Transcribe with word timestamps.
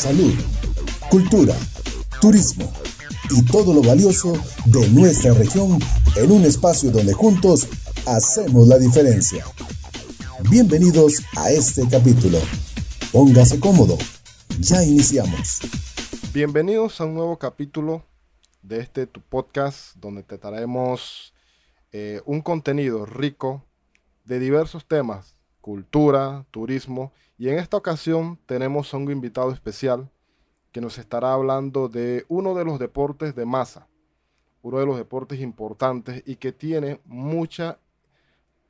salud, 0.00 0.32
cultura, 1.10 1.54
turismo 2.22 2.72
y 3.28 3.44
todo 3.44 3.74
lo 3.74 3.82
valioso 3.82 4.32
de 4.64 4.88
nuestra 4.88 5.34
región 5.34 5.78
en 6.16 6.32
un 6.32 6.42
espacio 6.46 6.90
donde 6.90 7.12
juntos 7.12 7.68
hacemos 8.06 8.66
la 8.66 8.78
diferencia. 8.78 9.44
Bienvenidos 10.48 11.22
a 11.36 11.50
este 11.50 11.86
capítulo. 11.86 12.38
Póngase 13.12 13.60
cómodo. 13.60 13.98
Ya 14.58 14.82
iniciamos. 14.82 15.60
Bienvenidos 16.32 16.98
a 17.02 17.04
un 17.04 17.16
nuevo 17.16 17.38
capítulo 17.38 18.02
de 18.62 18.80
este 18.80 19.06
tu 19.06 19.20
podcast 19.20 19.96
donde 19.96 20.22
te 20.22 20.38
traemos 20.38 21.34
eh, 21.92 22.22
un 22.24 22.40
contenido 22.40 23.04
rico 23.04 23.66
de 24.24 24.38
diversos 24.38 24.86
temas, 24.88 25.34
cultura, 25.60 26.46
turismo 26.50 27.12
y 27.40 27.48
en 27.48 27.58
esta 27.58 27.78
ocasión 27.78 28.38
tenemos 28.44 28.92
a 28.92 28.98
un 28.98 29.10
invitado 29.10 29.50
especial 29.50 30.10
que 30.72 30.82
nos 30.82 30.98
estará 30.98 31.32
hablando 31.32 31.88
de 31.88 32.26
uno 32.28 32.54
de 32.54 32.66
los 32.66 32.78
deportes 32.78 33.34
de 33.34 33.46
masa, 33.46 33.88
uno 34.60 34.78
de 34.78 34.84
los 34.84 34.98
deportes 34.98 35.40
importantes 35.40 36.22
y 36.26 36.36
que 36.36 36.52
tiene 36.52 37.00
mucha, 37.06 37.78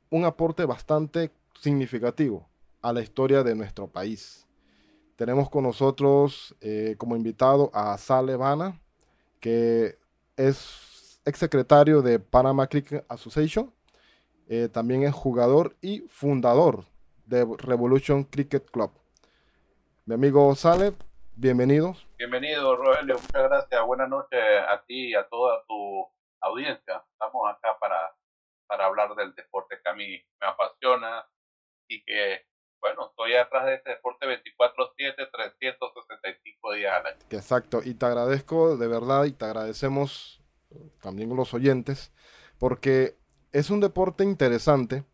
un 0.09 0.23
aporte 0.23 0.63
bastante 0.63 1.31
significativo 1.59 2.47
a 2.81 2.93
la 2.93 3.01
historia 3.01 3.43
de 3.43 3.55
nuestro 3.55 3.89
país. 3.89 4.47
Tenemos 5.17 5.49
con 5.49 5.65
nosotros 5.65 6.55
eh, 6.61 6.95
como 6.97 7.17
invitado 7.17 7.71
a 7.73 7.97
Sale 7.97 8.37
Vana, 8.37 8.79
que 9.41 9.97
es 10.37 11.19
exsecretario 11.25 12.01
de 12.01 12.19
Panama 12.19 12.67
Cricket 12.67 13.03
Association, 13.09 13.73
eh, 14.47 14.69
también 14.71 15.03
es 15.03 15.13
jugador 15.13 15.75
y 15.81 16.05
fundador 16.07 16.85
de 17.31 17.47
Revolution 17.59 18.25
Cricket 18.25 18.69
Club. 18.69 18.91
Mi 20.05 20.15
amigo 20.15 20.53
Sale, 20.53 20.93
bienvenidos. 21.33 22.05
Bienvenido, 22.17 22.75
Rogelio. 22.75 23.15
Muchas 23.15 23.43
gracias. 23.43 23.85
Buenas 23.85 24.09
noches 24.09 24.39
a 24.67 24.83
ti 24.85 25.11
y 25.11 25.15
a 25.15 25.27
toda 25.29 25.63
tu 25.65 26.05
audiencia. 26.41 27.01
Estamos 27.13 27.49
acá 27.49 27.77
para, 27.79 28.13
para 28.67 28.85
hablar 28.85 29.15
del 29.15 29.33
deporte 29.33 29.77
que 29.81 29.89
a 29.89 29.93
mí 29.93 30.07
me 30.41 30.47
apasiona 30.47 31.25
y 31.87 32.03
que, 32.03 32.45
bueno, 32.81 33.07
estoy 33.07 33.35
atrás 33.35 33.65
de 33.65 33.75
este 33.75 33.91
deporte 33.91 34.25
24-7, 34.25 35.31
365 35.31 36.73
días 36.73 36.93
al 36.93 37.05
año. 37.05 37.19
Exacto. 37.29 37.79
Y 37.81 37.93
te 37.93 38.07
agradezco 38.07 38.75
de 38.75 38.87
verdad 38.89 39.23
y 39.23 39.31
te 39.31 39.45
agradecemos 39.45 40.43
también 41.01 41.33
los 41.33 41.53
oyentes 41.53 42.11
porque 42.59 43.15
es 43.53 43.69
un 43.69 43.79
deporte 43.79 44.25
interesante. 44.25 45.05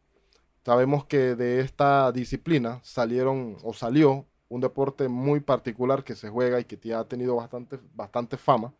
Sabemos 0.68 1.06
que 1.06 1.36
de 1.36 1.62
esta 1.62 2.12
disciplina 2.12 2.82
salieron 2.84 3.56
o 3.64 3.72
salió 3.72 4.26
un 4.50 4.60
deporte 4.60 5.08
muy 5.08 5.40
particular 5.40 6.04
que 6.04 6.14
se 6.14 6.28
juega 6.28 6.60
y 6.60 6.66
que 6.66 6.94
ha 6.94 7.08
tenido 7.08 7.38
bastante, 7.38 7.80
bastante 7.94 8.36
fama. 8.36 8.74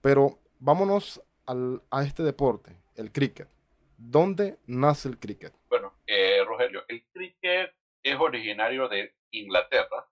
Pero 0.00 0.40
vámonos 0.58 1.22
al, 1.46 1.80
a 1.92 2.02
este 2.02 2.24
deporte, 2.24 2.76
el 2.96 3.12
cricket. 3.12 3.48
¿Dónde 3.96 4.58
nace 4.66 5.10
el 5.10 5.20
cricket? 5.20 5.54
Bueno, 5.68 5.94
eh, 6.08 6.42
Rogelio, 6.44 6.82
el 6.88 7.04
cricket 7.12 7.72
es 8.02 8.16
originario 8.18 8.88
de 8.88 9.14
Inglaterra. 9.30 10.04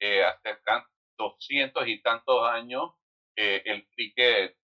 Eh, 0.00 0.24
hace 0.24 0.58
200 1.16 1.86
y 1.86 2.02
tantos 2.02 2.42
años 2.50 2.94
eh, 3.36 3.62
el 3.64 3.86
cricket 3.90 4.56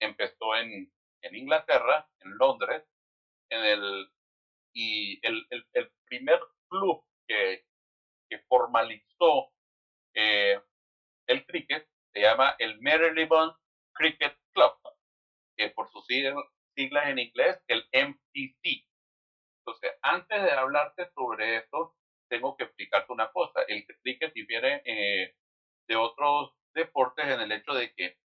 empezó 0.00 0.56
en, 0.56 0.92
en 1.22 1.36
Inglaterra, 1.36 2.04
en 2.18 2.36
Londres, 2.36 2.82
en 3.48 3.64
el, 3.64 4.08
y 4.74 5.20
el, 5.26 5.46
el, 5.50 5.92
primer 6.06 6.40
club 6.68 7.02
que, 7.26 7.64
que 8.28 8.38
formalizó 8.48 9.50
eh, 10.14 10.60
el 11.26 11.46
cricket 11.46 11.88
se 12.12 12.20
llama 12.20 12.54
el 12.58 12.80
Marylebone 12.80 13.52
Cricket 13.94 14.36
Club, 14.52 14.72
que 15.56 15.70
por 15.70 15.90
sus 15.90 16.06
siglas 16.06 17.06
en 17.06 17.18
inglés, 17.18 17.60
el 17.68 17.88
MCC. 17.92 18.86
Entonces, 19.60 19.92
antes 20.02 20.42
de 20.42 20.50
hablarte 20.52 21.10
sobre 21.14 21.56
esto, 21.56 21.94
tengo 22.28 22.56
que 22.56 22.64
explicarte 22.64 23.12
una 23.12 23.30
cosa. 23.32 23.62
El 23.68 23.86
cricket 24.02 24.32
difiere 24.34 24.82
eh, 24.84 25.34
de 25.88 25.96
otros 25.96 26.52
deportes 26.74 27.26
en 27.26 27.40
el 27.40 27.52
hecho 27.52 27.72
de 27.72 27.94
que 27.94 28.18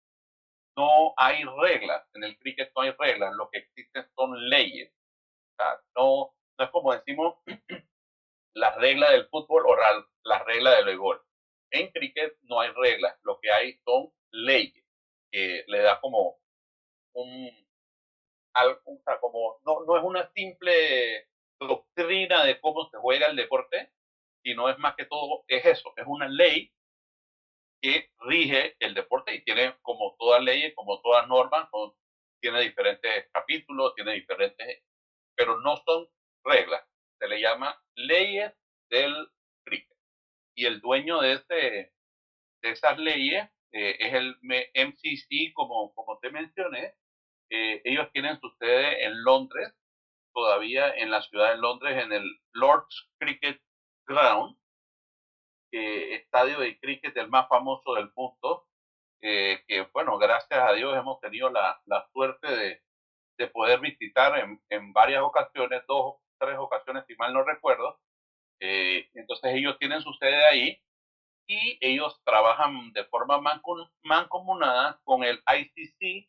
no 0.77 1.15
hay 1.17 1.45
reglas. 1.45 2.07
En 2.15 2.25
el 2.25 2.39
cricket 2.39 2.73
no 2.75 2.83
hay 2.83 2.93
reglas. 2.93 3.35
Lo 3.35 3.49
que 3.51 3.59
existen 3.59 4.07
son 4.15 4.49
leyes. 4.49 4.93
O 4.93 5.55
sea, 5.57 5.81
no, 5.97 6.35
no 6.59 6.65
es 6.65 6.71
como 6.71 6.93
decimos 6.93 7.37
las 8.55 8.77
reglas 8.77 9.13
del 9.13 9.29
fútbol 9.29 9.65
o 9.67 9.77
las 10.25 10.45
reglas 10.45 10.77
del 10.77 10.87
béisbol. 10.87 11.23
En 11.71 11.91
cricket 11.93 12.37
no 12.43 12.61
hay 12.61 12.71
reglas. 12.71 13.17
Lo 13.23 13.39
que 13.41 13.51
hay 13.51 13.79
son 13.85 14.13
leyes 14.33 14.85
que 15.31 15.65
le 15.67 15.79
da 15.81 16.01
como 16.01 16.39
un, 17.15 17.51
o 18.85 19.01
sea, 19.05 19.21
como 19.21 19.61
no, 19.65 19.85
no 19.85 19.97
es 19.97 20.03
una 20.03 20.31
simple 20.33 21.29
doctrina 21.61 22.45
de 22.45 22.61
cómo 22.61 22.89
se 22.91 22.99
juega 22.99 23.27
el 23.27 23.37
deporte, 23.37 23.93
sino 24.43 24.69
es 24.69 24.79
más 24.79 24.95
que 24.97 25.05
todo, 25.05 25.45
es 25.49 25.65
eso, 25.65 25.93
es 25.97 26.05
una 26.07 26.29
ley 26.29 26.73
que 27.81 28.11
rige 28.21 28.77
el 28.81 28.95
deporte 28.95 29.35
y 29.35 29.45
tiene 29.45 29.77
como 29.83 30.17
todas 30.19 30.43
leyes, 30.43 30.75
como 30.75 31.01
todas 31.01 31.29
normas, 31.29 31.69
tiene 32.41 32.61
diferentes 32.61 33.29
capítulos, 33.33 33.95
tiene 33.95 34.15
diferentes, 34.15 34.83
pero 35.37 35.61
no 35.61 35.77
son 35.85 36.09
reglas. 36.45 36.85
Se 37.19 37.29
le 37.29 37.41
llama 37.41 37.81
leyes 37.95 38.53
del 38.91 39.15
cricket. 39.65 39.97
Y 40.55 40.67
el 40.67 40.81
dueño 40.81 41.21
de, 41.21 41.33
este, 41.35 41.93
de 42.63 42.71
esas 42.71 42.99
leyes 42.99 43.49
eh, 43.73 43.97
es 43.99 44.15
el 44.15 44.37
MCC, 44.43 45.53
como, 45.55 45.93
como 45.95 46.19
te 46.19 46.31
mencioné. 46.31 46.95
Eh, 47.51 47.81
ellos 47.85 48.09
tienen 48.13 48.39
su 48.41 48.51
sede 48.59 49.05
en 49.05 49.23
Londres, 49.25 49.73
todavía 50.35 50.95
en 50.95 51.11
la 51.11 51.23
ciudad 51.23 51.51
de 51.51 51.59
Londres, 51.59 52.03
en 52.03 52.13
el 52.13 52.25
Lord's 52.53 53.09
Cricket 53.19 53.61
Ground, 54.07 54.57
estadio 55.71 56.61
de 56.61 56.79
cricket 56.79 57.17
el 57.17 57.29
más 57.29 57.49
famoso 57.49 57.95
del 57.95 58.11
mundo, 58.15 58.67
eh, 59.21 59.63
que 59.67 59.83
bueno, 59.93 60.19
gracias 60.19 60.61
a 60.61 60.73
Dios 60.73 60.97
hemos 60.97 61.21
tenido 61.21 61.51
la, 61.51 61.81
la 61.87 62.09
suerte 62.13 62.49
de, 62.49 62.83
de, 63.37 63.49
poder 63.49 63.81
visitar 63.81 64.39
en, 64.39 64.63
en, 64.69 64.93
varias 64.93 65.23
ocasiones, 65.23 65.83
dos, 65.89 66.17
tres 66.39 66.57
ocasiones 66.59 67.05
si 67.07 67.15
mal 67.17 67.33
no 67.33 67.45
recuerdo. 67.45 67.99
Eh, 68.61 69.09
entonces 69.15 69.55
ellos 69.55 69.79
tienen 69.79 70.03
su 70.03 70.13
sede 70.15 70.45
ahí 70.45 70.83
y 71.47 71.79
ellos 71.81 72.21
trabajan 72.25 72.93
de 72.93 73.05
forma 73.07 73.41
mancomunada 74.03 75.01
con 75.05 75.23
el 75.25 75.43
ICC, 75.47 76.29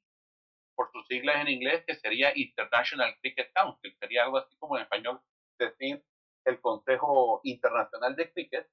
por 0.75 0.91
sus 0.93 1.05
siglas 1.07 1.41
en 1.41 1.49
inglés, 1.49 1.83
que 1.85 1.95
sería 1.95 2.31
International 2.35 3.13
Cricket 3.21 3.51
Council, 3.53 3.95
sería 3.99 4.23
algo 4.23 4.37
así 4.37 4.55
como 4.57 4.77
en 4.77 4.83
español 4.83 5.19
decir 5.57 6.01
el 6.45 6.61
Consejo 6.61 7.41
Internacional 7.43 8.15
de 8.15 8.31
Cricket, 8.31 8.67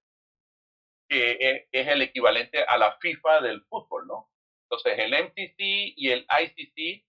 que 1.08 1.66
es 1.72 1.88
el 1.88 2.02
equivalente 2.02 2.62
a 2.62 2.78
la 2.78 2.96
FIFA 2.98 3.40
del 3.40 3.64
fútbol, 3.64 4.06
¿no? 4.06 4.30
Entonces 4.68 4.98
el 4.98 5.12
MCC 5.12 5.94
y 5.96 6.10
el 6.10 6.26
ICC 6.28 7.04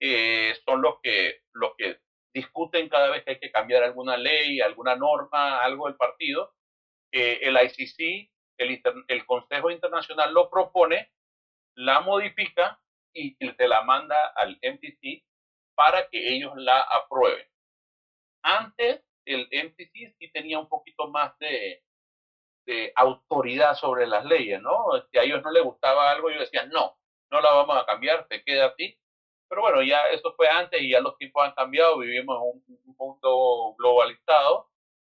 eh, 0.00 0.54
son 0.66 0.82
los 0.82 1.00
que, 1.02 1.42
los 1.52 1.72
que 1.76 2.00
discuten 2.34 2.88
cada 2.88 3.10
vez 3.10 3.24
que 3.24 3.30
hay 3.30 3.38
que 3.38 3.52
cambiar 3.52 3.84
alguna 3.84 4.16
ley, 4.16 4.60
alguna 4.60 4.96
norma, 4.96 5.62
algo 5.62 5.86
del 5.86 5.96
partido. 5.96 6.52
Eh, 7.12 7.38
el 7.42 7.56
ICC, 7.56 8.30
el, 8.58 9.26
Consejo 9.26 9.70
Internacional 9.70 10.34
lo 10.34 10.50
propone, 10.50 11.12
la 11.76 12.00
modifica 12.00 12.80
y 13.14 13.36
se 13.36 13.68
la 13.68 13.82
manda 13.82 14.32
al 14.34 14.58
MCC 14.60 15.24
para 15.76 16.08
que 16.08 16.34
ellos 16.34 16.52
la 16.56 16.80
aprueben. 16.80 17.46
Antes, 18.42 19.02
el 19.24 19.48
MCC 19.50 20.16
sí 20.18 20.30
tenía 20.32 20.58
un 20.58 20.68
poquito 20.68 21.08
más 21.08 21.38
de, 21.38 21.84
de 22.66 22.92
autoridad 22.96 23.74
sobre 23.74 24.06
las 24.06 24.24
leyes, 24.24 24.60
¿no? 24.60 24.86
Si 25.10 25.18
a 25.18 25.22
ellos 25.22 25.42
no 25.42 25.52
les 25.52 25.62
gustaba 25.62 26.10
algo, 26.10 26.30
ellos 26.30 26.50
decían, 26.50 26.68
no, 26.70 26.98
no 27.30 27.40
la 27.40 27.52
vamos 27.52 27.76
a 27.76 27.86
cambiar, 27.86 28.26
te 28.26 28.42
queda 28.42 28.66
a 28.66 28.74
ti. 28.74 28.98
Pero 29.48 29.62
bueno, 29.62 29.82
ya 29.82 30.08
eso 30.08 30.32
fue 30.36 30.48
antes 30.48 30.80
y 30.80 30.90
ya 30.90 31.00
los 31.00 31.16
tiempos 31.18 31.44
han 31.44 31.54
cambiado, 31.54 31.98
vivimos 31.98 32.36
en 32.36 32.42
un, 32.42 32.96
mundo 32.96 33.74
globalizado 33.76 34.68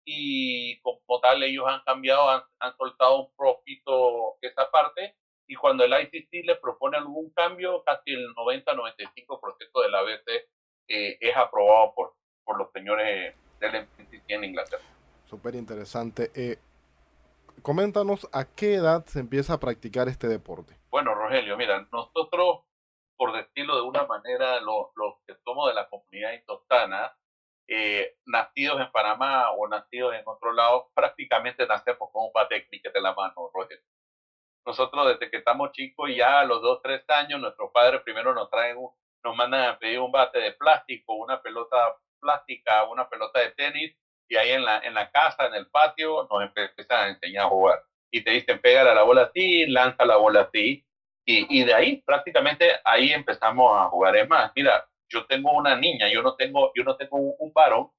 y 0.04 0.80
como 0.80 1.20
tal 1.20 1.42
ellos 1.42 1.66
han 1.68 1.82
cambiado, 1.84 2.30
han, 2.30 2.42
han 2.58 2.76
soltado 2.76 3.26
un 3.26 3.36
poquito 3.36 4.36
esa 4.40 4.70
parte 4.70 5.14
y 5.48 5.54
cuando 5.54 5.84
el 5.84 5.92
ICC 5.92 6.44
les 6.44 6.58
propone 6.58 6.96
algún 6.96 7.30
cambio, 7.30 7.82
casi 7.84 8.12
el 8.12 8.34
90-95% 8.34 9.82
de 9.82 9.88
la 9.90 10.00
ABC 10.00 10.28
eh, 10.88 11.18
es 11.20 11.36
aprobado 11.36 11.92
por, 11.94 12.14
por 12.44 12.58
los 12.58 12.70
señores 12.72 13.34
del 13.60 13.82
MCC 13.82 14.22
en 14.28 14.44
Inglaterra. 14.44 14.84
Súper 15.26 15.54
interesante. 15.54 16.30
Eh, 16.34 16.58
coméntanos 17.62 18.28
a 18.32 18.44
qué 18.44 18.74
edad 18.74 19.04
se 19.06 19.20
empieza 19.20 19.54
a 19.54 19.60
practicar 19.60 20.08
este 20.08 20.28
deporte. 20.28 20.76
Bueno, 20.90 21.14
Rogelio, 21.14 21.56
mira, 21.56 21.86
nosotros, 21.92 22.60
por 23.16 23.32
decirlo 23.32 23.76
de 23.76 23.82
una 23.82 24.04
manera, 24.06 24.60
los, 24.60 24.88
los 24.94 25.14
que 25.26 25.34
somos 25.44 25.68
de 25.68 25.74
la 25.74 25.88
comunidad 25.88 26.32
intostana, 26.32 27.16
eh, 27.68 28.16
nacidos 28.26 28.80
en 28.80 28.90
Panamá 28.92 29.50
o 29.50 29.66
nacidos 29.68 30.14
en 30.14 30.22
otro 30.26 30.52
lado, 30.52 30.90
prácticamente 30.94 31.66
nacemos 31.66 32.10
con 32.12 32.26
un 32.26 32.32
bate 32.32 32.66
de 32.70 32.80
en 32.94 33.02
la 33.02 33.14
mano, 33.14 33.50
Rogelio. 33.52 33.82
nosotros 34.64 35.08
desde 35.08 35.30
que 35.30 35.38
estamos 35.38 35.72
chicos, 35.72 36.10
ya 36.14 36.40
a 36.40 36.44
los 36.44 36.62
dos, 36.62 36.80
tres 36.82 37.02
años, 37.08 37.40
nuestros 37.40 37.72
padres 37.72 38.02
primero 38.02 38.32
nos 38.34 38.50
traen, 38.50 38.76
nos 39.24 39.36
mandan 39.36 39.68
a 39.70 39.78
pedir 39.78 39.98
un 39.98 40.12
bate 40.12 40.38
de 40.38 40.52
plástico, 40.52 41.14
una 41.14 41.42
pelota 41.42 41.96
plástica, 42.20 42.84
una 42.84 43.08
pelota 43.08 43.40
de 43.40 43.50
tenis, 43.52 43.96
y 44.28 44.36
ahí 44.36 44.50
en 44.50 44.64
la, 44.64 44.78
en 44.78 44.94
la 44.94 45.10
casa, 45.10 45.46
en 45.46 45.54
el 45.54 45.68
patio, 45.68 46.26
nos 46.30 46.42
empiezan 46.42 47.00
a 47.00 47.08
enseñar 47.08 47.46
a 47.46 47.48
jugar. 47.48 47.82
Y 48.12 48.22
te 48.22 48.30
dicen, 48.30 48.60
pégale 48.60 48.90
a 48.90 48.94
la 48.94 49.02
bola 49.02 49.22
así, 49.22 49.66
lanza 49.66 50.04
la 50.04 50.16
bola 50.16 50.42
así. 50.42 50.85
Y, 51.28 51.64
de 51.64 51.74
ahí, 51.74 52.02
prácticamente, 52.02 52.70
ahí 52.84 53.12
empezamos 53.12 53.76
a 53.76 53.88
jugar. 53.88 54.16
Es 54.16 54.28
más, 54.28 54.52
mira, 54.54 54.86
yo 55.08 55.26
tengo 55.26 55.52
una 55.52 55.74
niña, 55.76 56.08
yo 56.08 56.22
no 56.22 56.36
tengo, 56.36 56.72
yo 56.76 56.84
no 56.84 56.96
tengo 56.96 57.16
un, 57.16 57.34
un 57.38 57.52
varón, 57.52 57.90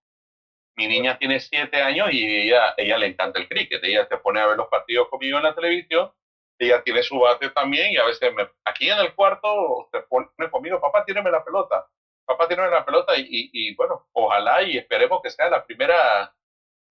mi 0.77 0.87
niña 0.87 1.17
tiene 1.17 1.39
siete 1.39 1.81
años 1.81 2.09
y 2.11 2.51
ella, 2.51 2.75
le 2.77 3.07
encanta 3.07 3.39
el 3.39 3.49
cricket. 3.49 3.83
Ella 3.83 4.07
se 4.07 4.17
pone 4.17 4.39
a 4.39 4.47
ver 4.47 4.57
los 4.57 4.67
partidos 4.69 5.09
conmigo 5.09 5.37
en 5.37 5.43
la 5.43 5.55
televisión. 5.55 6.11
Ella 6.59 6.83
tiene 6.83 7.03
su 7.03 7.19
bate 7.19 7.49
también 7.49 7.91
y 7.91 7.97
a 7.97 8.05
veces 8.05 8.31
aquí 8.63 8.89
en 8.89 8.99
el 8.99 9.13
cuarto 9.15 9.89
se 9.91 10.01
pone 10.01 10.27
conmigo, 10.51 10.79
papá, 10.79 11.03
tíreme 11.03 11.31
la 11.31 11.43
pelota. 11.43 11.87
Papá, 12.25 12.47
tíreme 12.47 12.69
la 12.69 12.85
pelota 12.85 13.13
y, 13.17 13.75
bueno, 13.75 14.07
ojalá 14.13 14.61
y 14.61 14.77
esperemos 14.77 15.21
que 15.23 15.31
sea 15.31 15.49
la 15.49 15.65
primera 15.65 16.33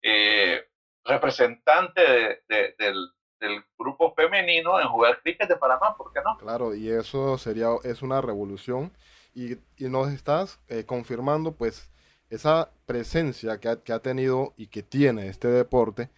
eh, 0.02 0.68
representante 1.06 2.42
de, 2.48 2.76
del, 2.78 3.12
del, 3.40 3.64
grupo 3.78 4.14
femenino 4.14 4.80
en 4.80 4.88
jugar 4.88 5.22
cricket 5.22 5.48
de 5.48 5.56
Panamá, 5.56 5.96
¿por 5.98 6.12
qué 6.12 6.20
no? 6.24 6.38
Claro, 6.38 6.76
y 6.76 6.90
eso 6.90 7.38
sería, 7.38 7.70
es 7.84 8.02
una 8.02 8.22
revolución 8.22 8.92
y, 9.34 9.54
y 9.78 9.90
nos 9.90 10.12
estás 10.12 10.60
eh, 10.68 10.84
confirmando 10.86 11.54
pues 11.54 11.90
esa 12.30 12.72
presencia 12.86 13.60
que 13.60 13.70
ha, 13.70 13.82
que 13.82 13.94
ha, 13.94 14.00
tenido 14.00 14.54
y 14.58 14.68
que 14.68 14.84
tiene 14.84 15.28
este 15.28 15.48
deporte, 15.48 16.10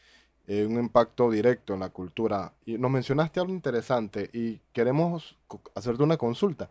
eh, 0.47 0.65
un 0.65 0.77
impacto 0.77 1.29
directo 1.31 1.73
en 1.73 1.81
la 1.81 1.89
cultura. 1.89 2.53
Y 2.65 2.77
nos 2.77 2.91
mencionaste 2.91 3.39
algo 3.39 3.53
interesante 3.53 4.29
y 4.33 4.59
queremos 4.73 5.37
hacerte 5.75 6.03
una 6.03 6.17
consulta. 6.17 6.69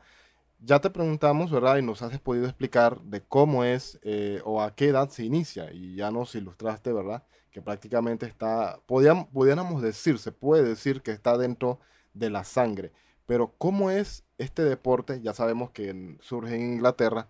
Ya 0.62 0.78
te 0.80 0.90
preguntamos, 0.90 1.50
¿verdad? 1.50 1.78
Y 1.78 1.82
nos 1.82 2.02
has 2.02 2.18
podido 2.20 2.44
explicar 2.44 3.00
de 3.00 3.22
cómo 3.22 3.64
es 3.64 3.98
eh, 4.02 4.42
o 4.44 4.60
a 4.60 4.74
qué 4.74 4.88
edad 4.88 5.08
se 5.08 5.24
inicia 5.24 5.72
y 5.72 5.96
ya 5.96 6.10
nos 6.10 6.34
ilustraste, 6.34 6.92
¿verdad? 6.92 7.22
Que 7.50 7.62
prácticamente 7.62 8.26
está, 8.26 8.78
podíamos, 8.86 9.28
pudiéramos 9.28 9.82
decir, 9.82 10.18
se 10.18 10.32
puede 10.32 10.62
decir 10.62 11.02
que 11.02 11.10
está 11.10 11.36
dentro 11.36 11.80
de 12.14 12.30
la 12.30 12.44
sangre. 12.44 12.92
Pero 13.26 13.54
¿cómo 13.58 13.90
es 13.90 14.24
este 14.38 14.64
deporte? 14.64 15.20
Ya 15.22 15.32
sabemos 15.32 15.70
que 15.70 16.16
surge 16.20 16.54
en 16.54 16.74
Inglaterra, 16.74 17.28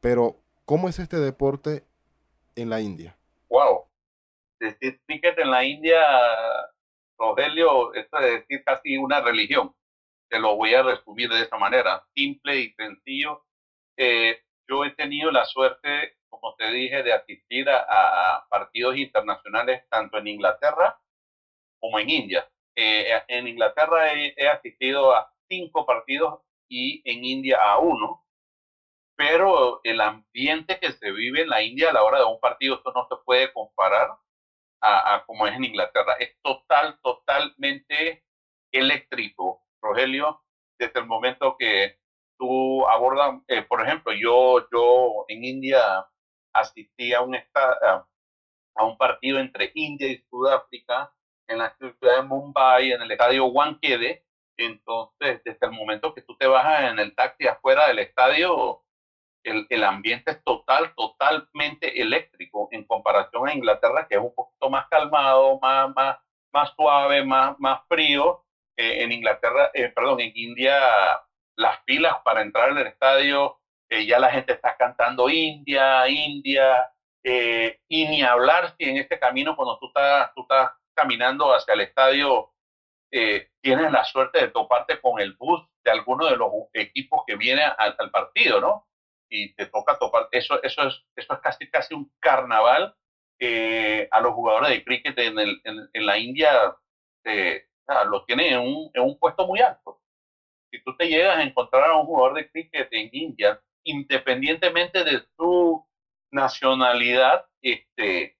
pero 0.00 0.40
¿Cómo 0.68 0.86
es 0.86 0.98
este 0.98 1.16
deporte 1.16 1.86
en 2.54 2.68
la 2.68 2.82
India? 2.82 3.16
Wow. 3.48 3.86
Decir 4.60 5.00
cricket 5.06 5.38
en 5.38 5.50
la 5.50 5.64
India, 5.64 5.98
Rogelio, 7.16 7.94
esto 7.94 8.18
es 8.18 8.40
decir 8.40 8.62
casi 8.66 8.98
una 8.98 9.22
religión. 9.22 9.74
Te 10.28 10.38
lo 10.38 10.56
voy 10.56 10.74
a 10.74 10.82
resumir 10.82 11.30
de 11.30 11.40
esa 11.40 11.56
manera, 11.56 12.04
simple 12.14 12.60
y 12.60 12.74
sencillo. 12.74 13.46
Eh, 13.96 14.42
yo 14.68 14.84
he 14.84 14.90
tenido 14.90 15.30
la 15.30 15.46
suerte, 15.46 16.17
como 16.28 16.54
te 16.56 16.70
dije, 16.70 17.02
de 17.02 17.12
asistir 17.12 17.68
a, 17.68 17.78
a 18.36 18.48
partidos 18.48 18.96
internacionales 18.96 19.84
tanto 19.90 20.18
en 20.18 20.28
Inglaterra 20.28 21.00
como 21.80 21.98
en 21.98 22.10
India. 22.10 22.48
Eh, 22.76 23.10
en 23.28 23.48
Inglaterra 23.48 24.12
he, 24.12 24.34
he 24.36 24.48
asistido 24.48 25.14
a 25.14 25.32
cinco 25.48 25.84
partidos 25.86 26.40
y 26.68 27.02
en 27.10 27.24
India 27.24 27.58
a 27.62 27.78
uno 27.78 28.24
pero 29.18 29.80
el 29.82 30.00
ambiente 30.00 30.78
que 30.78 30.92
se 30.92 31.10
vive 31.10 31.42
en 31.42 31.48
la 31.48 31.60
India 31.60 31.90
a 31.90 31.92
la 31.92 32.04
hora 32.04 32.20
de 32.20 32.24
un 32.24 32.38
partido, 32.38 32.76
esto 32.76 32.92
no 32.92 33.04
se 33.08 33.16
puede 33.24 33.52
comparar 33.52 34.10
a, 34.80 35.14
a 35.14 35.26
como 35.26 35.44
es 35.48 35.56
en 35.56 35.64
Inglaterra. 35.64 36.14
Es 36.20 36.40
total, 36.40 37.00
totalmente 37.02 38.24
eléctrico, 38.72 39.64
Rogelio, 39.82 40.40
desde 40.78 41.00
el 41.00 41.06
momento 41.06 41.56
que 41.58 41.98
tú 42.38 42.86
abordas, 42.86 43.40
eh, 43.48 43.62
por 43.62 43.82
ejemplo, 43.82 44.12
yo, 44.12 44.68
yo 44.72 45.24
en 45.26 45.44
India 45.44 46.06
asistí 46.60 47.12
a 47.12 47.20
un, 47.20 47.36
a 47.36 48.84
un 48.84 48.96
partido 48.96 49.38
entre 49.38 49.72
India 49.74 50.08
y 50.08 50.22
Sudáfrica 50.30 51.12
en 51.48 51.58
la 51.58 51.74
ciudad 51.76 52.16
de 52.16 52.22
Mumbai, 52.22 52.92
en 52.92 53.02
el 53.02 53.10
estadio 53.10 53.46
Wankhede. 53.46 54.24
Entonces, 54.56 55.42
desde 55.44 55.66
el 55.66 55.72
momento 55.72 56.14
que 56.14 56.22
tú 56.22 56.36
te 56.36 56.46
bajas 56.46 56.90
en 56.90 56.98
el 56.98 57.14
taxi 57.14 57.46
afuera 57.46 57.88
del 57.88 58.00
estadio, 58.00 58.82
el, 59.44 59.66
el, 59.70 59.84
ambiente 59.84 60.32
es 60.32 60.44
total, 60.44 60.92
totalmente 60.94 62.00
eléctrico 62.00 62.68
en 62.72 62.84
comparación 62.84 63.48
a 63.48 63.54
Inglaterra, 63.54 64.06
que 64.08 64.16
es 64.16 64.20
un 64.20 64.34
poquito 64.34 64.68
más 64.68 64.88
calmado, 64.88 65.58
más, 65.60 65.94
más, 65.94 66.18
más 66.52 66.72
suave, 66.76 67.24
más, 67.24 67.58
más 67.58 67.80
frío. 67.88 68.44
Eh, 68.76 69.02
en 69.02 69.12
Inglaterra, 69.12 69.70
eh, 69.74 69.88
perdón, 69.88 70.20
en 70.20 70.32
India, 70.34 70.78
las 71.56 71.82
filas 71.84 72.16
para 72.24 72.42
entrar 72.42 72.70
en 72.70 72.78
el 72.78 72.86
estadio, 72.88 73.57
eh, 73.88 74.06
ya 74.06 74.18
la 74.18 74.30
gente 74.30 74.52
está 74.52 74.76
cantando 74.76 75.28
India, 75.28 76.08
India, 76.08 76.90
eh, 77.24 77.80
y 77.88 78.06
ni 78.08 78.22
hablar 78.22 78.74
si 78.76 78.88
en 78.88 78.96
este 78.98 79.18
camino, 79.18 79.56
cuando 79.56 79.78
tú 79.78 79.88
estás, 79.88 80.32
tú 80.34 80.42
estás 80.42 80.72
caminando 80.94 81.54
hacia 81.54 81.74
el 81.74 81.80
estadio, 81.82 82.52
tienes 83.62 83.90
la 83.90 84.04
suerte 84.04 84.38
de 84.38 84.48
toparte 84.48 85.00
con 85.00 85.18
el 85.18 85.34
bus 85.36 85.66
de 85.82 85.90
alguno 85.90 86.26
de 86.26 86.36
los 86.36 86.50
equipos 86.74 87.22
que 87.26 87.36
viene 87.36 87.62
al, 87.62 87.96
al 87.98 88.10
partido, 88.10 88.60
¿no? 88.60 88.88
y 89.30 89.54
te 89.54 89.66
toca 89.66 89.98
topar. 89.98 90.28
Eso, 90.32 90.62
eso, 90.62 90.82
es, 90.82 91.02
eso 91.16 91.32
es 91.34 91.40
casi, 91.40 91.68
casi 91.70 91.94
un 91.94 92.10
carnaval 92.20 92.94
eh, 93.38 94.08
a 94.10 94.20
los 94.20 94.32
jugadores 94.34 94.70
de 94.70 94.84
cricket 94.84 95.18
en, 95.18 95.38
el, 95.38 95.60
en, 95.64 96.06
la 96.06 96.18
India. 96.18 96.76
Eh, 97.24 97.64
los 98.10 98.26
tienen 98.26 98.52
en 98.52 98.60
un, 98.60 98.90
en 98.92 99.02
un 99.02 99.18
puesto 99.18 99.46
muy 99.46 99.60
alto. 99.60 100.00
Si 100.70 100.82
tú 100.82 100.94
te 100.96 101.08
llegas 101.08 101.38
a 101.38 101.42
encontrar 101.42 101.90
a 101.90 101.96
un 101.96 102.06
jugador 102.06 102.34
de 102.34 102.50
cricket 102.50 102.88
en 102.92 103.08
India, 103.12 103.60
independientemente 103.88 105.04
de 105.04 105.22
su 105.36 105.84
nacionalidad, 106.30 107.46
este, 107.62 108.36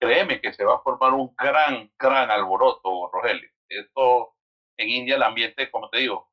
créeme 0.00 0.40
que 0.40 0.52
se 0.52 0.64
va 0.64 0.76
a 0.76 0.80
formar 0.80 1.12
un 1.12 1.34
gran, 1.36 1.90
gran 1.98 2.30
alboroto, 2.30 3.10
Rogelio. 3.12 3.50
Esto 3.68 4.34
en 4.76 4.88
India, 4.88 5.16
el 5.16 5.22
ambiente, 5.22 5.70
como 5.70 5.88
te 5.90 5.98
digo, 5.98 6.30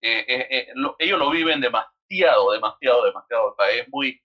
eh, 0.00 0.24
eh, 0.28 0.46
eh, 0.50 0.68
lo, 0.74 0.94
ellos 0.98 1.18
lo 1.18 1.30
viven 1.30 1.60
demasiado 1.60 2.52
demasiado, 2.52 3.04
demasiado, 3.04 3.54
es 3.70 3.86
muy, 3.90 4.18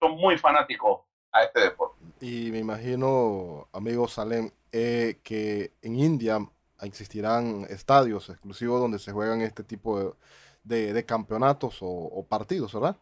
son 0.00 0.16
muy 0.16 0.36
fanáticos 0.36 1.02
a 1.30 1.44
este 1.44 1.60
deporte. 1.60 1.96
Y 2.20 2.50
me 2.50 2.58
imagino, 2.58 3.68
amigo 3.72 4.08
Salem, 4.08 4.50
que 4.72 5.72
en 5.82 5.94
India 5.96 6.38
existirán 6.80 7.66
estadios 7.68 8.30
exclusivos 8.30 8.80
donde 8.80 8.98
se 8.98 9.12
juegan 9.12 9.42
este 9.42 9.62
tipo 9.62 10.16
de, 10.64 11.04
campeonatos 11.06 11.78
o, 11.80 12.26
partidos, 12.28 12.72
¿verdad? 12.72 12.96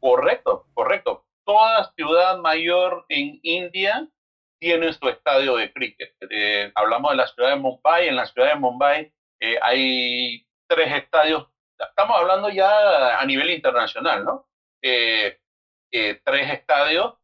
Correcto, 0.00 0.66
correcto. 0.74 1.24
Toda 1.44 1.92
ciudad 1.94 2.38
mayor 2.38 3.04
en 3.08 3.40
India 3.42 4.08
tiene 4.60 4.92
su 4.92 5.08
estadio 5.08 5.56
de 5.56 5.72
cricket. 5.72 6.14
Eh, 6.30 6.70
hablamos 6.74 7.12
de 7.12 7.16
la 7.16 7.26
ciudad 7.28 7.50
de 7.50 7.56
Mumbai. 7.56 8.08
En 8.08 8.16
la 8.16 8.26
ciudad 8.26 8.48
de 8.48 8.60
Mumbai 8.60 9.12
eh, 9.40 9.58
hay 9.62 10.46
tres 10.66 10.92
estadios 10.92 11.48
estamos 11.78 12.16
hablando 12.16 12.48
ya 12.48 13.20
a 13.20 13.24
nivel 13.24 13.50
internacional, 13.50 14.24
¿no? 14.24 14.48
Eh, 14.82 15.38
tres 15.90 16.50
estadios 16.50 17.14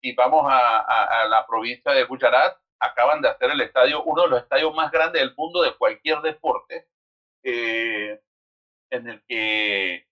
y 0.00 0.14
vamos 0.14 0.44
a, 0.48 1.22
a, 1.22 1.26
la 1.26 1.44
provincia 1.44 1.90
de 1.90 2.04
Gujarat, 2.04 2.56
acaban 2.78 3.20
de 3.20 3.28
hacer 3.28 3.50
el 3.50 3.60
estadio, 3.60 4.04
uno 4.04 4.22
de 4.22 4.28
los 4.28 4.42
estadios 4.42 4.72
más 4.76 4.92
grandes 4.92 5.20
del 5.20 5.34
mundo 5.36 5.62
de 5.62 5.74
cualquier 5.76 6.20
deporte, 6.20 6.86
en 7.42 9.08
el 9.08 9.22
que, 9.26 10.07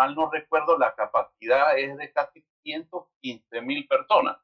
mal 0.00 0.14
no 0.14 0.30
recuerdo, 0.30 0.78
la 0.78 0.94
capacidad 0.94 1.76
es 1.78 1.94
de 1.98 2.10
casi 2.10 2.42
115 2.62 3.60
mil 3.60 3.86
personas. 3.86 4.38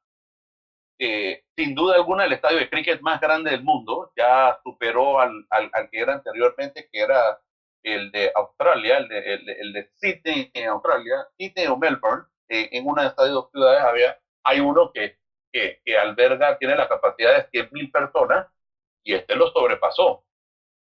Eh, 0.98 1.44
sin 1.56 1.74
duda 1.74 1.94
alguna 1.94 2.24
el 2.24 2.32
estadio 2.34 2.58
de 2.58 2.68
cricket 2.68 3.00
más 3.00 3.20
grande 3.20 3.50
del 3.52 3.62
mundo, 3.62 4.12
ya 4.16 4.58
superó 4.62 5.18
al, 5.18 5.46
al, 5.48 5.70
al, 5.72 5.88
que 5.88 5.98
era 6.00 6.14
anteriormente, 6.14 6.88
que 6.92 7.00
era 7.00 7.40
el 7.82 8.10
de 8.10 8.30
Australia, 8.34 8.98
el 8.98 9.08
de, 9.08 9.34
el, 9.34 9.48
el 9.48 9.72
de 9.72 9.90
Sydney 9.94 10.50
en 10.52 10.68
Australia, 10.68 11.26
Sydney 11.38 11.66
o 11.68 11.76
Melbourne, 11.78 12.24
eh, 12.48 12.68
en 12.72 12.86
una 12.86 13.02
de 13.02 13.08
estas 13.08 13.30
dos 13.30 13.50
ciudades 13.50 13.80
había, 13.80 14.18
hay 14.44 14.60
uno 14.60 14.90
que, 14.92 15.18
que, 15.52 15.80
que 15.84 15.96
alberga, 15.98 16.58
tiene 16.58 16.76
la 16.76 16.88
capacidad 16.88 17.34
de 17.34 17.48
100.000 17.50 17.90
personas 17.90 18.46
y 19.02 19.14
este 19.14 19.36
lo 19.36 19.50
sobrepasó. 19.52 20.24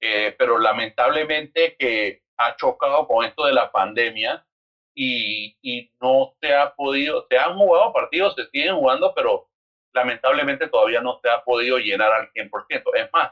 Eh, 0.02 0.36
pero 0.38 0.58
lamentablemente 0.60 1.78
que 1.78 2.24
ha 2.38 2.56
chocado 2.58 3.08
con 3.08 3.26
esto 3.26 3.46
de 3.46 3.54
la 3.54 3.72
pandemia 3.72 4.45
y, 4.96 5.58
y 5.62 5.92
no 6.02 6.34
se 6.42 6.56
ha 6.56 6.74
podido, 6.74 7.28
se 7.30 7.38
han 7.38 7.56
jugado 7.56 7.94
partidos, 7.94 8.34
se 8.36 8.48
siguen 8.48 8.76
jugando, 8.76 9.14
pero 9.14 9.50
lamentablemente 9.94 10.68
todavía 10.68 11.02
no 11.02 11.20
se 11.22 11.30
ha 11.30 11.44
podido 11.44 11.78
llenar 11.78 12.12
al 12.12 12.32
100%. 12.32 12.84
Es 12.96 13.10
más, 13.14 13.32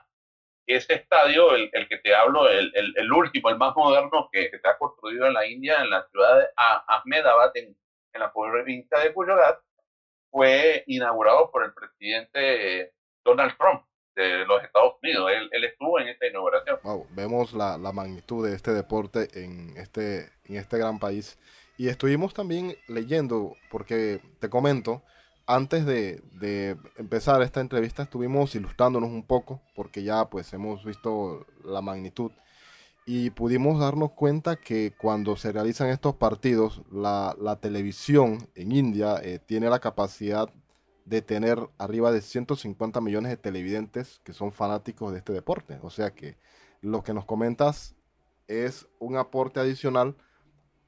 ese 0.67 0.93
estadio, 0.93 1.55
el, 1.55 1.69
el 1.73 1.87
que 1.87 1.97
te 1.97 2.13
hablo, 2.13 2.49
el, 2.49 2.71
el, 2.75 2.93
el, 2.97 3.11
último, 3.11 3.49
el 3.49 3.57
más 3.57 3.75
moderno 3.75 4.29
que, 4.31 4.49
que, 4.51 4.59
se 4.59 4.67
ha 4.67 4.77
construido 4.77 5.27
en 5.27 5.33
la 5.33 5.45
India, 5.45 5.81
en 5.81 5.89
la 5.89 6.07
ciudad 6.09 6.39
de 6.39 6.47
Ahmedabad, 6.55 7.51
en, 7.55 7.75
en 8.13 8.19
la 8.19 8.31
provincia 8.31 8.99
de 8.99 9.09
Gujarat, 9.09 9.59
fue 10.31 10.83
inaugurado 10.87 11.51
por 11.51 11.63
el 11.63 11.73
presidente 11.73 12.93
Donald 13.23 13.55
Trump. 13.57 13.83
de 14.15 14.45
los 14.45 14.63
Estados 14.63 14.95
Unidos. 15.01 15.31
Él, 15.31 15.49
él 15.51 15.63
estuvo 15.63 15.99
en 15.99 16.07
esta 16.07 16.27
inauguración. 16.27 16.79
Wow, 16.83 17.07
vemos 17.11 17.53
la, 17.53 17.77
la, 17.77 17.91
magnitud 17.91 18.47
de 18.47 18.55
este 18.55 18.71
deporte 18.71 19.27
en 19.33 19.75
este, 19.77 20.29
en 20.45 20.57
este 20.57 20.77
gran 20.77 20.99
país. 20.99 21.37
Y 21.77 21.87
estuvimos 21.87 22.33
también 22.33 22.75
leyendo, 22.87 23.55
porque 23.71 24.21
te 24.39 24.49
comento, 24.49 25.03
antes 25.45 25.85
de, 25.85 26.21
de, 26.39 26.77
empezar 26.97 27.41
esta 27.41 27.61
entrevista 27.61 28.03
estuvimos 28.03 28.55
ilustrándonos 28.55 29.09
un 29.09 29.23
poco, 29.23 29.61
porque 29.75 30.03
ya 30.03 30.29
pues 30.29 30.53
hemos 30.53 30.85
visto 30.85 31.45
la 31.63 31.81
magnitud 31.81 32.31
y 33.05 33.31
pudimos 33.31 33.79
darnos 33.79 34.11
cuenta 34.11 34.55
que 34.55 34.93
cuando 34.97 35.35
se 35.35 35.51
realizan 35.51 35.89
estos 35.89 36.15
partidos, 36.15 36.81
la, 36.91 37.35
la 37.39 37.57
televisión 37.57 38.47
en 38.55 38.71
India 38.71 39.17
eh, 39.21 39.39
tiene 39.45 39.69
la 39.69 39.79
capacidad 39.79 40.49
de 41.05 41.21
tener 41.21 41.59
arriba 41.77 42.13
de 42.13 42.21
150 42.21 43.01
millones 43.01 43.29
de 43.31 43.37
televidentes 43.37 44.21
que 44.23 44.31
son 44.31 44.53
fanáticos 44.53 45.11
de 45.11 45.17
este 45.17 45.33
deporte. 45.33 45.79
O 45.81 45.89
sea 45.89 46.11
que 46.11 46.37
lo 46.79 47.03
que 47.03 47.13
nos 47.13 47.25
comentas 47.25 47.95
es 48.47 48.87
un 48.99 49.17
aporte 49.17 49.59
adicional 49.59 50.15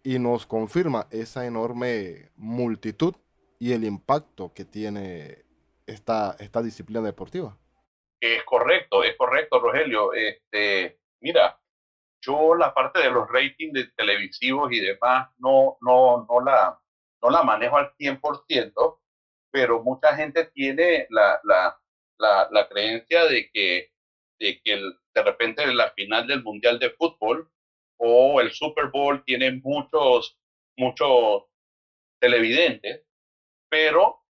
y 0.05 0.19
nos 0.19 0.45
confirma 0.45 1.07
esa 1.09 1.47
enorme 1.47 2.29
multitud 2.35 3.15
y 3.57 3.74
el 3.74 3.83
impacto 3.83 4.53
que 4.53 4.63
tiene 4.63 5.43
esta, 5.88 6.35
esta 6.38 6.62
disciplina 6.62 7.01
deportiva. 7.01 7.57
Es 8.21 8.43
correcto, 8.43 9.03
es 9.03 9.17
correcto, 9.17 9.59
Rogelio. 9.59 10.13
Este, 10.13 11.00
mira, 11.21 11.59
yo 12.21 12.53
la 12.53 12.71
parte 12.71 13.00
de 13.01 13.09
los 13.09 13.27
ratings 13.27 13.74
de 13.74 13.88
televisivos 13.97 14.71
y 14.71 14.79
demás 14.79 15.29
no, 15.39 15.77
no, 15.81 16.27
no, 16.29 16.39
la, 16.39 16.79
no 17.24 17.29
la 17.31 17.41
manejo 17.41 17.77
al 17.77 17.91
100%, 17.97 19.00
pero 19.50 19.81
mucha 19.81 20.15
gente 20.15 20.45
tiene 20.53 21.07
la, 21.09 21.39
la, 21.43 21.79
la, 22.51 22.67
creencia 22.69 23.25
de 23.25 23.50
que, 23.51 23.91
de 24.39 24.62
que 24.62 24.81
de 25.15 25.24
repente 25.24 25.65
la 25.74 25.89
final 25.91 26.27
del 26.27 26.43
Mundial 26.43 26.77
de 26.77 26.91
Fútbol 26.91 27.50
o 27.97 28.41
el 28.41 28.51
Super 28.51 28.87
Bowl 28.87 29.23
tiene 29.23 29.51
muchos, 29.63 30.37
muchos 30.77 31.43
televidentes, 32.19 33.05
pero 33.69 34.21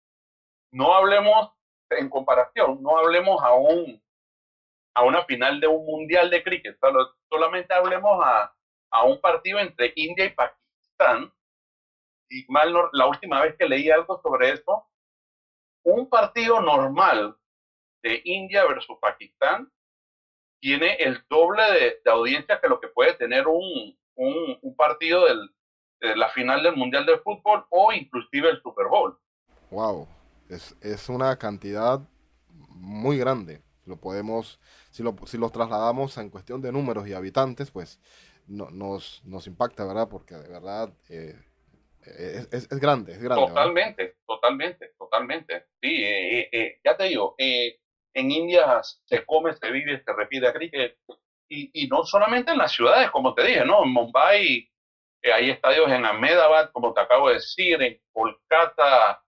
no 0.73 0.95
hablemos 0.95 1.51
en 1.91 2.09
comparación, 2.09 2.83
no 2.83 2.99
hablemos 2.99 3.43
a, 3.43 3.55
un, 3.55 4.03
a 4.95 5.05
una 5.05 5.25
final 5.25 5.61
de 5.61 5.67
un 5.67 5.85
Mundial 5.87 6.31
de 6.31 6.43
Cricket, 6.43 6.79
solamente 7.31 7.73
hablemos 7.73 8.19
a, 8.25 8.55
a 8.91 9.05
un 9.05 9.21
partido 9.21 9.59
entre 9.61 9.93
India 9.97 10.25
y 10.25 10.31
Pakistán, 10.31 11.33
y 12.31 12.45
mal 12.49 12.75
la 12.93 13.07
última 13.07 13.43
vez 13.43 13.55
que 13.57 13.69
leí 13.69 13.91
algo 13.91 14.21
sobre 14.23 14.51
eso, 14.51 14.87
un 15.85 16.09
partido 16.09 16.61
normal 16.61 17.37
de 18.03 18.21
India 18.25 18.65
versus 18.67 18.99
Pakistán 19.01 19.71
tiene 20.65 20.95
el 20.95 21.23
doble 21.29 21.63
de, 22.03 22.11
audiencia 22.11 22.59
que 22.59 22.69
lo 22.69 22.81
que 22.81 22.89
puede 22.89 23.13
tener 23.13 23.47
un, 23.47 23.95
un, 24.15 24.77
partido 24.79 25.27
del, 25.27 25.51
de 26.01 26.17
la 26.17 26.31
final 26.31 26.63
del 26.63 26.75
Mundial 26.75 27.05
de 27.05 27.19
Fútbol 27.19 27.67
o 27.69 27.93
inclusive 27.93 28.49
el 28.49 28.63
Super 28.63 28.87
Bowl. 28.89 29.15
Wow, 29.71 30.09
es, 30.49 30.75
es 30.81 31.11
una 31.11 31.37
cantidad 31.37 32.01
muy 32.49 33.19
grande. 33.19 33.61
Lo 33.85 33.97
podemos, 33.97 34.59
si 34.91 35.03
lo, 35.03 35.15
si 35.27 35.37
los 35.37 35.53
trasladamos 35.53 36.17
en 36.17 36.31
cuestión 36.31 36.63
de 36.63 36.73
números 36.73 37.07
y 37.07 37.13
habitantes, 37.13 37.71
pues 37.71 38.01
no, 38.47 38.71
nos, 38.71 39.23
nos 39.27 39.47
impacta, 39.47 39.85
¿verdad? 39.85 40.09
Porque 40.09 40.35
de 40.35 40.49
verdad 40.49 40.95
eh, 41.11 41.39
es, 42.07 42.49
es, 42.53 42.81
grande, 42.81 43.13
es 43.13 43.23
grande. 43.23 43.49
Totalmente, 43.49 44.17
totalmente, 44.27 44.95
totalmente. 44.99 45.67
Sí, 45.83 46.05
eh, 46.05 46.49
eh, 46.51 46.81
ya 46.83 46.97
te 46.97 47.05
digo, 47.05 47.35
eh, 47.37 47.81
en 48.15 48.31
India 48.31 48.81
se 48.83 49.25
come, 49.27 49.53
se 49.55 49.71
vive, 49.71 50.03
se 50.03 50.13
repite 50.13 50.53
cricket. 50.53 50.97
Y, 51.49 51.85
y 51.85 51.89
no 51.89 52.05
solamente 52.05 52.53
en 52.53 52.59
las 52.59 52.73
ciudades, 52.73 53.11
como 53.11 53.35
te 53.35 53.45
dije, 53.45 53.65
¿no? 53.65 53.85
En 53.85 53.91
Mumbai 53.91 54.71
hay 55.23 55.51
estadios 55.51 55.91
en 55.91 56.05
Ahmedabad, 56.05 56.71
como 56.73 56.93
te 56.93 57.01
acabo 57.01 57.29
de 57.29 57.35
decir, 57.35 57.83
en 57.83 58.01
Kolkata, 58.13 59.23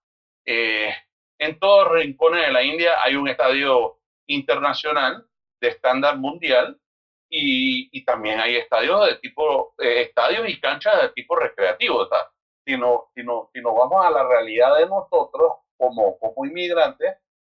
en 0.45 1.59
todos 1.59 1.89
los 1.89 1.95
rincones 1.95 2.47
de 2.47 2.53
la 2.53 2.63
India 2.63 2.97
hay 3.03 3.17
un 3.17 3.29
estadio 3.29 3.99
internacional 4.29 5.27
de 5.61 5.69
estándar 5.69 6.19
mundial 6.19 6.79
y, 7.29 7.89
y, 7.91 8.05
también 8.05 8.39
hay 8.39 8.57
estadios 8.57 9.07
de 9.07 9.17
tipo, 9.17 9.75
estadios 9.79 10.49
y 10.49 10.61
canchas 10.61 11.03
de 11.03 11.09
tipo 11.11 11.35
recreativo. 11.35 12.07
¿sabes? 12.07 12.27
si, 12.67 12.77
no, 12.77 13.11
si, 13.15 13.23
no, 13.23 13.49
si 13.53 13.61
nos 13.61 13.75
vamos 13.75 14.05
a 14.05 14.11
la 14.11 14.27
realidad 14.27 14.77
de 14.77 14.87
nosotros 14.87 15.53
como, 15.77 16.19
como 16.19 16.45
inmigrantes, 16.45 17.17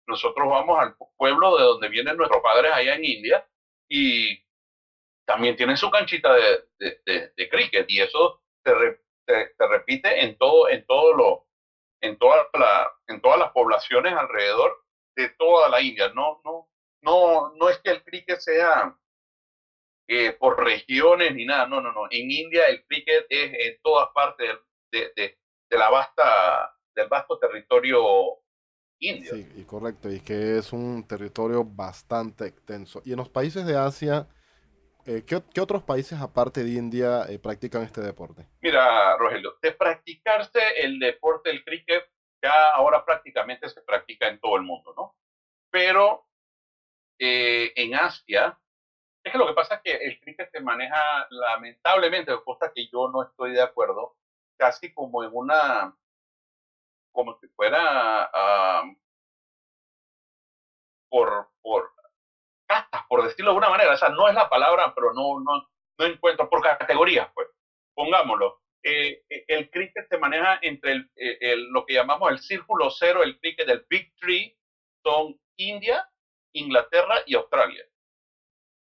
nosotros 0.08 0.48
vamos 0.48 0.78
al 0.80 0.96
pueblo 1.16 1.56
de 1.56 1.64
donde 1.64 1.88
vienen 1.88 2.16
nuestros 2.16 2.42
padres 2.42 2.72
allá 2.72 2.94
en 2.94 3.04
India 3.04 3.46
y 3.88 4.42
también 5.26 5.54
tienen 5.56 5.76
su 5.76 5.90
canchita 5.90 6.32
de, 6.34 6.64
de, 6.78 7.32
de, 7.36 7.48
cricket 7.50 7.84
y 7.88 8.00
eso 8.00 8.42
se, 8.64 8.72
se, 9.26 9.66
repite 9.68 10.24
en 10.24 10.38
todo, 10.38 10.70
en 10.70 10.86
todo 10.86 11.14
lo, 11.14 11.46
en 12.00 12.16
toda 12.18 12.48
la, 12.54 12.90
en 13.08 13.20
todas 13.20 13.38
las 13.38 13.52
poblaciones 13.52 14.14
alrededor 14.14 14.82
de 15.14 15.28
toda 15.38 15.68
la 15.68 15.82
India. 15.82 16.10
No, 16.14 16.40
no, 16.44 16.70
no, 17.02 17.52
no 17.54 17.68
es 17.68 17.78
que 17.80 17.90
el 17.90 18.02
cricket 18.02 18.38
sea 18.38 18.96
eh, 20.08 20.32
por 20.32 20.64
regiones 20.64 21.34
ni 21.34 21.44
nada. 21.44 21.66
No, 21.66 21.82
no, 21.82 21.92
no. 21.92 22.06
En 22.10 22.30
India 22.30 22.66
el 22.66 22.82
cricket 22.86 23.26
es 23.28 23.52
en 23.52 23.82
todas 23.82 24.08
partes 24.14 24.56
de, 24.90 25.12
de, 25.14 25.76
la 25.76 25.90
vasta, 25.90 26.74
del 26.94 27.08
vasto 27.08 27.38
territorio 27.38 28.02
indio. 28.98 29.34
Sí, 29.34 29.48
y 29.56 29.64
correcto, 29.64 30.10
y 30.10 30.20
que 30.20 30.58
es 30.58 30.72
un 30.72 31.06
territorio 31.06 31.64
bastante 31.64 32.46
extenso. 32.46 33.02
Y 33.04 33.12
en 33.12 33.18
los 33.18 33.28
países 33.28 33.66
de 33.66 33.76
Asia, 33.76 34.28
eh, 35.06 35.24
¿qué, 35.26 35.42
¿qué, 35.54 35.60
otros 35.60 35.82
países 35.82 36.20
aparte 36.20 36.64
de 36.64 36.70
India 36.70 37.24
eh, 37.28 37.38
practican 37.38 37.82
este 37.82 38.00
deporte? 38.00 38.46
Mira, 38.60 39.16
Rogelio, 39.16 39.58
de 39.62 39.72
practicarse 39.72 40.60
el 40.76 40.98
deporte 40.98 41.50
del 41.50 41.64
cricket, 41.64 42.04
ya 42.42 42.70
ahora 42.70 43.04
prácticamente 43.04 43.68
se 43.68 43.82
practica 43.82 44.28
en 44.28 44.38
todo 44.38 44.56
el 44.56 44.62
mundo, 44.62 44.92
¿no? 44.96 45.16
Pero 45.70 46.28
eh, 47.18 47.72
en 47.74 47.94
Asia, 47.94 48.58
es 49.24 49.32
que 49.32 49.38
lo 49.38 49.46
que 49.46 49.54
pasa 49.54 49.76
es 49.76 49.80
que 49.82 49.92
el 50.06 50.20
cricket 50.20 50.50
se 50.50 50.60
maneja 50.60 51.26
lamentablemente, 51.30 52.32
cosa 52.44 52.72
que 52.74 52.88
yo 52.88 53.08
no 53.08 53.22
estoy 53.22 53.52
de 53.52 53.62
acuerdo, 53.62 54.16
casi 54.56 54.92
como 54.92 55.24
en 55.24 55.30
una, 55.32 55.96
como 57.12 57.38
si 57.40 57.48
fuera 57.48 58.30
por, 61.08 61.48
por 61.62 61.90
castas, 62.66 63.02
por 63.08 63.24
decirlo 63.24 63.50
de 63.52 63.56
alguna 63.56 63.70
manera. 63.70 63.94
O 63.94 64.08
no 64.10 64.28
es 64.28 64.34
la 64.34 64.48
palabra, 64.48 64.92
pero 64.94 65.12
no, 65.12 65.40
no, 65.40 65.68
no 65.98 66.04
encuentro, 66.06 66.48
por 66.48 66.62
categorías, 66.62 67.28
pues, 67.34 67.48
pongámoslo. 67.94 68.60
Eh, 68.84 69.24
eh, 69.28 69.44
el 69.48 69.70
cricket 69.70 70.08
se 70.08 70.18
maneja 70.18 70.58
entre 70.62 70.92
el, 70.92 71.10
eh, 71.16 71.38
el, 71.40 71.64
lo 71.70 71.84
que 71.84 71.94
llamamos 71.94 72.30
el 72.30 72.38
círculo 72.38 72.90
cero, 72.90 73.22
el 73.22 73.38
cricket 73.40 73.66
del 73.66 73.84
Big 73.88 74.14
Three, 74.20 74.56
son 75.02 75.38
India, 75.56 76.08
Inglaterra 76.54 77.22
y 77.26 77.34
Australia. 77.34 77.84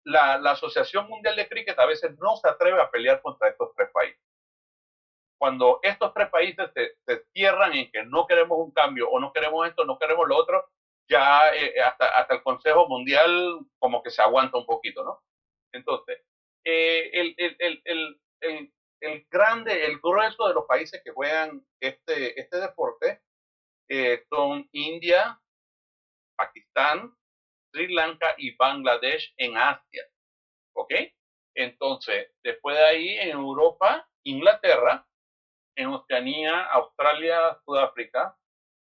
La, 0.06 0.38
la 0.38 0.52
Asociación 0.52 1.08
Mundial 1.08 1.36
de 1.36 1.48
Cricket 1.48 1.80
a 1.80 1.86
veces 1.86 2.18
no 2.20 2.36
se 2.36 2.48
atreve 2.50 2.82
a 2.82 2.92
pelear 2.92 3.22
contra 3.22 3.50
estos 3.50 3.74
tres 3.76 3.90
países 3.94 4.20
cuando 5.44 5.82
estos 5.84 6.14
tres 6.14 6.30
países 6.30 6.72
se, 6.74 6.96
se, 7.06 7.26
cierran 7.34 7.74
en 7.74 7.92
que 7.92 8.02
no 8.06 8.26
queremos 8.26 8.58
un 8.60 8.72
cambio 8.72 9.10
o 9.10 9.20
no 9.20 9.34
queremos 9.34 9.68
esto, 9.68 9.84
no 9.84 10.00
queremos 10.00 10.26
lo 10.26 10.38
otro, 10.38 10.70
ya 11.10 11.54
eh, 11.54 11.82
hasta, 11.82 12.18
hasta 12.18 12.36
el 12.36 12.44
Consejo 12.44 12.88
Mundial 12.88 13.60
como 13.78 14.02
que 14.02 14.10
se 14.10 14.22
aguanta 14.22 14.58
un 14.58 14.66
poquito, 14.66 15.04
¿no? 15.04 15.22
Entonces, 15.74 16.22
eh, 16.64 17.10
el, 17.12 17.36
el, 17.38 17.58
el, 17.60 17.82
el, 18.40 18.74
el, 19.02 19.28
grande, 19.30 19.86
el 19.86 20.00
grueso 20.00 20.48
de 20.48 20.54
los 20.54 20.64
países 20.66 21.02
que 21.04 21.12
juegan 21.12 21.62
este, 21.82 22.40
este 22.40 22.62
deporte 22.62 23.22
eh, 23.90 24.24
son 24.30 24.66
India, 24.72 25.42
Pakistán, 26.38 27.14
Sri 27.74 27.94
Lanka 27.94 28.34
y 28.38 28.56
Bangladesh 28.56 29.34
en 29.36 29.58
Asia, 29.58 30.06
¿ok? 30.74 30.94
Entonces, 31.54 32.32
después 32.42 32.78
de 32.78 32.86
ahí 32.86 33.10
en 33.18 33.32
Europa, 33.32 34.08
Inglaterra, 34.24 35.06
en 35.76 35.88
Oceanía, 35.88 36.66
Australia, 36.66 37.58
Sudáfrica, 37.66 38.36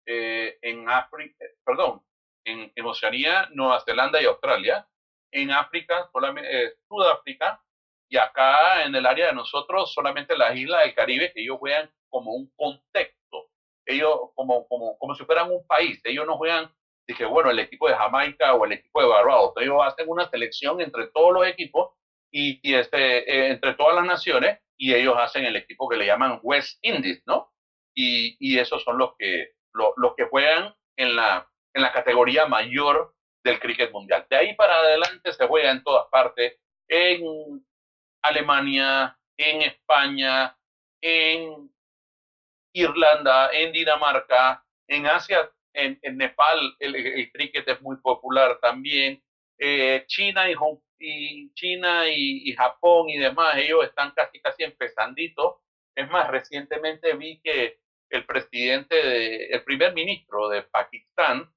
eh, 0.07 0.59
en 0.63 0.89
África, 0.89 1.45
perdón, 1.65 2.03
en, 2.45 2.73
en, 2.75 2.87
Oceanía, 2.87 3.49
Nueva 3.53 3.81
Zelanda 3.81 4.23
y 4.23 4.27
Australia, 4.27 4.87
en 5.33 5.51
África, 5.51 6.09
solamente 6.13 6.65
eh, 6.65 6.73
Sudáfrica, 6.89 7.61
y 8.09 8.17
acá 8.17 8.85
en 8.85 8.95
el 8.95 9.05
área 9.05 9.27
de 9.27 9.35
nosotros, 9.35 9.93
solamente 9.93 10.37
las 10.37 10.57
islas 10.57 10.83
del 10.83 10.95
Caribe, 10.95 11.33
que 11.33 11.43
ellos 11.43 11.59
juegan 11.59 11.91
como 12.09 12.33
un 12.33 12.51
contexto, 12.57 13.49
ellos 13.85 14.31
como, 14.35 14.67
como, 14.67 14.97
como 14.99 15.15
si 15.15 15.25
fueran 15.25 15.51
un 15.51 15.67
país, 15.67 16.01
ellos 16.05 16.27
no 16.27 16.37
juegan, 16.37 16.73
dije, 17.07 17.27
bueno, 17.27 17.51
el 17.51 17.59
equipo 17.59 17.89
de 17.89 17.97
Jamaica 17.97 18.55
o 18.55 18.65
el 18.65 18.73
equipo 18.73 19.03
de 19.03 19.09
Barbados, 19.09 19.53
ellos 19.57 19.77
hacen 19.85 20.09
una 20.09 20.29
selección 20.31 20.81
entre 20.81 21.09
todos 21.09 21.33
los 21.35 21.47
equipos 21.47 21.93
y, 22.31 22.61
y 22.63 22.75
este, 22.75 23.31
eh, 23.31 23.51
entre 23.51 23.75
todas 23.75 23.95
las 23.95 24.07
naciones 24.07 24.59
y 24.79 24.95
ellos 24.95 25.17
hacen 25.19 25.45
el 25.45 25.57
equipo 25.57 25.89
que 25.89 25.97
le 25.97 26.07
llaman 26.07 26.41
West 26.43 26.79
Indies, 26.83 27.23
¿no? 27.27 27.53
Y, 27.95 28.37
y 28.39 28.59
esos 28.59 28.83
son 28.85 28.97
los 28.97 29.11
que, 29.19 29.51
los 29.73 30.15
que 30.17 30.25
juegan 30.25 30.75
en 30.97 31.17
la, 31.17 31.49
en 31.75 31.83
la 31.83 31.93
categoría 31.93 32.47
mayor 32.47 33.15
del 33.45 33.59
cricket 33.61 33.93
mundial. 33.93 34.27
De 34.31 34.37
ahí 34.37 34.55
para 34.55 34.77
adelante 34.79 35.33
se 35.33 35.47
juega 35.47 35.71
en 35.71 35.83
todas 35.83 36.07
partes, 36.11 36.59
en 36.89 37.67
Alemania, 38.23 39.19
en 39.37 39.63
España, 39.63 40.57
en 41.01 41.71
Irlanda, 42.73 43.51
en 43.53 43.73
Dinamarca, 43.73 44.65
en 44.89 45.07
Asia, 45.07 45.51
en, 45.73 45.99
Nepal 46.17 46.77
el, 46.81 47.31
cricket 47.33 47.69
es 47.69 47.81
muy 47.81 47.97
popular 47.99 48.59
también. 48.61 49.23
Eh, 49.59 50.05
China 50.07 50.45
y, 50.51 51.53
China 51.55 52.09
y, 52.09 52.53
Japón 52.55 53.09
y 53.11 53.19
demás, 53.19 53.57
ellos 53.57 53.85
están 53.85 54.13
casi 54.13 54.41
casi 54.41 54.65
empezandito. 54.65 55.61
Es 55.95 56.09
más, 56.11 56.29
recientemente 56.31 57.15
vi 57.15 57.41
que 57.43 57.79
el 58.11 58.25
presidente, 58.27 58.95
de, 58.95 59.47
el 59.47 59.65
primer 59.65 59.93
ministro 59.95 60.49
de 60.49 60.63
Pakistán, 60.63 61.53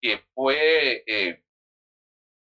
que 0.00 0.20
fue 0.34 1.02
eh, 1.06 1.42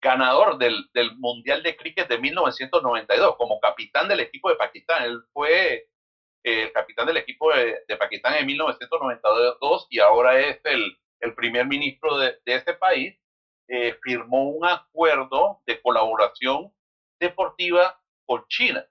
ganador 0.00 0.59
del, 0.59 0.88
del, 0.95 1.17
Mundial 1.19 1.62
de 1.62 1.76
Cricket 1.76 2.09
de 2.09 2.19
1992 2.19 3.37
como 3.37 3.61
capitán 3.61 4.09
del 4.09 4.21
equipo 4.21 4.49
de 4.49 4.57
Pakistán. 4.57 5.05
Él 5.05 5.21
fue 5.33 5.88
eh, 6.45 6.62
el 6.62 6.73
capitán 6.73 7.07
del 7.07 7.19
equipo 7.19 7.52
de, 7.52 7.97
Pakistán 7.99 8.35
en 8.35 8.47
1992 8.47 9.87
y 9.90 9.99
ahora 9.99 10.38
es 10.38 10.61
el, 10.64 10.97
el 11.21 11.35
primer 11.35 11.67
ministro 11.67 12.19
de, 12.19 12.38
de 12.45 12.55
ese 12.55 12.75
país. 12.75 13.20
Eh, 13.73 13.97
firmó 14.03 14.50
un 14.50 14.67
acuerdo 14.67 15.62
de 15.65 15.81
colaboración 15.81 16.75
deportiva 17.21 18.03
con 18.27 18.45
China, 18.49 18.85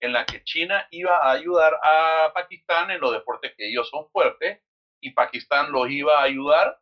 en 0.00 0.12
la 0.12 0.26
que 0.26 0.42
China 0.42 0.88
iba 0.90 1.18
a 1.18 1.30
ayudar 1.30 1.78
a 1.80 2.32
Pakistán 2.34 2.90
en 2.90 3.00
los 3.00 3.12
deportes 3.12 3.54
que 3.56 3.68
ellos 3.68 3.88
son 3.88 4.10
fuertes 4.10 4.60
y 5.00 5.12
Pakistán 5.12 5.70
los 5.70 5.88
iba 5.88 6.18
a 6.18 6.24
ayudar 6.24 6.80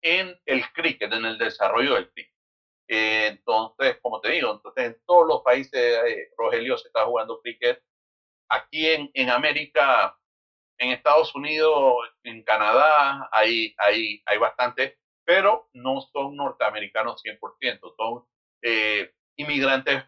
en 0.00 0.40
el 0.46 0.72
cricket, 0.72 1.12
en 1.12 1.24
el 1.24 1.38
desarrollo 1.38 1.94
del 1.94 2.08
cricket. 2.12 2.36
Eh, 2.86 3.26
entonces, 3.26 3.98
como 4.00 4.20
te 4.20 4.30
digo, 4.30 4.52
entonces 4.52 4.84
en 4.84 5.02
todos 5.06 5.26
los 5.26 5.42
países, 5.42 5.74
eh, 5.74 6.28
Rogelio 6.38 6.78
se 6.78 6.86
está 6.86 7.04
jugando 7.04 7.40
cricket. 7.40 7.82
Aquí 8.48 8.88
en, 8.88 9.10
en 9.14 9.28
América, 9.30 10.16
en 10.78 10.92
Estados 10.92 11.34
Unidos, 11.34 11.96
en 12.22 12.44
Canadá, 12.44 13.28
hay, 13.32 13.74
hay, 13.76 14.22
hay 14.24 14.38
bastante, 14.38 14.99
pero 15.30 15.68
no 15.74 16.00
son 16.00 16.34
norteamericanos 16.34 17.22
100%, 17.22 17.94
son 17.96 18.24
eh, 18.62 19.12
inmigrantes 19.36 20.02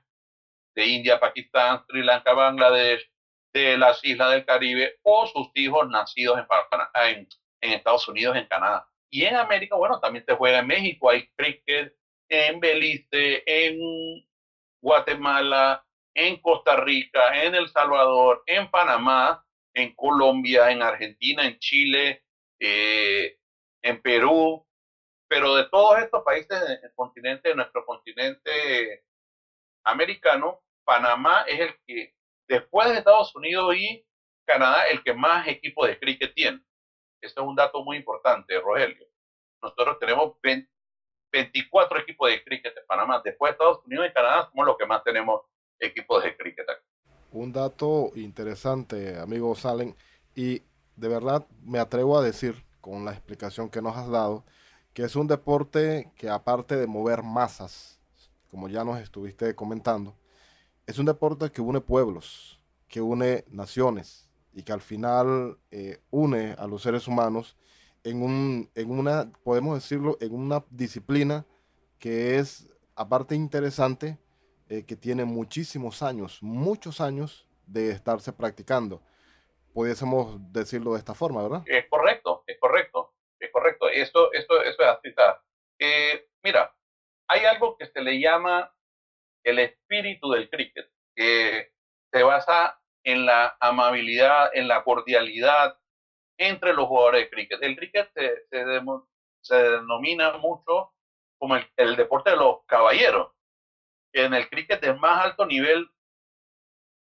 de 0.74 0.84
India, 0.84 1.20
Pakistán, 1.20 1.84
Sri 1.86 2.02
Lanka, 2.02 2.32
Bangladesh, 2.32 3.08
de 3.54 3.78
las 3.78 4.04
islas 4.04 4.32
del 4.32 4.44
Caribe 4.44 4.98
o 5.02 5.24
sus 5.28 5.48
hijos 5.54 5.88
nacidos 5.88 6.40
en, 6.40 7.28
Estados 7.60 8.08
Unidos, 8.08 8.36
en 8.36 8.46
Canadá. 8.46 8.88
Y 9.12 9.24
en 9.24 9.36
América, 9.36 9.76
bueno, 9.76 10.00
también 10.00 10.24
se 10.26 10.34
juega 10.34 10.58
en 10.58 10.66
México, 10.66 11.08
hay 11.08 11.28
cricket, 11.36 11.94
en 12.28 12.58
Belice, 12.58 13.44
en 13.46 13.78
Guatemala, 14.82 15.86
en 16.14 16.36
Costa 16.38 16.74
Rica, 16.78 17.44
en 17.44 17.54
El 17.54 17.68
Salvador, 17.68 18.42
en 18.46 18.68
Panamá, 18.72 19.46
en 19.72 19.94
Colombia, 19.94 20.72
en 20.72 20.82
Argentina, 20.82 21.46
en 21.46 21.60
Chile, 21.60 22.24
eh, 22.58 23.36
en 23.82 24.02
Perú, 24.02 24.66
pero 25.32 25.54
de 25.54 25.64
todos 25.70 25.98
estos 25.98 26.22
países 26.24 26.60
del 26.60 26.92
continente, 26.94 27.48
de 27.48 27.54
nuestro 27.54 27.86
continente 27.86 29.02
americano, 29.82 30.60
Panamá 30.84 31.46
es 31.48 31.58
el 31.58 31.74
que, 31.86 32.14
después 32.46 32.90
de 32.90 32.98
Estados 32.98 33.34
Unidos 33.34 33.74
y 33.74 34.06
Canadá, 34.44 34.88
el 34.88 35.02
que 35.02 35.14
más 35.14 35.48
equipos 35.48 35.88
de 35.88 35.98
cricket 35.98 36.34
tiene. 36.34 36.60
Ese 37.18 37.40
es 37.40 37.46
un 37.46 37.56
dato 37.56 37.82
muy 37.82 37.96
importante, 37.96 38.60
Rogelio. 38.60 39.06
Nosotros 39.62 39.98
tenemos 39.98 40.34
24 41.32 42.00
equipos 42.00 42.28
de 42.28 42.44
cricket 42.44 42.76
en 42.76 42.86
Panamá. 42.86 43.22
Después 43.24 43.48
de 43.48 43.52
Estados 43.52 43.86
Unidos 43.86 44.08
y 44.10 44.12
Canadá 44.12 44.50
somos 44.50 44.66
los 44.66 44.76
que 44.76 44.84
más 44.84 45.02
tenemos 45.02 45.40
equipos 45.78 46.22
de 46.22 46.36
cricket. 46.36 46.66
Un 47.30 47.54
dato 47.54 48.10
interesante, 48.16 49.18
amigo 49.18 49.54
Salen, 49.54 49.96
y 50.34 50.60
de 50.94 51.08
verdad 51.08 51.46
me 51.62 51.78
atrevo 51.78 52.18
a 52.18 52.22
decir, 52.22 52.54
con 52.82 53.06
la 53.06 53.12
explicación 53.12 53.70
que 53.70 53.80
nos 53.80 53.96
has 53.96 54.10
dado, 54.10 54.44
que 54.92 55.04
es 55.04 55.16
un 55.16 55.26
deporte 55.26 56.12
que 56.16 56.28
aparte 56.28 56.76
de 56.76 56.86
mover 56.86 57.22
masas, 57.22 58.00
como 58.50 58.68
ya 58.68 58.84
nos 58.84 59.00
estuviste 59.00 59.54
comentando, 59.54 60.14
es 60.86 60.98
un 60.98 61.06
deporte 61.06 61.50
que 61.50 61.62
une 61.62 61.80
pueblos, 61.80 62.60
que 62.88 63.00
une 63.00 63.44
naciones 63.48 64.28
y 64.52 64.62
que 64.62 64.72
al 64.72 64.80
final 64.80 65.58
eh, 65.70 66.00
une 66.10 66.54
a 66.58 66.66
los 66.66 66.82
seres 66.82 67.08
humanos 67.08 67.56
en, 68.04 68.22
un, 68.22 68.70
en 68.74 68.90
una, 68.90 69.32
podemos 69.42 69.74
decirlo, 69.74 70.18
en 70.20 70.34
una 70.34 70.64
disciplina 70.70 71.46
que 71.98 72.38
es, 72.38 72.68
aparte 72.94 73.34
interesante, 73.34 74.18
eh, 74.68 74.84
que 74.84 74.96
tiene 74.96 75.24
muchísimos 75.24 76.02
años, 76.02 76.38
muchos 76.42 77.00
años 77.00 77.46
de 77.66 77.90
estarse 77.90 78.32
practicando. 78.32 79.00
Pudiésemos 79.72 80.38
decirlo 80.52 80.92
de 80.92 80.98
esta 80.98 81.14
forma, 81.14 81.42
¿verdad? 81.42 81.62
Es 81.66 81.86
correcto, 81.88 82.42
es 82.46 82.58
correcto, 82.58 82.58
es 82.58 82.58
correcto. 82.60 83.01
Esto, 83.92 84.32
esto, 84.32 84.62
esto 84.62 84.82
es 84.82 84.88
así. 84.88 85.14
Eh, 85.78 86.28
mira, 86.42 86.74
hay 87.28 87.44
algo 87.44 87.76
que 87.76 87.86
se 87.86 88.00
le 88.00 88.20
llama 88.20 88.72
el 89.44 89.58
espíritu 89.58 90.30
del 90.30 90.48
cricket, 90.48 90.90
que 91.14 91.72
se 92.12 92.22
basa 92.22 92.80
en 93.04 93.26
la 93.26 93.56
amabilidad, 93.60 94.50
en 94.54 94.68
la 94.68 94.84
cordialidad, 94.84 95.78
entre 96.38 96.72
los 96.72 96.86
jugadores 96.86 97.22
de 97.22 97.30
cricket. 97.30 97.62
El 97.62 97.76
cricket 97.76 98.10
se, 98.12 99.54
denomina 99.54 100.38
mucho 100.38 100.92
como 101.38 101.56
el, 101.56 101.96
deporte 101.96 102.30
de 102.30 102.36
los 102.36 102.64
caballeros. 102.66 103.32
En 104.12 104.34
el 104.34 104.48
cricket 104.48 104.80
de 104.80 104.94
más 104.94 105.24
alto 105.24 105.46
nivel, 105.46 105.88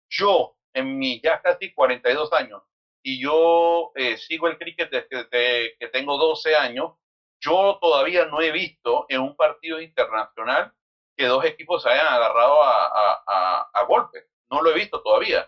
yo, 0.09 0.57
en 0.73 0.97
mis 0.97 1.21
ya 1.21 1.41
casi 1.41 1.73
42 1.73 2.33
años, 2.33 2.63
y 3.05 3.21
yo 3.21 3.91
eh, 3.93 4.17
sigo 4.17 4.47
el 4.47 4.57
cricket 4.57 4.89
desde 4.89 5.77
que 5.77 5.87
tengo 5.89 6.17
12 6.17 6.55
años, 6.55 6.93
yo 7.39 7.77
todavía 7.79 8.25
no 8.25 8.41
he 8.41 8.51
visto 8.51 9.05
en 9.09 9.21
un 9.21 9.35
partido 9.35 9.79
internacional 9.79 10.73
que 11.15 11.27
dos 11.27 11.45
equipos 11.45 11.83
se 11.83 11.89
hayan 11.89 12.07
agarrado 12.07 12.63
a, 12.63 13.21
a, 13.27 13.69
a 13.71 13.85
golpes. 13.85 14.25
No 14.49 14.63
lo 14.63 14.71
he 14.71 14.73
visto 14.73 15.03
todavía 15.03 15.47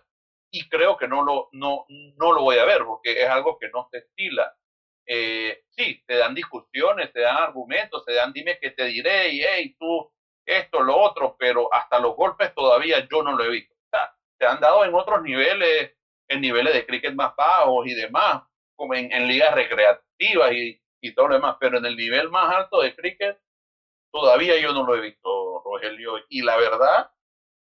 y 0.51 0.69
creo 0.69 0.97
que 0.97 1.07
no 1.07 1.23
lo, 1.23 1.49
no, 1.53 1.85
no 1.89 2.31
lo 2.31 2.41
voy 2.43 2.59
a 2.59 2.65
ver 2.65 2.85
porque 2.85 3.23
es 3.23 3.27
algo 3.27 3.57
que 3.57 3.69
no 3.69 3.87
se 3.91 3.99
estila. 3.99 4.55
Eh, 5.07 5.63
sí, 5.69 6.03
te 6.05 6.17
dan 6.17 6.35
discusiones, 6.35 7.11
te 7.11 7.21
dan 7.21 7.37
argumentos, 7.37 8.05
te 8.05 8.13
dan 8.13 8.33
dime 8.33 8.59
que 8.59 8.69
te 8.71 8.85
diré 8.85 9.29
y 9.29 9.41
hey, 9.41 9.75
tú 9.79 10.11
esto, 10.45 10.81
lo 10.81 10.95
otro, 10.95 11.35
pero 11.39 11.73
hasta 11.73 11.99
los 11.99 12.15
golpes 12.15 12.53
todavía 12.53 13.07
yo 13.09 13.23
no 13.23 13.33
lo 13.33 13.43
he 13.45 13.49
visto. 13.49 13.73
O 13.73 13.89
sea, 13.89 14.13
se 14.37 14.45
han 14.45 14.59
dado 14.59 14.85
en 14.85 14.93
otros 14.93 15.23
niveles, 15.23 15.96
en 16.27 16.41
niveles 16.41 16.73
de 16.73 16.85
cricket 16.85 17.13
más 17.13 17.35
bajos 17.35 17.87
y 17.87 17.93
demás, 17.93 18.43
como 18.75 18.93
en, 18.93 19.11
en 19.11 19.27
ligas 19.27 19.53
recreativas 19.53 20.51
y, 20.51 20.81
y 21.01 21.13
todo 21.13 21.29
lo 21.29 21.35
demás, 21.35 21.57
pero 21.59 21.77
en 21.77 21.85
el 21.85 21.95
nivel 21.95 22.29
más 22.29 22.53
alto 22.53 22.81
de 22.81 22.95
cricket 22.95 23.39
todavía 24.11 24.59
yo 24.59 24.73
no 24.73 24.85
lo 24.85 24.95
he 24.95 25.01
visto, 25.01 25.61
Rogelio, 25.63 26.13
y 26.29 26.41
la 26.41 26.57
verdad, 26.57 27.11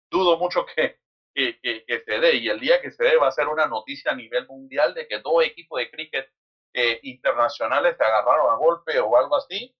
dudo 0.09 0.37
mucho 0.37 0.65
que, 0.75 0.99
que, 1.33 2.03
se 2.05 2.19
dé. 2.19 2.35
Y 2.37 2.49
el 2.49 2.59
día 2.59 2.81
que 2.81 2.91
se 2.91 3.03
dé 3.03 3.17
va 3.17 3.27
a 3.27 3.31
ser 3.31 3.47
una 3.47 3.67
noticia 3.67 4.11
a 4.11 4.15
nivel 4.15 4.47
mundial 4.47 4.93
de 4.93 5.07
que 5.07 5.19
dos 5.19 5.43
equipos 5.43 5.79
de 5.79 5.89
cricket 5.89 6.29
eh, 6.73 6.99
internacionales 7.03 7.95
se 7.97 8.03
agarraron 8.03 8.51
a 8.51 8.55
golpe 8.55 8.99
o 8.99 9.17
algo 9.17 9.35
así. 9.35 9.75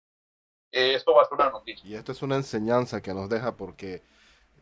Eh, 0.71 0.93
esto 0.95 1.13
va 1.13 1.23
a 1.23 1.25
ser 1.25 1.33
una 1.35 1.49
noticia. 1.49 1.87
Y 1.87 1.95
esto 1.95 2.11
es 2.11 2.21
una 2.21 2.37
enseñanza 2.37 3.01
que 3.01 3.13
nos 3.13 3.29
deja 3.29 3.57
porque, 3.57 4.01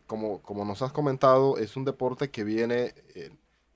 como, 0.08 0.42
como 0.42 0.66
nos 0.66 0.82
has 0.82 0.92
comentado, 0.92 1.58
es 1.58 1.76
un 1.76 1.86
deporte 1.86 2.32
que 2.32 2.44
viene, 2.44 2.96
eh, 3.16 3.30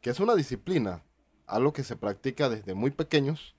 que 0.03 0.09
es 0.09 0.19
una 0.19 0.35
disciplina, 0.35 1.01
algo 1.47 1.71
que 1.71 1.83
se 1.83 1.95
practica 1.95 2.49
desde 2.49 2.73
muy 2.73 2.91
pequeños 2.91 3.55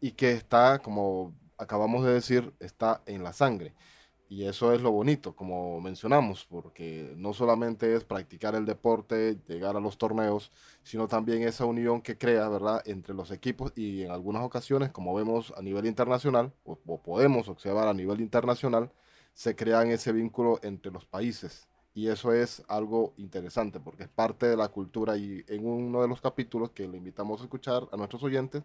y 0.00 0.12
que 0.12 0.30
está, 0.30 0.78
como 0.78 1.34
acabamos 1.58 2.04
de 2.04 2.14
decir, 2.14 2.54
está 2.60 3.02
en 3.04 3.24
la 3.24 3.32
sangre. 3.32 3.74
Y 4.28 4.44
eso 4.44 4.72
es 4.72 4.80
lo 4.80 4.92
bonito, 4.92 5.34
como 5.34 5.80
mencionamos, 5.80 6.46
porque 6.46 7.12
no 7.16 7.34
solamente 7.34 7.96
es 7.96 8.04
practicar 8.04 8.54
el 8.54 8.64
deporte, 8.64 9.38
llegar 9.48 9.76
a 9.76 9.80
los 9.80 9.98
torneos, 9.98 10.52
sino 10.84 11.08
también 11.08 11.42
esa 11.42 11.64
unión 11.64 12.00
que 12.00 12.16
crea, 12.16 12.48
¿verdad?, 12.48 12.82
entre 12.86 13.12
los 13.12 13.32
equipos 13.32 13.72
y 13.74 14.04
en 14.04 14.12
algunas 14.12 14.44
ocasiones, 14.44 14.92
como 14.92 15.12
vemos 15.14 15.52
a 15.56 15.62
nivel 15.62 15.86
internacional, 15.86 16.54
o, 16.64 16.76
podemos 17.02 17.48
observar 17.48 17.88
a 17.88 17.92
nivel 17.92 18.20
internacional, 18.20 18.92
se 19.34 19.56
crean 19.56 19.88
ese 19.88 20.12
vínculo 20.12 20.60
entre 20.62 20.92
los 20.92 21.04
países. 21.04 21.68
Y 21.94 22.08
eso 22.08 22.32
es 22.32 22.62
algo 22.68 23.12
interesante, 23.18 23.78
porque 23.78 24.04
es 24.04 24.08
parte 24.08 24.46
de 24.46 24.56
la 24.56 24.68
cultura 24.68 25.16
y 25.16 25.44
en 25.48 25.66
uno 25.66 26.00
de 26.00 26.08
los 26.08 26.20
capítulos 26.20 26.70
que 26.70 26.88
le 26.88 26.96
invitamos 26.96 27.40
a 27.40 27.44
escuchar 27.44 27.86
a 27.92 27.96
nuestros 27.96 28.22
oyentes, 28.22 28.62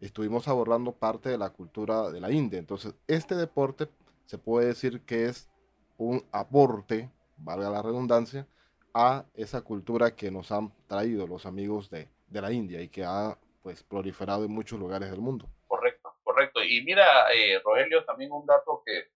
estuvimos 0.00 0.46
abordando 0.46 0.92
parte 0.92 1.28
de 1.28 1.38
la 1.38 1.50
cultura 1.50 2.10
de 2.10 2.20
la 2.20 2.30
India. 2.30 2.58
Entonces, 2.58 2.94
este 3.08 3.34
deporte 3.34 3.88
se 4.26 4.38
puede 4.38 4.68
decir 4.68 5.00
que 5.02 5.26
es 5.26 5.48
un 5.96 6.24
aporte, 6.30 7.10
valga 7.36 7.68
la 7.70 7.82
redundancia, 7.82 8.46
a 8.94 9.24
esa 9.34 9.62
cultura 9.62 10.14
que 10.14 10.30
nos 10.30 10.50
han 10.52 10.72
traído 10.86 11.26
los 11.26 11.46
amigos 11.46 11.90
de, 11.90 12.08
la 12.30 12.52
India 12.52 12.80
y 12.80 12.88
que 12.88 13.04
ha 13.04 13.38
pues 13.62 13.82
proliferado 13.82 14.44
en 14.44 14.52
muchos 14.52 14.78
lugares 14.78 15.10
del 15.10 15.20
mundo. 15.20 15.48
Correcto, 15.66 16.14
correcto. 16.22 16.62
Y 16.62 16.82
mira, 16.82 17.04
eh, 17.34 17.60
Rogelio, 17.64 18.04
también 18.04 18.32
un 18.32 18.46
dato 18.46 18.82
que, 18.84 19.10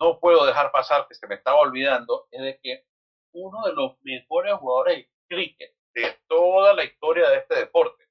no 0.00 0.18
puedo 0.20 0.44
dejar 0.46 0.70
pasar, 0.72 1.06
que 1.08 1.14
se 1.14 1.26
me 1.26 1.36
estaba 1.36 1.60
olvidando, 1.60 2.26
es 2.30 2.42
de 2.42 2.60
que 2.62 2.84
uno 3.32 3.64
de 3.66 3.72
los 3.74 3.96
mejores 4.02 4.54
jugadores 4.54 4.98
de 4.98 5.10
cricket 5.28 5.74
de 5.94 6.18
toda 6.28 6.74
la 6.74 6.84
historia 6.84 7.28
de 7.30 7.38
este 7.38 7.56
deporte, 7.56 8.04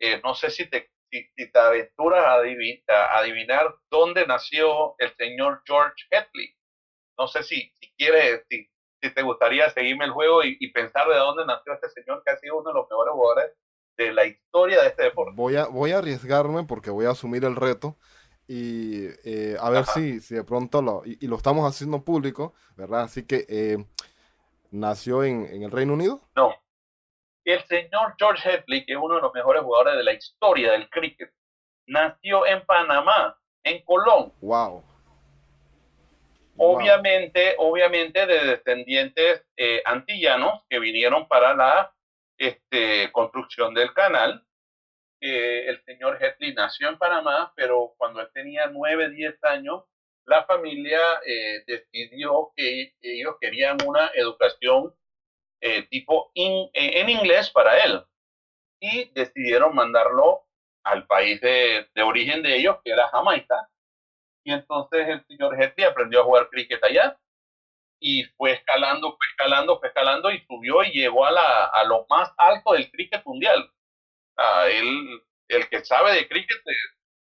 eh, 0.00 0.20
no 0.22 0.34
sé 0.34 0.50
si 0.50 0.68
te, 0.68 0.90
te 1.10 1.58
aventuras 1.58 2.24
a, 2.24 3.18
adivinar 3.18 3.74
dónde 3.90 4.26
nació 4.26 4.94
el 4.98 5.14
señor 5.16 5.62
George 5.66 6.04
Hetley. 6.10 6.54
No 7.18 7.26
sé 7.26 7.42
si, 7.42 7.72
si 7.80 7.92
quieres, 7.96 8.44
si, 8.48 8.70
si 9.02 9.10
te 9.12 9.22
gustaría 9.22 9.68
seguirme 9.70 10.04
el 10.04 10.12
juego 10.12 10.44
y, 10.44 10.56
y, 10.60 10.70
pensar 10.70 11.08
de 11.08 11.16
dónde 11.16 11.44
nació 11.44 11.72
este 11.72 11.88
señor 11.88 12.22
que 12.24 12.30
ha 12.30 12.38
sido 12.38 12.58
uno 12.58 12.70
de 12.70 12.74
los 12.74 12.88
mejores 12.88 13.12
jugadores 13.12 13.52
de 13.96 14.12
la 14.12 14.24
historia 14.26 14.80
de 14.82 14.88
este 14.88 15.02
deporte. 15.02 15.32
Voy 15.34 15.56
a, 15.56 15.66
voy 15.66 15.90
a 15.90 15.98
arriesgarme 15.98 16.62
porque 16.62 16.90
voy 16.90 17.06
a 17.06 17.10
asumir 17.10 17.44
el 17.44 17.56
reto 17.56 17.96
y 18.48 19.08
eh, 19.24 19.56
a 19.60 19.68
ver 19.68 19.84
si, 19.84 20.20
si 20.20 20.34
de 20.34 20.42
pronto 20.42 20.80
lo, 20.80 21.02
y, 21.04 21.26
lo 21.26 21.36
estamos 21.36 21.68
haciendo 21.68 22.02
público, 22.02 22.54
¿verdad? 22.76 23.02
Así 23.02 23.26
que 23.26 23.44
eh, 23.46 23.84
nació 24.70 25.22
en, 25.22 25.46
en, 25.52 25.62
el 25.62 25.70
Reino 25.70 25.92
Unido. 25.92 26.22
No. 26.34 26.54
El 27.44 27.62
señor 27.66 28.14
George 28.18 28.48
Headley, 28.48 28.86
que 28.86 28.94
es 28.94 28.98
uno 28.98 29.16
de 29.16 29.20
los 29.20 29.34
mejores 29.34 29.62
jugadores 29.62 29.96
de 29.96 30.04
la 30.04 30.14
historia 30.14 30.72
del 30.72 30.88
cricket, 30.88 31.30
nació 31.86 32.46
en 32.46 32.64
Panamá, 32.64 33.38
en 33.64 33.84
Colón. 33.84 34.32
Wow. 34.40 34.82
Obviamente, 36.56 37.54
obviamente 37.58 38.26
de 38.26 38.46
descendientes 38.46 39.44
eh, 39.56 39.82
antillanos 39.84 40.62
que 40.68 40.78
vinieron 40.78 41.28
para 41.28 41.54
la 41.54 41.92
este, 42.38 43.12
construcción 43.12 43.74
del 43.74 43.92
canal 43.92 44.44
el 45.20 45.82
señor 45.84 46.22
Hetley 46.22 46.54
nació 46.54 46.88
en 46.88 46.98
Panamá, 46.98 47.52
pero 47.56 47.94
cuando 47.96 48.20
él 48.20 48.28
tenía 48.32 48.68
9, 48.68 49.10
10 49.10 49.44
años, 49.44 49.84
la 50.28 50.44
familia 50.44 51.00
eh, 51.24 51.64
decidió 51.66 52.52
que 52.54 52.92
ellos 53.00 53.36
querían 53.40 53.78
una 53.86 54.10
educación 54.14 54.94
eh, 55.60 55.84
tipo 55.84 56.30
eh, 56.34 56.70
en 56.74 57.08
inglés 57.08 57.50
para 57.50 57.82
él. 57.82 58.04
Y 58.80 59.10
decidieron 59.12 59.74
mandarlo 59.74 60.44
al 60.84 61.06
país 61.06 61.40
de, 61.40 61.88
origen 62.02 62.42
de 62.42 62.56
ellos, 62.56 62.76
que 62.84 62.92
era 62.92 63.08
Jamaica. 63.08 63.68
Y 64.44 64.52
entonces 64.52 65.08
el 65.08 65.24
señor 65.26 65.60
Hetley 65.60 65.86
aprendió 65.86 66.20
a 66.20 66.24
jugar 66.24 66.48
cricket 66.50 66.84
allá. 66.84 67.18
Y 68.00 68.24
fue 68.36 68.52
escalando, 68.52 69.16
fue 69.16 69.26
escalando, 69.30 69.80
fue 69.80 69.88
escalando 69.88 70.30
y 70.30 70.44
subió 70.46 70.84
y 70.84 70.92
llegó 70.92 71.24
a, 71.24 71.66
a 71.66 71.84
lo 71.84 72.06
más 72.08 72.32
alto 72.36 72.74
del 72.74 72.90
cricket 72.90 73.24
mundial 73.24 73.72
él, 74.68 75.22
el 75.48 75.68
que 75.68 75.84
sabe 75.84 76.12
de 76.12 76.28
cricket 76.28 76.58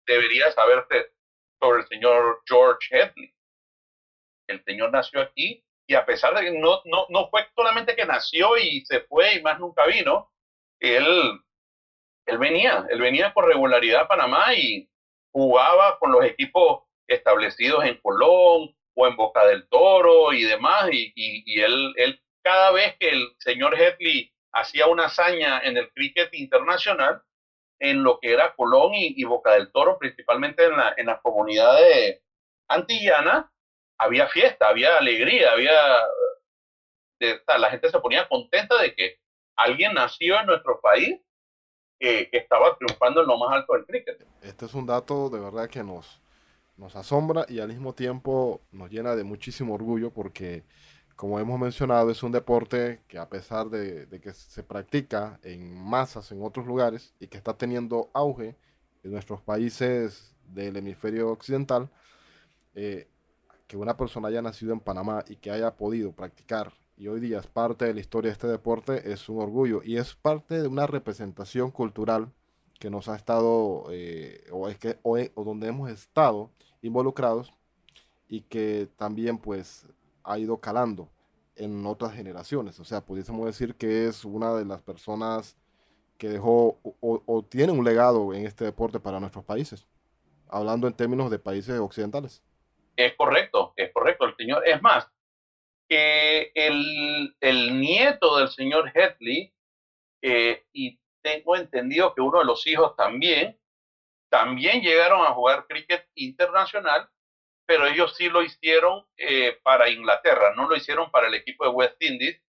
debería 0.05 0.51
saber 0.51 0.85
sobre 1.59 1.81
el 1.81 1.87
señor 1.87 2.41
George 2.45 2.87
Headley. 2.91 3.33
El 4.47 4.63
señor 4.63 4.91
nació 4.91 5.21
aquí 5.21 5.63
y 5.87 5.95
a 5.95 6.05
pesar 6.05 6.35
de 6.35 6.45
que 6.45 6.51
no, 6.51 6.81
no, 6.85 7.05
no 7.09 7.29
fue 7.29 7.47
solamente 7.55 7.95
que 7.95 8.05
nació 8.05 8.57
y 8.57 8.85
se 8.85 9.01
fue 9.01 9.35
y 9.35 9.41
más 9.41 9.59
nunca 9.59 9.85
vino, 9.85 10.31
él, 10.79 11.39
él 12.25 12.37
venía, 12.37 12.85
él 12.89 13.01
venía 13.01 13.33
con 13.33 13.45
regularidad 13.45 14.01
a 14.01 14.07
Panamá 14.07 14.53
y 14.53 14.89
jugaba 15.31 15.97
con 15.99 16.11
los 16.11 16.25
equipos 16.25 16.83
establecidos 17.07 17.85
en 17.85 17.97
Colón 18.01 18.75
o 18.95 19.07
en 19.07 19.15
Boca 19.15 19.45
del 19.45 19.67
Toro 19.69 20.33
y 20.33 20.43
demás, 20.43 20.89
y, 20.91 21.13
y, 21.15 21.61
él, 21.61 21.93
él, 21.97 22.21
cada 22.43 22.71
vez 22.71 22.95
que 22.99 23.09
el 23.09 23.35
señor 23.39 23.79
Headley 23.79 24.33
hacía 24.59 24.87
una 24.87 25.05
hazaña 25.05 25.59
en 25.59 25.77
el 25.77 25.91
cricket 25.91 26.33
internacional, 26.33 27.21
en 27.79 28.03
lo 28.03 28.19
que 28.19 28.33
era 28.33 28.55
Colón 28.55 28.91
y, 28.93 29.23
Boca 29.23 29.53
del 29.53 29.71
Toro, 29.71 29.99
principalmente 29.99 30.65
en 30.65 30.75
la, 30.75 30.93
en 30.97 31.05
las 31.05 31.21
comunidades 31.21 32.21
antillanas, 32.67 33.45
había 33.99 34.27
fiesta, 34.27 34.67
había 34.67 34.97
alegría, 34.97 35.51
había... 35.51 35.73
la 37.19 37.69
gente 37.69 37.89
se 37.89 37.99
ponía 37.99 38.27
contenta 38.27 38.79
de 38.81 38.95
que 38.95 39.19
alguien 39.55 39.93
nació 39.93 40.39
en 40.39 40.47
nuestro 40.47 40.79
país 40.81 41.19
que, 41.99 42.29
estaba 42.31 42.75
triunfando 42.77 43.21
en 43.21 43.27
lo 43.27 43.37
más 43.37 43.53
alto 43.53 43.73
del 43.73 43.85
cricket. 43.85 44.25
Este 44.41 44.65
es 44.65 44.73
un 44.73 44.87
dato 44.87 45.29
de 45.29 45.39
verdad 45.39 45.69
que 45.69 45.83
nos 45.83 46.19
asombra 46.95 47.45
y 47.47 47.59
al 47.59 47.67
mismo 47.69 47.93
tiempo 47.93 48.61
nos 48.71 48.89
llena 48.89 49.15
de 49.15 49.23
muchísimo 49.23 49.75
orgullo 49.75 50.11
porque 50.11 50.63
como 51.17 51.39
hemos 51.39 51.59
mencionado, 51.59 52.11
es 52.11 52.21
un 52.21 52.31
deporte 52.31 53.01
que 53.07 53.17
a 53.17 53.27
pesar 53.27 53.69
de, 53.71 54.07
que 54.21 54.33
se 54.33 54.63
practica 54.63 55.39
en 55.43 55.75
masas 55.75 56.31
en 56.31 56.43
otros 56.43 56.67
lugares 56.67 57.15
y 57.19 57.27
que 57.27 57.37
está 57.37 57.57
teniendo 57.57 58.11
auge 58.13 58.55
en 59.03 59.11
nuestros 59.11 59.41
países 59.41 60.35
del 60.45 60.77
hemisferio 60.77 61.31
occidental, 61.31 61.89
eh, 62.75 63.09
que 63.65 63.77
una 63.77 63.97
persona 63.97 64.27
haya 64.27 64.43
nacido 64.43 64.73
en 64.73 64.79
Panamá 64.79 65.25
y 65.27 65.37
que 65.37 65.49
haya 65.49 65.75
podido 65.75 66.11
practicar 66.11 66.71
y 66.95 67.07
hoy 67.07 67.19
día 67.19 67.39
es 67.39 67.47
parte 67.47 67.85
de 67.85 67.95
la 67.95 67.99
historia 67.99 68.29
de 68.29 68.33
este 68.33 68.47
deporte 68.47 69.11
es 69.11 69.27
un 69.27 69.41
orgullo 69.41 69.81
y 69.83 69.97
es 69.97 70.15
parte 70.15 70.61
de 70.61 70.67
una 70.67 70.87
representación 70.87 71.71
cultural 71.71 72.31
que 72.79 72.89
nos 72.89 73.07
ha 73.07 73.15
estado 73.15 73.85
eh, 73.91 74.45
o 74.51 74.69
es 74.69 74.77
que 74.77 74.99
o, 75.01 75.17
o 75.17 75.43
donde 75.43 75.67
hemos 75.67 75.89
estado 75.89 76.51
involucrados 76.81 77.53
y 78.27 78.41
que 78.41 78.89
también 78.97 79.37
pues 79.37 79.87
ha 80.27 80.37
ido 80.37 80.59
calando 80.59 81.09
en 81.55 81.85
otras 81.85 82.13
generaciones. 82.13 82.79
O 82.79 82.85
sea, 82.85 83.01
pudiésemos 83.01 83.45
decir 83.45 83.75
que 83.75 84.07
es 84.07 84.25
una 84.25 84.53
de 84.53 84.65
las 84.65 84.81
personas 84.81 85.57
que 86.17 86.29
dejó 86.29 86.79
o, 86.99 87.45
tiene 87.49 87.71
un 87.71 87.85
legado 87.85 88.33
en 88.33 88.45
este 88.45 88.65
deporte 88.65 88.99
para 88.99 89.19
nuestros 89.19 89.45
países, 89.45 89.87
hablando 90.49 90.87
en 90.87 90.93
términos 90.93 91.29
de 91.31 91.39
países 91.39 91.79
occidentales. 91.79 92.43
Es 92.95 93.15
correcto, 93.15 93.73
es 93.75 93.91
correcto. 93.93 94.25
El 94.25 94.35
señor, 94.35 94.67
es 94.67 94.81
más, 94.81 95.07
que 95.87 96.51
el, 96.55 97.35
el 97.39 97.79
nieto 97.79 98.37
del 98.37 98.49
señor 98.49 98.91
Hetley, 98.93 99.53
eh, 100.23 100.65
y 100.73 100.99
tengo 101.21 101.55
entendido 101.55 102.13
que 102.15 102.21
uno 102.21 102.39
de 102.39 102.45
los 102.45 102.65
hijos 102.65 102.95
también, 102.95 103.57
también 104.29 104.81
llegaron 104.81 105.21
a 105.21 105.33
jugar 105.33 105.67
cricket 105.67 106.07
internacional 106.15 107.07
pero 107.67 107.85
ellos 107.85 108.15
sí 108.15 108.29
lo 108.29 108.41
hicieron 108.41 109.05
eh, 109.17 109.59
para 109.61 109.89
Inglaterra, 109.89 110.53
no 110.55 110.69
lo 110.69 110.75
hicieron 110.75 111.11
para 111.11 111.27
el 111.27 111.35
equipo 111.35 111.65
de 111.65 111.71
West 111.71 112.01
Indies. 112.01 112.41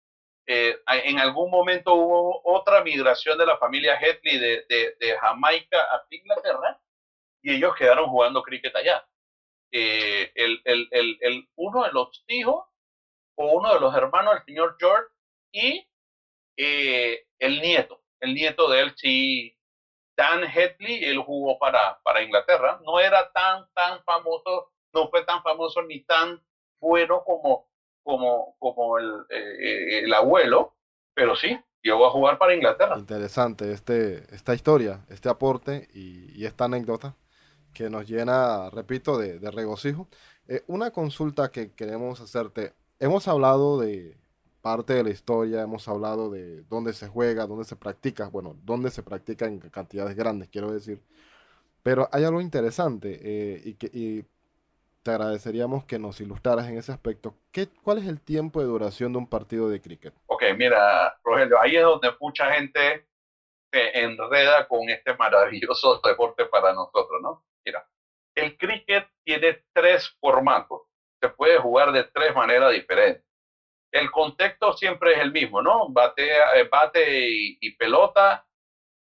Eh, 0.47 0.79
en 0.87 1.19
algún 1.19 1.51
momento 1.51 1.95
hubo 1.95 2.41
otra 2.45 2.85
migración 2.85 3.37
de 3.39 3.47
la 3.47 3.57
familia 3.57 3.99
Hetley 3.99 4.39
de, 4.39 4.65
de, 4.69 5.19
Jamaica 5.19 5.79
a 5.81 6.07
Inglaterra 6.09 6.81
y 7.43 7.55
ellos 7.55 7.75
quedaron 7.75 8.09
jugando 8.11 8.43
cricket 8.43 8.77
allá. 8.77 9.09
Eh, 9.73 10.31
el, 10.35 10.61
el, 10.65 11.19
el, 11.21 11.49
uno 11.57 11.83
de 11.85 11.93
los 11.93 12.23
hijos 12.29 12.67
o 13.37 13.53
uno 13.53 13.73
de 13.75 13.81
los 13.81 13.97
hermanos 13.97 14.35
del 14.35 14.45
señor 14.45 14.77
George 14.79 15.09
y 15.51 15.89
el 16.57 17.61
nieto, 17.61 18.03
el 18.21 18.35
nieto 18.35 18.71
de 18.71 18.81
él 18.81 18.95
sí, 18.97 19.59
Dan 20.15 20.45
Hetley, 20.45 21.05
él 21.05 21.19
jugó 21.19 21.59
para, 21.59 22.01
para 22.03 22.23
Inglaterra, 22.23 22.81
no 22.85 23.01
era 23.01 23.31
tan, 23.33 23.67
tan 23.75 24.03
famoso 24.05 24.73
no 24.97 25.09
fue 25.11 25.25
tan 25.25 25.43
famoso 25.43 25.83
ni 25.83 26.01
tan 26.05 26.43
bueno 26.81 27.23
como, 27.25 27.69
como, 28.03 28.57
como 28.59 28.99
el, 28.99 29.13
eh, 29.31 30.01
el 30.01 30.15
abuelo, 30.15 30.75
pero 31.15 31.37
sí, 31.37 31.59
llegó 31.83 32.07
a 32.07 32.11
jugar 32.11 32.39
para 32.39 32.55
Inglaterra. 32.55 32.99
Interesante 32.99 33.73
este, 33.73 34.25
esta 34.35 34.55
historia, 34.55 35.05
este 35.09 35.29
aporte 35.29 35.89
y, 35.93 36.45
esta 36.45 36.65
anécdota 36.65 37.15
que 37.73 37.91
nos 37.91 38.09
llena, 38.09 38.71
repito, 38.71 39.19
de, 39.19 39.39
regocijo. 39.51 40.09
Eh, 40.49 40.63
una 40.67 40.91
consulta 40.91 41.51
que 41.51 41.73
queremos 41.73 42.21
hacerte. 42.21 42.73
Hemos 42.99 43.29
hablado 43.29 43.79
de 43.79 44.17
parte 44.63 44.95
de 44.95 45.05
la 45.05 45.11
historia, 45.11 45.63
hemos 45.63 45.87
hablado 45.87 46.31
de 46.31 46.63
dónde 46.63 46.93
se 46.93 47.09
juega, 47.09 47.47
dónde 47.47 47.65
se 47.65 47.77
practica, 47.77 48.29
bueno, 48.29 48.57
dónde 48.63 48.91
se 48.91 49.03
practica 49.03 49.47
en 49.47 49.61
cantidades 49.61 50.17
grandes, 50.17 50.49
quiero 50.49 50.73
decir. 50.73 51.03
Pero 51.83 52.09
hay 52.11 52.25
algo 52.25 52.41
interesante 52.41 53.21
eh, 53.23 53.63
y, 53.65 53.75
que, 53.75 54.25
te 55.07 55.13
agradeceríamos 55.13 55.85
que 55.85 56.01
nos 56.01 56.21
ilustraras 56.21 56.67
en 56.67 56.79
ese 56.79 56.91
aspecto. 56.91 57.37
¿Qué, 57.53 57.69
¿Cuál 57.85 57.99
es 57.99 58.09
el 58.09 58.21
tiempo 58.21 58.59
de 58.59 58.67
duración 58.67 59.13
de 59.13 59.19
un 59.19 59.29
partido 59.29 59.71
de 59.71 59.81
cricket? 59.81 60.13
Ok, 60.27 60.43
mira, 60.57 61.17
Rogelio, 61.23 61.61
ahí 61.61 61.77
es 61.77 61.85
donde 61.85 62.11
mucha 62.21 62.53
gente 62.53 63.07
se 63.73 64.01
enreda 64.01 64.67
con 64.67 64.89
este 64.89 65.15
maravilloso 65.15 66.01
deporte 66.05 66.47
para 66.47 66.73
nosotros, 66.73 67.23
¿no? 67.23 67.45
Mira, 67.65 67.89
el 68.35 68.59
cricket 68.59 69.09
tiene 69.25 69.65
tres 69.73 70.13
formatos. 70.21 70.83
Se 71.23 71.29
puede 71.29 71.59
jugar 71.59 71.93
de 71.93 72.03
tres 72.03 72.35
maneras 72.35 72.73
diferentes. 72.73 73.25
El 73.93 74.11
contexto 74.11 74.73
siempre 74.73 75.13
es 75.13 75.19
el 75.21 75.31
mismo, 75.31 75.63
¿no? 75.63 75.89
Bate, 75.89 76.33
eh, 76.33 76.69
bate 76.69 77.07
y, 77.61 77.77
pelota, 77.77 78.45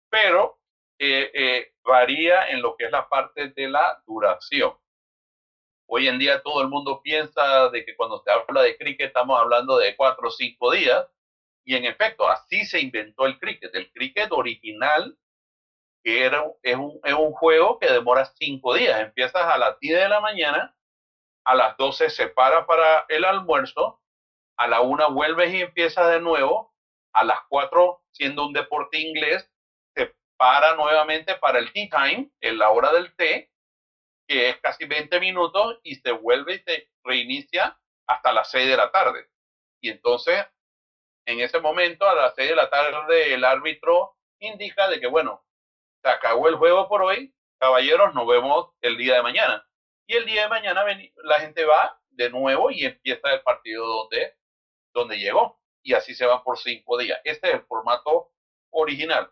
pero 0.09 0.59
eh, 0.99 1.31
eh, 1.33 1.73
varía 1.81 2.49
en 2.49 2.61
lo 2.61 2.75
que 2.75 2.87
es 2.87 2.91
la 2.91 3.07
parte 3.07 3.51
de 3.51 3.69
la 3.69 4.03
duración. 4.05 4.73
Hoy 5.95 6.07
en 6.07 6.17
día 6.17 6.41
todo 6.41 6.59
el 6.63 6.69
mundo 6.69 7.01
piensa 7.03 7.69
de 7.69 7.85
que 7.85 7.95
cuando 7.95 8.17
se 8.23 8.31
habla 8.31 8.63
de 8.63 8.75
cricket 8.77 9.09
estamos 9.09 9.39
hablando 9.39 9.77
de 9.77 9.95
cuatro 9.95 10.29
o 10.29 10.31
cinco 10.31 10.71
días. 10.71 11.05
Y 11.63 11.75
en 11.75 11.85
efecto, 11.85 12.27
así 12.27 12.65
se 12.65 12.79
inventó 12.79 13.27
el 13.27 13.37
cricket. 13.37 13.75
El 13.75 13.91
cricket 13.91 14.31
original 14.31 15.15
era, 16.03 16.45
es, 16.63 16.75
un, 16.77 16.99
es 17.03 17.13
un 17.13 17.31
juego 17.33 17.77
que 17.77 17.91
demora 17.91 18.25
cinco 18.25 18.73
días. 18.73 19.01
Empiezas 19.01 19.43
a 19.43 19.55
las 19.59 19.79
10 19.81 19.99
de 19.99 20.09
la 20.09 20.19
mañana 20.19 20.75
a 21.43 21.53
las 21.53 21.77
12 21.77 22.09
se 22.09 22.27
para 22.27 22.65
para 22.65 23.05
el 23.09 23.23
almuerzo, 23.23 24.01
a 24.57 24.65
la 24.65 24.81
1 24.81 25.13
vuelves 25.13 25.53
y 25.53 25.61
empiezas 25.61 26.09
de 26.09 26.21
nuevo, 26.21 26.73
a 27.13 27.23
las 27.23 27.39
4, 27.49 28.01
siendo 28.11 28.47
un 28.47 28.53
deporte 28.53 28.97
inglés, 28.97 29.47
se 29.95 30.15
para 30.37 30.75
nuevamente 30.75 31.35
para 31.35 31.59
el 31.59 31.71
tea 31.71 31.87
time, 31.91 32.31
en 32.41 32.57
la 32.57 32.71
hora 32.71 32.91
del 32.93 33.15
té, 33.15 33.52
que 34.27 34.49
es 34.49 34.57
casi 34.61 34.85
20 34.85 35.19
minutos, 35.19 35.79
y 35.83 35.95
se 35.95 36.11
vuelve 36.11 36.55
y 36.55 36.59
se 36.59 36.89
reinicia 37.03 37.77
hasta 38.07 38.33
las 38.33 38.49
6 38.51 38.67
de 38.67 38.77
la 38.77 38.91
tarde. 38.91 39.29
Y 39.81 39.89
entonces, 39.89 40.45
en 41.25 41.39
ese 41.39 41.59
momento, 41.59 42.07
a 42.07 42.15
las 42.15 42.35
6 42.35 42.49
de 42.49 42.55
la 42.55 42.69
tarde, 42.69 43.33
el 43.33 43.43
árbitro 43.43 44.17
indica 44.39 44.87
de 44.89 44.99
que, 44.99 45.07
bueno, 45.07 45.45
se 46.01 46.09
acabó 46.09 46.47
el 46.47 46.55
juego 46.55 46.87
por 46.87 47.01
hoy, 47.01 47.33
caballeros, 47.59 48.13
nos 48.13 48.27
vemos 48.27 48.71
el 48.81 48.97
día 48.97 49.15
de 49.15 49.23
mañana. 49.23 49.65
Y 50.05 50.15
el 50.15 50.25
día 50.25 50.43
de 50.43 50.49
mañana 50.49 50.85
la 51.23 51.39
gente 51.39 51.63
va 51.63 51.97
de 52.09 52.29
nuevo 52.29 52.69
y 52.71 52.85
empieza 52.85 53.33
el 53.33 53.41
partido 53.41 53.85
donde, 53.85 54.35
donde 54.93 55.17
llegó. 55.17 55.59
Y 55.81 55.93
así 55.93 56.13
se 56.13 56.25
van 56.25 56.43
por 56.43 56.57
cinco 56.57 56.97
días. 56.97 57.19
Este 57.23 57.47
es 57.49 57.53
el 57.55 57.65
formato 57.65 58.31
original. 58.71 59.31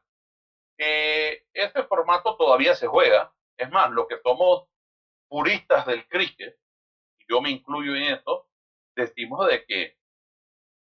Eh, 0.78 1.46
este 1.54 1.84
formato 1.84 2.36
todavía 2.38 2.74
se 2.76 2.88
juega. 2.88 3.34
Es 3.58 3.70
más, 3.70 3.92
lo 3.92 4.08
que 4.08 4.18
somos 4.24 4.68
puristas 5.32 5.86
del 5.86 6.06
cricket, 6.10 6.60
y 7.18 7.26
yo 7.30 7.40
me 7.40 7.52
incluyo 7.52 7.96
en 7.96 8.04
esto, 8.14 8.50
decimos 8.98 9.48
de 9.48 9.66
que 9.66 9.98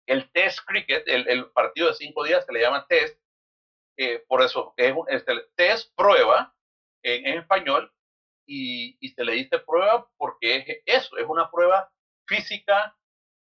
el 0.07 0.33
test 0.33 0.61
cricket, 0.67 1.07
el, 1.07 1.51
partido 1.51 1.89
de 1.89 1.95
cinco 1.95 2.25
días 2.25 2.47
se 2.47 2.53
le 2.55 2.63
llama 2.63 2.87
test, 2.89 3.21
por 4.27 4.41
eso 4.41 4.73
es, 4.79 4.95
el 5.27 5.47
test 5.55 5.93
prueba 5.95 6.57
en, 7.03 7.39
español 7.39 7.93
y, 8.47 8.97
se 9.15 9.23
le 9.23 9.33
dice 9.33 9.59
prueba 9.59 10.09
porque 10.17 10.57
es 10.57 10.83
eso, 10.87 11.19
es 11.19 11.27
una 11.29 11.51
prueba 11.51 11.93
física, 12.27 12.97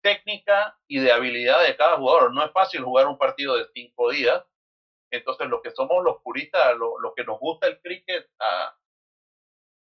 técnica 0.02 0.78
y 0.88 1.00
de 1.00 1.12
habilidad 1.12 1.62
de 1.62 1.76
cada 1.76 1.98
jugador. 1.98 2.32
No 2.32 2.42
es 2.42 2.52
fácil 2.52 2.82
jugar 2.82 3.06
un 3.06 3.18
partido 3.18 3.56
de 3.56 3.66
cinco 3.74 4.10
días. 4.10 4.42
Entonces, 5.10 5.48
los 5.48 5.60
que 5.60 5.72
somos 5.72 6.02
los 6.04 6.22
puristas, 6.22 6.74
los 6.76 6.92
lo 7.02 7.12
que 7.14 7.24
nos 7.24 7.38
gusta 7.38 7.66
el 7.66 7.80
cricket, 7.80 8.30
ah, 8.40 8.76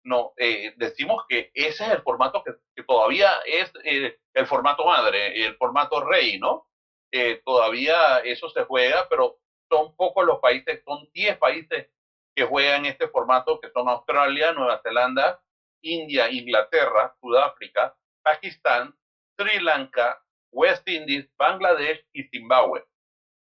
no, 0.03 0.33
eh, 0.38 0.73
decimos 0.77 1.25
que 1.27 1.51
ese 1.53 1.85
es 1.85 1.91
el 1.91 2.01
formato 2.01 2.43
que, 2.43 2.53
todavía 2.83 3.31
es 3.45 3.71
eh, 3.83 4.17
el 4.33 4.47
formato 4.47 4.85
madre, 4.85 5.45
el 5.45 5.55
formato 5.57 6.01
rey, 6.01 6.39
¿no? 6.39 6.67
Eh, 7.12 7.41
todavía 7.45 8.19
eso 8.19 8.49
se 8.49 8.63
juega, 8.63 9.07
pero 9.09 9.39
son 9.69 9.95
pocos 9.95 10.25
los 10.25 10.39
países, 10.39 10.81
son 10.85 11.09
10 11.13 11.38
países 11.38 11.89
que 12.35 12.45
juegan 12.45 12.85
este 12.85 13.07
formato, 13.09 13.59
que 13.59 13.71
son 13.71 13.89
Australia, 13.89 14.53
Nueva 14.53 14.81
Zelanda, 14.81 15.41
India, 15.81 16.29
Inglaterra, 16.31 17.15
Sudáfrica, 17.19 17.95
Pakistán, 18.23 18.95
Sri 19.38 19.59
Lanka, 19.59 20.21
West 20.51 20.88
Indies, 20.88 21.29
Bangladesh 21.38 22.05
y 22.13 22.23
Zimbabue. 22.29 22.85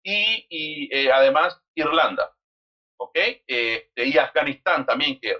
Y, 0.03 1.09
además 1.09 1.61
Irlanda, 1.75 2.33
y 3.95 4.17
Afganistán 4.17 4.85
también, 4.85 5.19
que 5.19 5.35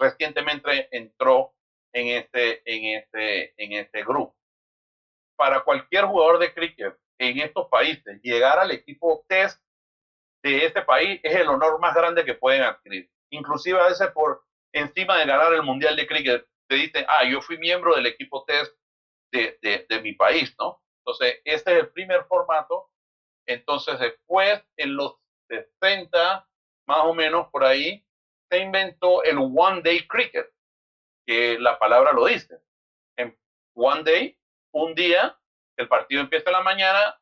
recientemente 0.00 0.88
entró 0.90 1.54
en 1.92 2.08
este, 2.18 2.62
en 2.64 2.98
este, 2.98 3.54
en 3.62 3.72
este 3.72 4.02
grupo. 4.02 4.36
Para 5.36 5.62
cualquier 5.62 6.06
jugador 6.06 6.38
de 6.38 6.52
cricket 6.52 6.96
en 7.18 7.38
estos 7.38 7.68
países, 7.68 8.20
llegar 8.22 8.58
al 8.58 8.70
equipo 8.70 9.24
test 9.28 9.62
de 10.42 10.64
este 10.64 10.82
país 10.82 11.20
es 11.22 11.36
el 11.36 11.48
honor 11.48 11.78
más 11.80 11.94
grande 11.94 12.24
que 12.24 12.34
pueden 12.34 12.62
adquirir. 12.62 13.10
Inclusive 13.30 13.78
a 13.78 13.88
veces 13.88 14.08
por 14.12 14.42
encima 14.72 15.18
de 15.18 15.26
ganar 15.26 15.52
el 15.52 15.62
Mundial 15.62 15.96
de 15.96 16.06
Cricket, 16.06 16.46
te 16.68 16.76
dicen, 16.76 17.04
ah, 17.08 17.24
yo 17.24 17.40
fui 17.42 17.58
miembro 17.58 17.94
del 17.94 18.06
equipo 18.06 18.44
test 18.44 18.74
de, 19.32 19.58
de, 19.60 19.86
de 19.88 20.00
mi 20.00 20.12
país, 20.14 20.54
¿no? 20.58 20.80
Entonces, 21.04 21.40
este 21.44 21.72
es 21.72 21.78
el 21.80 21.88
primer 21.90 22.24
formato. 22.26 22.88
Entonces, 23.46 23.98
después, 23.98 24.62
en 24.76 24.94
los 24.94 25.16
60, 25.48 26.48
más 26.86 26.98
o 27.04 27.14
menos 27.14 27.48
por 27.50 27.64
ahí, 27.64 28.04
se 28.50 28.58
inventó 28.58 29.22
el 29.22 29.38
One 29.38 29.80
Day 29.82 30.06
Cricket, 30.06 30.46
que 31.26 31.58
la 31.58 31.78
palabra 31.78 32.12
lo 32.12 32.26
dice. 32.26 32.58
En 33.16 33.36
One 33.74 34.02
Day, 34.02 34.36
un 34.72 34.94
día, 34.94 35.38
el 35.76 35.88
partido 35.88 36.20
empieza 36.20 36.50
en 36.50 36.54
la 36.54 36.62
mañana, 36.62 37.16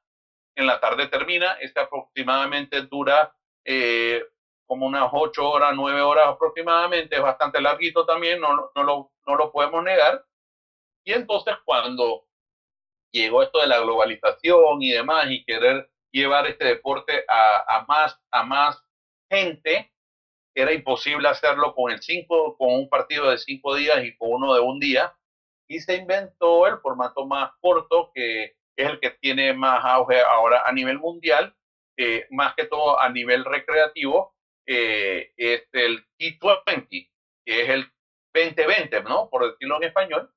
en 0.57 0.67
la 0.67 0.81
tarde 0.81 1.07
termina, 1.07 1.53
este 1.61 1.81
aproximadamente 1.81 2.83
dura 2.83 3.33
eh, 3.65 4.25
como 4.67 4.87
unas 4.87 5.09
ocho 5.13 5.49
horas, 5.49 5.73
nueve 5.75 6.01
horas 6.01 6.29
aproximadamente, 6.29 7.17
es 7.17 7.23
bastante 7.23 7.61
larguito 7.61 8.05
también, 8.05 8.41
no, 8.41 8.71
no, 8.75 8.83
lo, 8.83 9.13
no 9.27 9.37
lo 9.37 9.53
podemos 9.53 9.83
negar. 9.85 10.25
Y 11.05 11.13
entonces 11.13 11.55
cuando 11.65 12.25
llegó 13.13 13.43
esto 13.43 13.61
de 13.61 13.67
la 13.67 13.81
globalización 13.81 14.83
y 14.83 14.91
demás 14.91 15.27
y 15.31 15.45
querer 15.45 15.91
llevar 16.11 16.47
este 16.47 16.65
deporte 16.65 17.25
a, 17.29 17.77
a 17.77 17.85
más, 17.87 18.19
a 18.31 18.43
más 18.43 18.83
gente, 19.31 19.93
era 20.61 20.73
imposible 20.73 21.29
hacerlo 21.29 21.73
con 21.73 21.93
el 21.93 22.03
cinco, 22.03 22.57
con 22.57 22.75
un 22.75 22.89
partido 22.89 23.31
de 23.31 23.39
cinco 23.39 23.77
días 23.77 24.05
y 24.05 24.17
con 24.17 24.31
uno 24.33 24.55
de 24.55 24.61
un 24.61 24.81
día. 24.81 25.15
Y 25.69 25.79
se 25.79 25.97
inventó 25.97 26.67
el 26.67 26.79
formato 26.79 27.27
más 27.27 27.53
corto 27.61 28.11
que 28.13 28.57
es 28.77 28.89
el 28.89 28.99
que 28.99 29.11
tiene 29.11 29.53
más 29.53 29.85
auge 29.85 30.21
ahora 30.21 30.63
a 30.67 30.73
nivel 30.73 30.99
mundial, 30.99 31.55
eh, 31.97 32.27
más 32.31 32.55
que 32.57 32.65
todo 32.65 32.99
a 33.01 33.09
nivel 33.09 33.45
recreativo, 33.45 34.35
eh, 34.67 35.33
es 35.37 35.69
el 35.73 36.05
T20, 36.19 37.11
que 37.45 37.63
es 37.63 37.69
el 37.69 37.93
2020, 38.35 39.03
¿no? 39.05 39.29
Por 39.31 39.51
decirlo 39.51 39.77
en 39.77 39.85
español. 39.85 40.33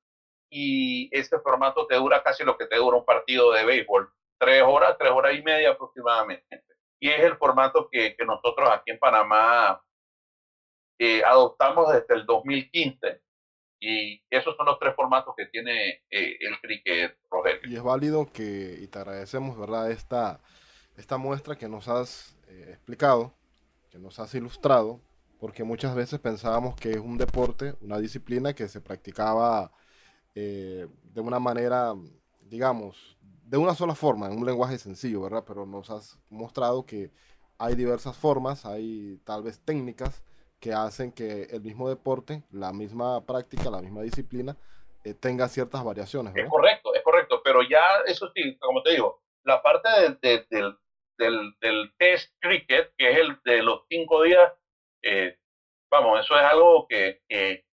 Y 0.50 1.08
este 1.16 1.38
formato 1.40 1.86
te 1.86 1.96
dura 1.96 2.22
casi 2.22 2.44
lo 2.44 2.56
que 2.56 2.66
te 2.66 2.76
dura 2.76 2.98
un 2.98 3.04
partido 3.04 3.52
de 3.52 3.64
béisbol, 3.64 4.12
tres 4.38 4.62
horas, 4.62 4.96
tres 4.98 5.10
horas 5.10 5.34
y 5.34 5.42
media 5.42 5.70
aproximadamente. 5.70 6.62
Y 7.00 7.08
es 7.08 7.20
el 7.20 7.36
formato 7.36 7.88
que, 7.90 8.14
que 8.14 8.24
nosotros 8.24 8.68
aquí 8.70 8.92
en 8.92 8.98
Panamá 8.98 9.82
eh, 11.04 11.22
adoptamos 11.24 11.92
desde 11.92 12.14
el 12.14 12.26
2015 12.26 13.20
y 13.80 14.22
esos 14.30 14.54
son 14.56 14.66
los 14.66 14.78
tres 14.78 14.94
formatos 14.94 15.34
que 15.36 15.46
tiene 15.46 16.04
eh, 16.08 16.36
el 16.38 16.60
cricket, 16.60 17.18
Rogelio. 17.28 17.68
Y 17.68 17.74
es 17.74 17.82
válido 17.82 18.30
que, 18.32 18.78
y 18.80 18.86
te 18.86 19.00
agradecemos, 19.00 19.58
¿verdad?, 19.58 19.90
esta, 19.90 20.40
esta 20.96 21.18
muestra 21.18 21.56
que 21.56 21.68
nos 21.68 21.88
has 21.88 22.38
eh, 22.46 22.66
explicado, 22.68 23.34
que 23.90 23.98
nos 23.98 24.20
has 24.20 24.32
ilustrado, 24.36 25.00
porque 25.40 25.64
muchas 25.64 25.96
veces 25.96 26.20
pensábamos 26.20 26.76
que 26.76 26.92
es 26.92 26.98
un 26.98 27.18
deporte, 27.18 27.74
una 27.80 27.98
disciplina 27.98 28.54
que 28.54 28.68
se 28.68 28.80
practicaba 28.80 29.72
eh, 30.36 30.86
de 31.02 31.20
una 31.20 31.40
manera, 31.40 31.94
digamos, 32.42 33.18
de 33.42 33.56
una 33.56 33.74
sola 33.74 33.96
forma, 33.96 34.28
en 34.28 34.38
un 34.38 34.46
lenguaje 34.46 34.78
sencillo, 34.78 35.22
¿verdad? 35.22 35.42
Pero 35.44 35.66
nos 35.66 35.90
has 35.90 36.20
mostrado 36.30 36.86
que 36.86 37.10
hay 37.58 37.74
diversas 37.74 38.16
formas, 38.16 38.64
hay 38.64 39.20
tal 39.24 39.42
vez 39.42 39.58
técnicas 39.58 40.22
que 40.62 40.72
hacen 40.72 41.10
que 41.12 41.48
el 41.50 41.60
mismo 41.60 41.88
deporte, 41.88 42.44
la 42.52 42.72
misma 42.72 43.26
práctica, 43.26 43.68
la 43.68 43.82
misma 43.82 44.02
disciplina, 44.02 44.56
eh, 45.02 45.12
tenga 45.12 45.48
ciertas 45.48 45.82
variaciones. 45.82 46.32
Es 46.36 46.48
correcto, 46.48 46.94
es 46.94 47.02
correcto, 47.02 47.42
pero 47.42 47.62
ya 47.62 47.82
eso 48.06 48.30
sí, 48.32 48.56
como 48.58 48.80
te 48.84 48.92
digo, 48.92 49.20
la 49.42 49.60
parte 49.60 49.88
del, 50.20 50.46
del, 51.18 51.54
del, 51.60 51.92
test 51.98 52.32
cricket, 52.38 52.94
que 52.96 53.10
es 53.10 53.18
el 53.18 53.40
de 53.44 53.60
los 53.64 53.82
cinco 53.88 54.22
días, 54.22 54.52
eh, 55.02 55.36
vamos, 55.90 56.20
eso 56.20 56.38
es 56.38 56.44
algo 56.44 56.86
que, 56.88 57.22
que 57.28 57.64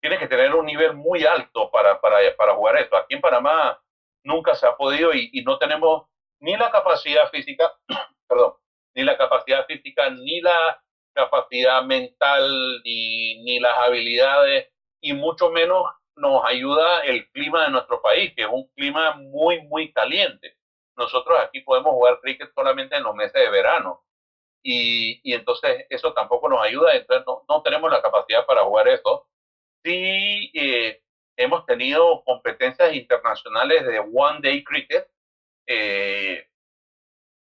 tienes 0.00 0.18
que 0.18 0.28
tener 0.28 0.54
un 0.54 0.64
nivel 0.64 0.94
muy 0.94 1.24
alto 1.26 1.70
para, 1.70 2.00
para, 2.00 2.16
para 2.38 2.54
jugar 2.54 2.78
esto. 2.78 2.96
Aquí 2.96 3.16
en 3.16 3.20
Panamá 3.20 3.78
nunca 4.24 4.54
se 4.54 4.66
ha 4.66 4.76
podido 4.76 5.12
y, 5.12 5.28
y 5.34 5.42
no 5.42 5.58
tenemos 5.58 6.06
ni 6.40 6.56
la 6.56 6.70
capacidad 6.70 7.28
física, 7.30 7.70
perdón, 8.26 8.54
ni 8.94 9.04
la 9.04 9.18
capacidad 9.18 9.66
física, 9.66 10.08
ni 10.08 10.40
la 10.40 10.82
capacidad 11.14 11.82
mental 11.84 12.82
ni, 12.84 13.42
ni 13.42 13.60
las 13.60 13.76
habilidades 13.78 14.68
y 15.00 15.12
mucho 15.12 15.50
menos 15.50 15.84
nos 16.16 16.44
ayuda 16.44 17.00
el 17.00 17.28
clima 17.30 17.64
de 17.64 17.70
nuestro 17.70 18.00
país, 18.02 18.32
que 18.36 18.42
es 18.42 18.48
un 18.50 18.68
clima 18.74 19.14
muy, 19.14 19.62
muy 19.62 19.92
caliente. 19.92 20.56
Nosotros 20.96 21.38
aquí 21.40 21.60
podemos 21.60 21.92
jugar 21.92 22.20
cricket 22.20 22.52
solamente 22.54 22.96
en 22.96 23.04
los 23.04 23.14
meses 23.14 23.32
de 23.32 23.50
verano. 23.50 24.04
Y, 24.62 25.20
y 25.24 25.32
entonces 25.32 25.86
eso 25.88 26.12
tampoco 26.12 26.46
nos 26.48 26.62
ayuda, 26.62 26.92
entonces 26.92 27.24
no, 27.26 27.44
no 27.48 27.62
tenemos 27.62 27.90
la 27.90 28.02
capacidad 28.02 28.44
para 28.44 28.62
jugar 28.62 28.88
eso. 28.88 29.26
Sí 29.82 30.50
eh, 30.52 31.02
hemos 31.36 31.64
tenido 31.64 32.22
competencias 32.24 32.94
internacionales 32.94 33.86
de 33.86 33.98
One 34.00 34.40
Day 34.42 34.62
Cricket. 34.62 35.08
Eh, 35.66 36.46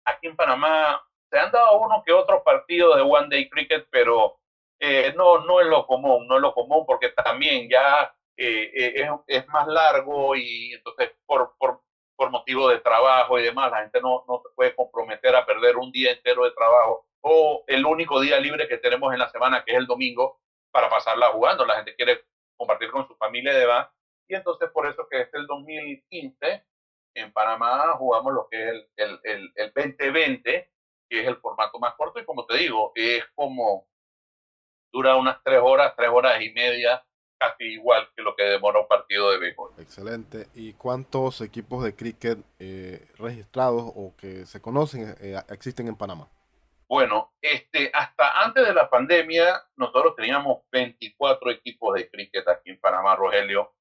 aquí 0.05 0.27
en 0.27 0.37
Panamá 0.37 1.03
se 1.31 1.39
han 1.39 1.51
dado 1.51 1.79
uno 1.79 2.03
que 2.05 2.11
otro 2.11 2.43
partido 2.43 2.95
de 2.95 3.01
One 3.01 3.29
Day 3.29 3.49
Cricket, 3.49 3.87
pero 3.89 4.39
eh, 4.79 5.13
no, 5.15 5.39
no 5.39 5.61
es 5.61 5.67
lo 5.67 5.87
común, 5.87 6.27
no 6.27 6.35
es 6.35 6.41
lo 6.41 6.53
común 6.53 6.85
porque 6.85 7.09
también 7.09 7.69
ya 7.69 8.13
eh, 8.35 8.71
eh, 8.75 8.93
es, 8.95 9.09
es, 9.27 9.47
más 9.47 9.67
largo 9.67 10.35
y 10.35 10.73
entonces 10.73 11.11
por, 11.25 11.55
por, 11.57 11.81
por, 12.15 12.31
motivo 12.31 12.67
de 12.69 12.79
trabajo 12.79 13.39
y 13.39 13.43
demás, 13.43 13.71
la 13.71 13.81
gente 13.81 14.01
no, 14.01 14.25
no 14.27 14.41
se 14.43 14.49
puede 14.55 14.75
comprometer 14.75 15.35
a 15.35 15.45
perder 15.45 15.77
un 15.77 15.91
día 15.91 16.11
entero 16.11 16.43
de 16.43 16.51
trabajo 16.51 17.05
o 17.21 17.63
el 17.67 17.85
único 17.85 18.19
día 18.19 18.39
libre 18.39 18.67
que 18.67 18.77
tenemos 18.77 19.13
en 19.13 19.19
la 19.19 19.29
semana, 19.29 19.63
que 19.63 19.71
es 19.71 19.77
el 19.77 19.85
domingo, 19.85 20.41
para 20.71 20.89
pasarla 20.89 21.27
jugando. 21.27 21.65
La 21.65 21.75
gente 21.75 21.95
quiere 21.95 22.25
compartir 22.57 22.89
con 22.91 23.07
su 23.07 23.15
familia 23.15 23.53
y 23.53 23.59
demás. 23.59 23.89
Y 24.27 24.35
entonces 24.35 24.69
por 24.71 24.87
eso 24.87 25.07
que 25.09 25.21
es 25.21 25.33
el 25.33 25.45
2015, 25.45 26.65
en 27.15 27.33
Panamá 27.33 27.93
jugamos 27.97 28.33
lo 28.33 28.47
que 28.49 28.63
es 28.63 28.69
el, 28.69 28.89
el, 28.95 29.19
el, 29.23 29.51
el 29.55 29.73
2020, 29.75 30.70
que 31.11 31.21
es 31.21 31.27
el 31.27 31.35
formato 31.35 31.77
más 31.77 31.93
corto 31.95 32.21
y 32.21 32.25
como 32.25 32.45
te 32.45 32.57
digo, 32.57 32.93
es 32.95 33.21
como 33.35 33.85
dura 34.93 35.17
unas 35.17 35.43
tres 35.43 35.59
horas, 35.61 35.93
tres 35.97 36.09
horas 36.09 36.41
y 36.41 36.51
media, 36.51 37.03
casi 37.37 37.65
igual 37.65 38.07
que 38.15 38.21
lo 38.21 38.33
que 38.33 38.43
demora 38.43 38.79
un 38.79 38.87
partido 38.87 39.29
de 39.31 39.39
béisbol. 39.39 39.73
Excelente. 39.77 40.47
¿Y 40.55 40.71
cuántos 40.73 41.41
equipos 41.41 41.83
de 41.83 41.95
cricket 41.95 42.39
eh, 42.59 43.05
registrados 43.17 43.91
o 43.93 44.15
que 44.15 44.45
se 44.45 44.61
conocen 44.61 45.13
eh, 45.19 45.37
existen 45.49 45.89
en 45.89 45.97
Panamá? 45.97 46.29
Bueno, 46.87 47.33
este, 47.41 47.91
hasta 47.93 48.41
antes 48.41 48.65
de 48.65 48.73
la 48.73 48.89
pandemia, 48.89 49.61
nosotros 49.75 50.15
teníamos 50.15 50.63
24 50.71 51.51
equipos 51.51 51.93
de 51.95 52.09
cricket 52.09 52.47
aquí 52.47 52.69
en 52.69 52.79
Panamá, 52.79 53.17
Rogelio, 53.17 53.73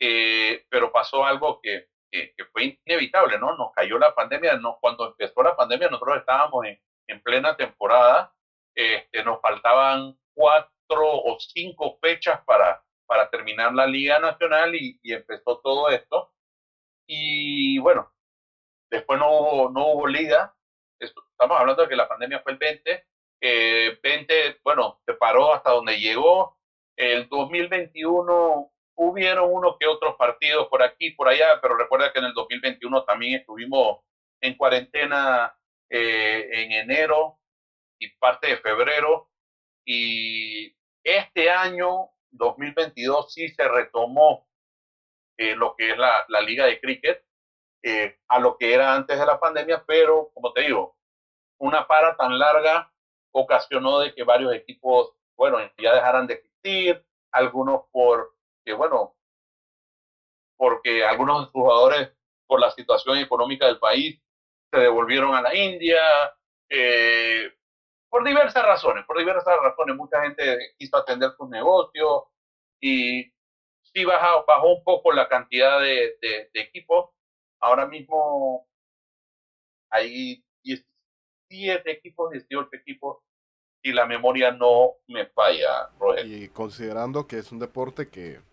eh, 0.00 0.64
pero 0.70 0.90
pasó 0.90 1.22
algo 1.24 1.60
que, 1.62 1.88
que, 2.10 2.32
fue 2.52 2.78
inevitable, 2.84 3.38
¿no? 3.38 3.56
Nos 3.56 3.72
cayó 3.72 3.98
la 3.98 4.14
pandemia, 4.14 4.56
no, 4.56 4.78
cuando 4.80 5.08
empezó 5.08 5.42
la 5.42 5.56
pandemia 5.56 5.88
nosotros 5.88 6.18
estábamos 6.18 6.66
en, 6.66 6.80
en 7.06 7.22
plena 7.22 7.56
temporada, 7.56 8.32
este, 8.74 9.24
nos 9.24 9.40
faltaban 9.40 10.16
cuatro 10.34 10.70
o 11.00 11.36
cinco 11.40 11.98
fechas 12.00 12.40
para, 12.44 12.82
para 13.06 13.28
terminar 13.30 13.74
la 13.74 13.86
Liga 13.86 14.18
Nacional 14.18 14.74
y, 14.74 15.00
empezó 15.02 15.58
todo 15.58 15.88
esto. 15.88 16.32
Y 17.06 17.78
bueno, 17.78 18.12
después 18.90 19.18
no 19.18 19.30
hubo, 19.30 19.70
no 19.70 19.88
hubo 19.88 20.06
liga. 20.06 20.54
Estamos 21.00 21.58
hablando 21.58 21.82
de 21.82 21.88
que 21.88 21.96
la 21.96 22.08
pandemia 22.08 22.40
fue 22.40 22.52
el 22.52 22.58
20. 22.58 23.06
20, 23.40 24.60
bueno, 24.62 25.00
se 25.06 25.14
paró 25.14 25.54
hasta 25.54 25.70
donde 25.70 25.98
llegó. 25.98 26.56
El 26.96 27.28
2021 27.28 28.70
hubieron 28.98 29.52
uno 29.52 29.76
que 29.78 29.86
otros 29.86 30.16
partidos 30.16 30.66
por 30.68 30.82
aquí, 30.82 31.12
por 31.12 31.28
allá, 31.28 31.60
pero 31.62 31.76
recuerda 31.76 32.12
que 32.12 32.18
en 32.18 32.26
el 32.26 32.34
2021 32.34 33.04
también 33.04 33.40
estuvimos 33.40 34.00
en 34.40 34.56
cuarentena 34.56 35.56
eh, 35.88 36.48
en 36.52 36.72
enero 36.72 37.38
y 37.98 38.08
parte 38.16 38.48
de 38.48 38.56
febrero. 38.58 39.30
Y 39.84 40.74
este 41.04 41.48
año, 41.48 42.10
2022, 42.32 43.32
sí 43.32 43.48
se 43.48 43.68
retomó 43.68 44.48
eh, 45.36 45.54
lo 45.54 45.76
que 45.76 45.92
es 45.92 45.96
la, 45.98 46.24
la 46.28 46.40
liga 46.40 46.66
de 46.66 46.80
cricket 46.80 47.24
eh, 47.84 48.18
a 48.26 48.40
lo 48.40 48.58
que 48.58 48.74
era 48.74 48.94
antes 48.94 49.18
de 49.18 49.26
la 49.26 49.38
pandemia, 49.38 49.84
pero 49.86 50.32
como 50.34 50.52
te 50.52 50.62
digo, 50.62 50.96
una 51.58 51.86
para 51.86 52.16
tan 52.16 52.36
larga 52.36 52.92
ocasionó 53.30 54.00
de 54.00 54.12
que 54.12 54.24
varios 54.24 54.52
equipos, 54.52 55.12
bueno, 55.36 55.58
ya 55.78 55.94
dejaran 55.94 56.26
de 56.26 56.34
existir, 56.34 57.06
algunos 57.30 57.82
por, 57.92 58.34
que 58.68 58.74
bueno, 58.74 59.16
porque 60.58 61.02
algunos 61.02 61.48
jugadores 61.52 62.12
por 62.46 62.60
la 62.60 62.70
situación 62.72 63.16
económica 63.16 63.64
del 63.64 63.78
país 63.78 64.20
se 64.70 64.78
devolvieron 64.78 65.34
a 65.34 65.40
la 65.40 65.56
India, 65.56 65.98
eh, 66.68 67.50
por 68.10 68.24
diversas 68.24 68.62
razones, 68.62 69.06
por 69.06 69.16
diversas 69.16 69.56
razones. 69.62 69.96
Mucha 69.96 70.20
gente 70.20 70.74
quiso 70.76 70.98
atender 70.98 71.30
sus 71.38 71.48
negocios 71.48 72.24
y 72.78 73.32
sí 73.84 74.04
bajó, 74.04 74.44
bajó 74.46 74.74
un 74.74 74.84
poco 74.84 75.12
la 75.12 75.26
cantidad 75.30 75.80
de, 75.80 76.18
de, 76.20 76.50
equipos. 76.52 77.08
Ahora 77.60 77.86
mismo 77.86 78.68
hay 79.88 80.44
17 80.62 81.90
equipos, 81.90 82.32
18 82.32 82.68
equipos, 82.74 83.16
y 83.82 83.94
la 83.94 84.04
memoria 84.04 84.50
no 84.50 84.96
me 85.06 85.24
falla, 85.24 85.88
Roger. 85.98 86.26
Y 86.26 86.48
considerando 86.50 87.26
que 87.26 87.38
es 87.38 87.50
un 87.50 87.60
deporte 87.60 88.10
que, 88.10 88.46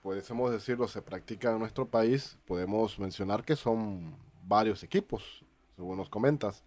que 0.00 0.22
podemos 0.22 0.50
decirlo, 0.50 0.88
se 0.88 1.02
practica 1.02 1.52
en 1.52 1.58
nuestro 1.58 1.88
país, 1.88 2.38
podemos 2.46 2.98
mencionar 2.98 3.44
que 3.44 3.54
son 3.54 4.16
varios 4.42 4.82
equipos, 4.82 5.44
según 5.76 5.98
nos 5.98 6.08
comentas. 6.08 6.64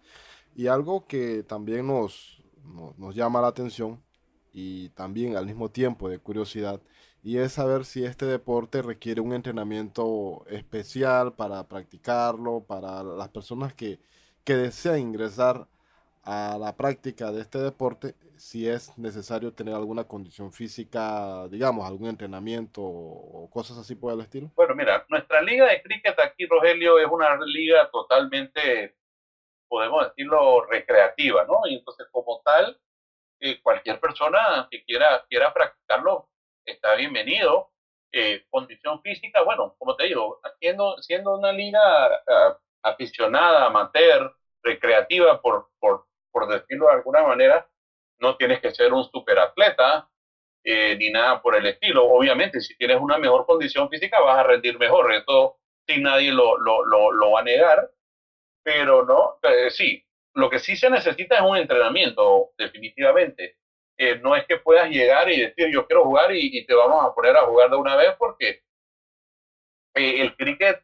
Y 0.54 0.68
algo 0.68 1.06
que 1.06 1.42
también 1.42 1.86
nos, 1.86 2.42
nos, 2.96 3.14
llama 3.14 3.40
la 3.40 3.48
atención 3.48 4.00
y 4.52 4.90
también 4.90 5.36
al 5.36 5.46
mismo 5.46 5.68
tiempo 5.68 6.08
de 6.08 6.18
curiosidad, 6.18 6.80
y 7.22 7.38
es 7.38 7.52
saber 7.52 7.84
si 7.84 8.04
este 8.04 8.26
deporte 8.26 8.82
requiere 8.82 9.20
un 9.20 9.32
entrenamiento 9.32 10.44
especial 10.48 11.34
para 11.34 11.66
practicarlo, 11.66 12.64
para 12.64 13.02
las 13.02 13.30
personas 13.30 13.74
que, 13.74 13.98
que 14.44 14.54
desean 14.56 15.00
ingresar 15.00 15.66
a 16.24 16.56
la 16.58 16.76
práctica 16.76 17.30
de 17.32 17.42
este 17.42 17.58
deporte, 17.58 18.14
si 18.36 18.68
es 18.68 18.96
necesario 18.98 19.52
tener 19.52 19.74
alguna 19.74 20.04
condición 20.04 20.52
física, 20.52 21.46
digamos, 21.48 21.86
algún 21.86 22.08
entrenamiento 22.08 22.82
o, 22.82 23.48
cosas 23.50 23.78
así 23.78 23.94
por 23.94 24.12
el 24.12 24.20
estilo. 24.20 24.50
Bueno, 24.56 24.74
mira, 24.74 25.04
nuestra 25.08 25.42
liga 25.42 25.66
de 25.66 25.82
cricket 25.82 26.18
aquí, 26.18 26.46
Rogelio, 26.46 26.98
es 26.98 27.06
una 27.06 27.36
liga 27.44 27.88
totalmente 27.90 28.94
podemos 29.74 30.06
decirlo, 30.06 30.64
recreativa, 30.66 31.44
¿no? 31.46 31.60
Y 31.66 31.74
entonces, 31.74 32.06
como 32.12 32.40
tal, 32.44 32.78
eh, 33.40 33.60
cualquier 33.60 33.98
persona 33.98 34.68
que 34.70 34.84
quiera, 34.84 35.24
quiera 35.28 35.52
practicarlo 35.52 36.28
está 36.64 36.94
bienvenido. 36.94 37.72
Eh, 38.12 38.46
condición 38.50 39.02
física, 39.02 39.42
bueno, 39.42 39.74
como 39.76 39.96
te 39.96 40.04
digo, 40.04 40.40
siendo, 40.60 40.96
siendo 40.98 41.36
una 41.36 41.50
liga 41.52 41.80
ah, 42.06 42.56
aficionada, 42.84 43.66
amateur, 43.66 44.32
recreativa, 44.62 45.42
por, 45.42 45.68
por 46.34 46.48
decirlo 46.48 46.88
de 46.88 46.94
alguna 46.94 47.22
manera, 47.22 47.66
no 48.18 48.36
tienes 48.36 48.60
que 48.60 48.74
ser 48.74 48.92
un 48.92 49.04
superatleta 49.04 50.10
eh, 50.64 50.96
ni 50.98 51.10
nada 51.10 51.40
por 51.40 51.54
el 51.54 51.64
estilo. 51.66 52.04
Obviamente, 52.04 52.60
si 52.60 52.76
tienes 52.76 53.00
una 53.00 53.16
mejor 53.16 53.46
condición 53.46 53.88
física, 53.88 54.20
vas 54.20 54.38
a 54.38 54.42
rendir 54.42 54.78
mejor. 54.78 55.14
Esto 55.14 55.58
sin 55.86 56.02
nadie 56.02 56.32
lo, 56.32 56.58
lo, 56.58 56.84
lo, 56.84 57.12
lo 57.12 57.30
va 57.30 57.40
a 57.40 57.44
negar 57.44 57.90
pero 58.64 59.04
no, 59.04 59.38
eh, 59.42 59.70
sí, 59.70 60.04
lo 60.34 60.50
que 60.50 60.58
sí 60.58 60.74
se 60.74 60.90
necesita 60.90 61.36
es 61.36 61.42
un 61.42 61.56
entrenamiento, 61.56 62.50
definitivamente. 62.56 63.58
Eh, 63.96 64.18
no 64.18 64.34
es 64.34 64.44
que 64.46 64.56
puedas 64.56 64.90
llegar 64.90 65.30
y 65.30 65.38
decir 65.40 65.70
yo 65.70 65.86
quiero 65.86 66.04
jugar 66.04 66.34
y, 66.34 66.66
te 66.66 66.74
vamos 66.74 67.04
a 67.04 67.14
poner 67.14 67.36
a 67.36 67.44
jugar 67.44 67.70
de 67.70 67.76
una 67.76 67.94
vez 67.94 68.16
porque 68.18 68.62
eh, 69.94 70.22
el 70.22 70.34
cricket, 70.34 70.82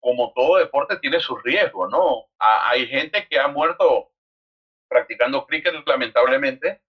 como 0.00 0.32
todo 0.34 0.58
deporte, 0.58 0.98
tiene 0.98 1.20
sus 1.20 1.42
riesgos, 1.42 1.90
¿no? 1.90 2.26
hay 2.38 2.86
gente 2.88 3.26
que 3.28 3.38
ha 3.38 3.48
muerto 3.48 4.10
practicando 4.88 5.46
cricket, 5.46 5.74
lamentablemente, 5.86 6.80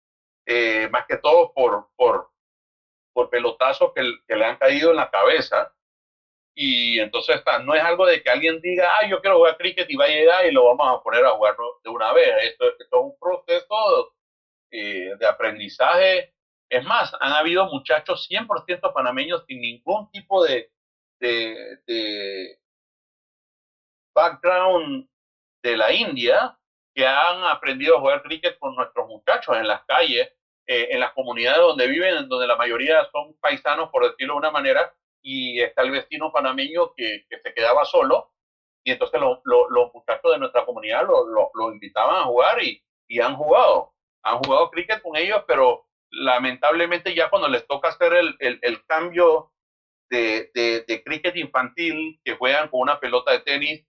más 0.91 1.05
que 1.07 1.17
todo 1.17 1.51
por, 1.53 1.88
por, 1.95 2.29
por 3.13 3.29
pelotazos 3.29 3.91
que, 3.93 4.36
le 4.36 4.45
han 4.45 4.57
caído 4.57 4.91
en 4.91 4.97
la 4.97 5.10
cabeza 5.10 5.73
y 6.60 6.99
entonces 6.99 7.36
está, 7.36 7.60
no 7.60 7.75
es 7.75 7.83
algo 7.83 8.07
de 8.07 8.23
que 8.23 8.31
alguien 8.31 8.60
diga, 8.62 8.89
ah, 8.97 9.07
yo 9.07 9.21
quiero 9.21 9.38
jugar 9.38 9.57
cricket 9.57 9.88
y 9.89 9.95
va 9.95 10.05
a 10.05 10.10
llegar 10.10 10.45
y 10.45 10.51
lo 10.51 10.65
vamos 10.65 10.88
a 10.89 11.03
poner 11.03 11.23
a 11.23 11.31
jugar 11.31 11.55
de 11.83 11.89
una 11.91 12.12
vez. 12.13 12.29
Esto, 12.45 12.67
es 12.67 12.88
un 12.91 13.15
proceso 13.19 14.15
eh, 14.71 15.15
de 15.19 15.25
aprendizaje. 15.27 16.33
Es 16.67 16.83
más, 16.83 17.13
han 17.19 17.33
habido 17.33 17.65
muchachos 17.67 18.27
100% 18.27 18.91
panameños 18.91 19.45
sin 19.47 19.62
ningún 19.62 20.10
tipo 20.10 20.43
de, 20.43 20.71
de, 21.19 21.77
de 21.86 22.60
background 24.15 25.07
de 25.62 25.77
la 25.77 25.93
India 25.93 26.57
que 26.97 27.05
han 27.05 27.43
aprendido 27.43 27.95
a 27.95 27.99
jugar 27.99 28.23
cricket 28.23 28.57
con 28.57 28.75
nuestros 28.75 29.07
muchachos 29.07 29.55
en 29.55 29.67
las 29.67 29.86
calles, 29.86 30.33
eh, 30.65 30.88
en 30.89 30.99
las 30.99 31.13
comunidades 31.13 31.60
donde 31.60 31.86
viven, 31.86 32.27
donde 32.27 32.47
la 32.47 32.55
mayoría 32.55 33.07
son 33.12 33.38
paisanos, 33.39 33.91
por 33.91 34.10
decirlo 34.10 34.33
de 34.33 34.39
una 34.39 34.49
manera, 34.49 34.91
y 35.21 35.62
está 35.62 35.83
el 35.83 35.91
vecino 35.91 36.31
panameño 36.31 36.95
que, 36.95 37.27
se 37.29 37.53
quedaba 37.53 37.86
solo 37.86 38.31
y 38.83 38.91
entonces 38.91 39.21
los 39.21 39.93
muchachos 39.93 40.31
de 40.31 40.39
nuestra 40.39 40.65
comunidad 40.65 41.05
lo, 41.05 41.51
lo, 41.53 41.71
invitaban 41.71 42.15
a 42.15 42.23
jugar 42.23 42.63
y, 42.63 42.81
y, 43.07 43.19
han 43.19 43.36
jugado. 43.36 43.93
Han 44.23 44.39
jugado 44.39 44.71
cricket 44.71 45.01
con 45.03 45.15
ellos, 45.17 45.43
pero 45.45 45.86
lamentablemente 46.10 47.13
ya 47.13 47.29
cuando 47.29 47.48
les 47.48 47.67
toca 47.67 47.89
hacer 47.89 48.13
el, 48.13 48.35
el, 48.39 48.60
el 48.62 48.85
cambio 48.85 49.52
de, 50.10 50.50
de, 50.56 50.85
de, 50.87 51.04
cricket 51.04 51.35
infantil, 51.35 52.19
que 52.23 52.37
juegan 52.37 52.69
con 52.69 52.79
una 52.79 53.00
pelota 53.00 53.33
de 53.33 53.41
tenis 53.41 53.85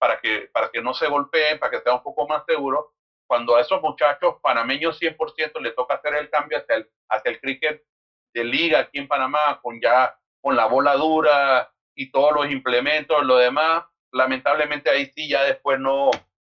para 0.00 0.18
que, 0.18 0.48
para 0.52 0.70
que 0.70 0.80
no 0.80 0.94
se 0.94 1.06
golpeen, 1.06 1.58
para 1.58 1.70
que 1.70 1.82
sea 1.82 1.92
un 1.92 2.02
poco 2.02 2.26
más 2.26 2.42
seguro, 2.46 2.94
cuando 3.26 3.54
a 3.54 3.60
esos 3.60 3.82
muchachos 3.82 4.36
panameños 4.42 4.98
100% 4.98 5.60
les 5.60 5.74
toca 5.76 5.94
hacer 5.94 6.14
el 6.14 6.30
cambio 6.30 6.58
hacia 6.58 6.76
el, 6.76 6.90
hacia 7.10 7.30
el 7.30 7.40
cricket 7.40 7.84
de 8.32 8.44
liga 8.44 8.78
aquí 8.80 8.98
en 8.98 9.06
Panamá, 9.08 9.60
con 9.62 9.78
ya 9.78 10.18
con 10.40 10.56
la 10.56 10.64
bola 10.66 10.94
dura 10.94 11.70
y 11.94 12.10
todos 12.10 12.32
los 12.32 12.50
implementos, 12.50 13.22
lo 13.24 13.36
demás, 13.36 13.84
lamentablemente 14.10 14.88
ahí 14.88 15.12
sí 15.14 15.28
ya 15.28 15.42
después 15.42 15.78
no, 15.78 16.10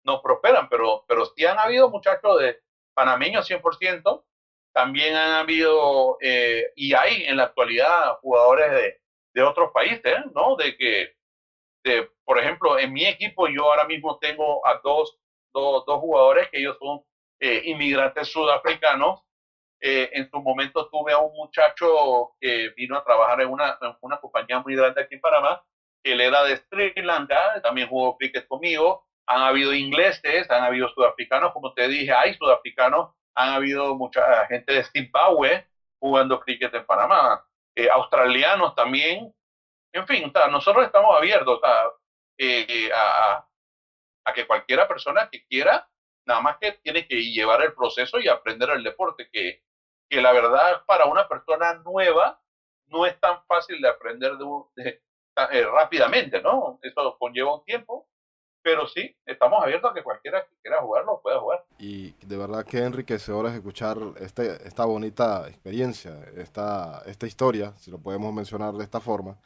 no 0.04 0.22
prosperan, 0.22 0.68
pero, 0.68 1.04
pero 1.08 1.26
sí 1.26 1.44
han 1.44 1.58
habido 1.58 1.90
muchachos 1.90 2.38
de 2.38 2.60
panameños 2.94 3.50
100%, 3.50 4.24
también 4.72 5.16
han 5.16 5.32
habido, 5.32 6.16
eh, 6.20 6.70
y 6.76 6.94
hay 6.94 7.24
en 7.24 7.38
la 7.38 7.44
actualidad 7.44 8.18
jugadores 8.20 8.70
de, 8.70 9.00
de 9.34 9.42
otros 9.42 9.72
países, 9.72 10.14
¿no? 10.32 10.54
De 10.54 10.76
que, 10.76 11.16
de, 11.84 12.08
por 12.24 12.38
ejemplo, 12.38 12.78
en 12.78 12.92
mi 12.92 13.04
equipo 13.06 13.48
yo 13.48 13.64
ahora 13.70 13.84
mismo 13.86 14.18
tengo 14.20 14.66
a 14.66 14.80
dos, 14.82 15.16
dos, 15.54 15.84
dos 15.86 15.98
jugadores 16.00 16.48
que 16.50 16.58
ellos 16.60 16.76
son 16.80 17.00
eh, 17.40 17.62
inmigrantes 17.66 18.28
sudafricanos 18.28 19.20
Eh, 19.80 20.10
en 20.14 20.30
su 20.30 20.40
momento 20.40 20.88
tuve 20.90 21.12
a 21.12 21.18
un 21.18 21.32
muchacho 21.34 22.32
que 22.40 22.70
vino 22.76 22.96
a 22.96 23.04
trabajar 23.04 23.40
en 23.40 23.48
una, 23.50 23.76
en 23.82 23.94
una 24.00 24.18
compañía 24.18 24.60
muy 24.60 24.76
grande 24.76 25.00
aquí 25.02 25.14
en 25.14 25.20
Panamá. 25.20 25.60
Él 26.04 26.20
era 26.20 26.44
de 26.44 26.56
Sri 26.56 26.92
Lanka, 27.02 27.60
también 27.62 27.88
jugó 27.88 28.16
cricket 28.16 28.46
conmigo. 28.46 29.04
Han 29.26 29.42
habido 29.42 29.74
ingleses, 29.74 30.50
han 30.50 30.62
habido 30.64 30.88
sudafricanos, 30.90 31.52
como 31.52 31.72
te 31.74 31.88
dije, 31.88 32.12
hay 32.12 32.34
sudafricanos, 32.34 33.10
han 33.34 33.50
habido 33.50 33.94
mucha 33.96 34.46
gente 34.46 34.72
de 34.74 34.84
Zimbabue 34.84 35.66
jugando 35.98 36.40
cricket 36.40 36.74
en 36.74 36.84
Panamá, 36.86 37.44
eh, 37.76 37.88
australianos 37.90 38.74
también. 38.74 39.32
En 39.92 40.06
fin, 40.06 40.32
nosotros 40.50 40.86
estamos 40.86 41.14
abiertos 41.16 41.60
eh, 42.38 42.90
a, 42.94 43.46
a 44.24 44.32
que 44.32 44.46
cualquiera 44.46 44.88
persona 44.88 45.28
que 45.30 45.44
quiera, 45.46 45.88
nada 46.26 46.40
más 46.40 46.58
que 46.58 46.72
tiene 46.82 47.06
que 47.06 47.16
llevar 47.16 47.62
el 47.62 47.74
proceso 47.74 48.18
y 48.20 48.28
aprender 48.28 48.70
el 48.70 48.82
deporte, 48.82 49.28
que, 49.32 49.62
la 50.10 50.32
verdad 50.32 50.82
para 50.86 51.06
una 51.06 51.26
persona 51.26 51.72
nueva 51.84 52.38
no 52.88 53.06
es 53.06 53.18
tan 53.18 53.42
fácil 53.46 53.80
de 53.80 53.88
aprender 53.88 54.32
de, 54.76 55.02
eh, 55.50 55.64
rápidamente, 55.64 56.42
¿no? 56.42 56.78
Eso 56.82 57.16
conlleva 57.18 57.54
un 57.54 57.64
tiempo, 57.64 58.06
pero 58.62 58.86
sí, 58.86 59.16
estamos 59.24 59.62
abiertos 59.62 59.90
a 59.90 59.94
que 59.94 60.02
cualquiera 60.02 60.44
que 60.44 60.54
quiera 60.60 60.82
jugarlo 60.82 61.20
pueda 61.22 61.40
jugar. 61.40 61.64
Y 61.78 62.12
de 62.26 62.36
verdad 62.36 62.66
que 62.66 62.78
enriquecedor 62.78 63.46
es 63.46 63.54
escuchar 63.54 63.96
este, 64.20 64.68
esta 64.68 64.84
bonita 64.84 65.48
experiencia, 65.48 66.20
esta, 66.36 67.02
esta 67.06 67.26
historia, 67.26 67.72
si 67.78 67.90
lo 67.90 67.98
podemos 67.98 68.34
mencionar 68.34 68.74
de 68.74 68.84
esta 68.84 69.00
forma, 69.00 69.38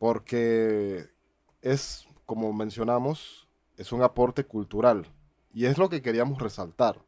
porque 0.00 1.10
es, 1.60 2.08
como 2.24 2.54
mencionamos, 2.54 3.46
es 3.76 3.92
un 3.92 4.02
aporte 4.02 4.44
cultural. 4.44 5.06
Y 5.52 5.66
es 5.66 5.76
lo 5.76 5.90
que 5.90 6.00
queríamos 6.00 6.40
resaltar. 6.40 7.04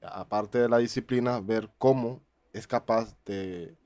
Aparte 0.00 0.58
de 0.58 0.70
la 0.70 0.78
disciplina, 0.78 1.40
ver 1.40 1.70
cómo 1.76 2.22
es 2.54 2.66
capaz 2.66 3.14
de, 3.26 3.76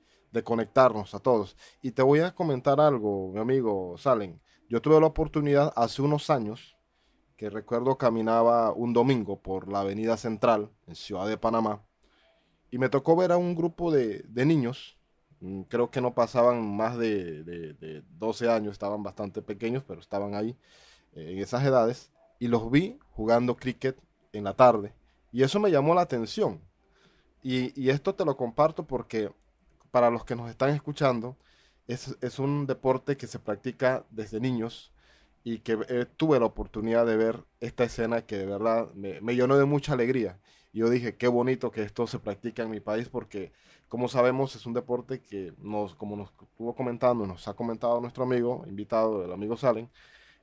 conectarnos 0.45 1.13
a 1.13 1.19
todos. 1.19 1.57
Y 1.81 1.91
te 1.91 2.01
voy 2.01 2.21
a 2.21 2.33
comentar 2.33 2.79
algo, 2.79 3.33
mi 3.33 3.41
amigo 3.41 3.97
Salen. 3.97 4.41
Yo 4.69 4.81
tuve 4.81 5.01
la 5.01 5.07
oportunidad 5.07 5.73
hace 5.75 6.01
unos 6.01 6.29
años, 6.29 6.77
que 7.35 7.49
recuerdo 7.49 7.97
caminaba 7.97 8.71
un 8.71 8.93
domingo 8.93 9.41
por 9.41 9.69
la 9.69 9.81
avenida 9.81 10.15
central 10.15 10.71
en 10.87 10.95
Ciudad 10.95 11.27
de 11.27 11.37
Panamá, 11.37 11.83
y 12.71 12.77
me 12.77 12.87
tocó 12.87 13.17
ver 13.17 13.33
a 13.33 13.37
un 13.37 13.53
grupo 13.53 13.91
de, 13.91 14.25
niños, 14.33 14.97
mm, 14.97 15.04
creo 15.67 15.91
que 15.91 16.01
no 16.01 16.13
pasaban 16.13 16.75
más 16.75 16.97
de, 16.97 17.43
de, 17.43 18.03
12 18.17 18.49
años, 18.49 18.73
estaban 18.73 19.03
bastante 19.03 19.41
pequeños, 19.41 19.83
pero 19.87 19.99
estaban 19.99 20.35
ahí 20.35 20.57
eh, 21.13 21.31
en 21.33 21.39
esas 21.39 21.63
edades, 21.63 22.11
y 22.39 22.47
los 22.47 22.69
vi 22.71 22.99
jugando 23.11 23.55
cricket 23.55 23.97
en 24.33 24.43
la 24.43 24.53
tarde. 24.53 24.93
Y 25.31 25.43
eso 25.43 25.59
me 25.59 25.71
llamó 25.71 25.95
la 25.95 26.01
atención. 26.01 26.61
Y, 27.43 27.89
esto 27.89 28.15
te 28.15 28.25
lo 28.25 28.35
comparto 28.37 28.87
porque 28.87 29.31
para 29.91 30.09
los 30.09 30.25
que 30.25 30.35
nos 30.35 30.49
están 30.49 30.71
escuchando, 30.71 31.37
es, 31.87 32.39
un 32.39 32.65
deporte 32.65 33.17
que 33.17 33.27
se 33.27 33.37
practica 33.37 34.05
desde 34.09 34.39
niños 34.39 34.91
y 35.43 35.59
que 35.59 35.77
eh, 35.89 36.05
tuve 36.17 36.39
la 36.39 36.47
oportunidad 36.47 37.05
de 37.05 37.17
ver 37.17 37.43
esta 37.59 37.83
escena 37.83 38.23
que 38.23 38.37
de 38.37 38.47
verdad 38.47 38.91
me, 38.95 39.21
me, 39.21 39.35
llenó 39.35 39.57
de 39.57 39.65
mucha 39.65 39.93
alegría. 39.93 40.39
Yo 40.73 40.89
dije, 40.89 41.17
qué 41.17 41.27
bonito 41.27 41.69
que 41.71 41.83
esto 41.83 42.07
se 42.07 42.17
practica 42.17 42.63
en 42.63 42.71
mi 42.71 42.79
país 42.79 43.09
porque, 43.09 43.53
como 43.89 44.07
sabemos, 44.07 44.55
es 44.55 44.65
un 44.65 44.73
deporte 44.73 45.21
que, 45.21 45.53
nos, 45.57 45.95
como 45.95 46.15
nos 46.15 46.29
estuvo 46.31 46.75
comentando, 46.75 47.25
nos 47.25 47.47
ha 47.47 47.53
comentado 47.53 47.99
nuestro 48.01 48.23
amigo, 48.23 48.63
invitado, 48.67 49.23
el 49.23 49.31
amigo 49.31 49.57
Salen, 49.57 49.89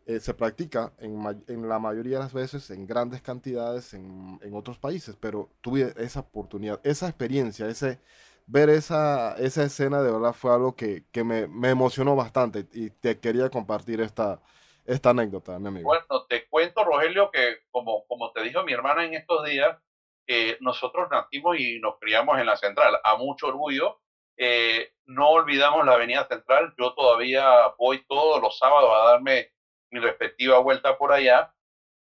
eh, 0.07 0.21
se 0.21 0.35
practica 0.35 0.93
en, 0.99 1.45
en, 1.47 1.69
la 1.69 1.79
mayoría 1.79 2.17
de 2.17 2.25
las 2.25 2.33
veces 2.33 2.71
en 2.71 2.87
grandes 2.87 3.23
cantidades 3.23 3.95
en, 3.95 4.39
en, 4.43 4.55
otros 4.55 4.79
países, 4.79 5.17
pero 5.17 5.49
tuve 5.61 5.95
esa 5.97 6.21
oportunidad, 6.21 6.81
esa 6.83 7.09
experiencia, 7.09 7.69
ese 7.69 8.01
ver 8.47 8.69
esa, 8.69 9.37
esa 9.39 9.63
escena 9.63 10.03
de 10.03 10.11
verdad 10.11 10.33
fue 10.33 10.53
algo 10.53 10.75
que, 10.75 11.05
que 11.13 11.23
me, 11.23 11.47
me, 11.47 11.71
emocionó 11.71 12.17
bastante 12.17 12.67
y 12.73 12.91
te 12.91 13.21
quería 13.21 13.49
compartir 13.49 14.01
esta, 14.01 14.43
esta 14.85 15.11
anécdota, 15.11 15.59
mi 15.59 15.69
amigo. 15.69 15.87
Bueno, 15.87 16.05
te 16.29 16.49
cuento, 16.49 16.85
Rogelio, 16.85 17.31
que 17.31 17.59
como, 17.71 18.05
como 18.07 18.33
te 18.33 18.43
dijo 18.43 18.65
mi 18.65 18.73
hermana 18.73 19.05
en 19.05 19.15
estos 19.15 19.45
días, 19.45 19.79
eh, 20.27 20.57
nosotros 20.61 21.09
nacimos 21.11 21.59
y 21.59 21.79
nos 21.81 21.99
criamos 21.99 22.39
en 22.39 22.47
la 22.47 22.57
central, 22.57 22.99
a 23.03 23.17
mucho 23.17 23.49
orgullo. 23.49 24.01
Eh, 24.37 24.93
no 25.07 25.29
olvidamos 25.31 25.85
la 25.85 25.95
avenida 25.95 26.27
central, 26.27 26.75
yo 26.79 26.95
todavía 26.95 27.69
voy 27.79 28.05
todos 28.09 28.41
los 28.41 28.59
sábados 28.59 28.91
a 28.95 29.11
darme 29.13 29.53
mi 29.91 30.01
respectiva 30.01 30.59
vuelta 30.59 30.97
por 30.97 31.13
allá. 31.13 31.53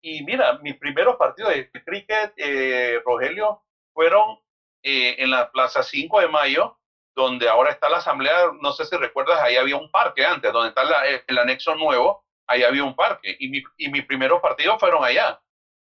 Y 0.02 0.24
mira, 0.24 0.58
mis 0.60 0.78
primeros 0.78 1.16
partidos 1.18 1.54
de 1.54 1.70
cricket, 1.72 2.34
eh, 2.38 3.02
Rogelio, 3.06 3.64
fueron 3.94 4.40
eh, 4.84 5.16
en 5.20 5.32
la 5.32 5.52
Plaza 5.52 5.84
5 5.84 6.22
de 6.22 6.28
Mayo, 6.28 6.78
donde 7.16 7.48
ahora 7.48 7.72
está 7.72 7.90
la 7.90 7.98
asamblea, 7.98 8.52
no 8.62 8.72
sé 8.74 8.86
si 8.86 8.98
recuerdas, 8.98 9.40
ahí 9.42 9.56
había 9.56 9.76
un 9.76 9.92
parque 9.92 10.26
antes, 10.26 10.52
donde 10.52 10.70
está 10.70 10.82
el 11.28 11.38
anexo 11.38 11.76
nuevo, 11.76 12.26
ahí 12.48 12.64
había 12.64 12.84
un 12.84 12.96
parque. 12.96 13.36
Y, 13.40 13.50
mi, 13.50 13.64
y 13.78 13.90
mis 13.90 14.06
primeros 14.06 14.42
partidos 14.42 14.80
fueron 14.80 15.04
allá. 15.04 15.40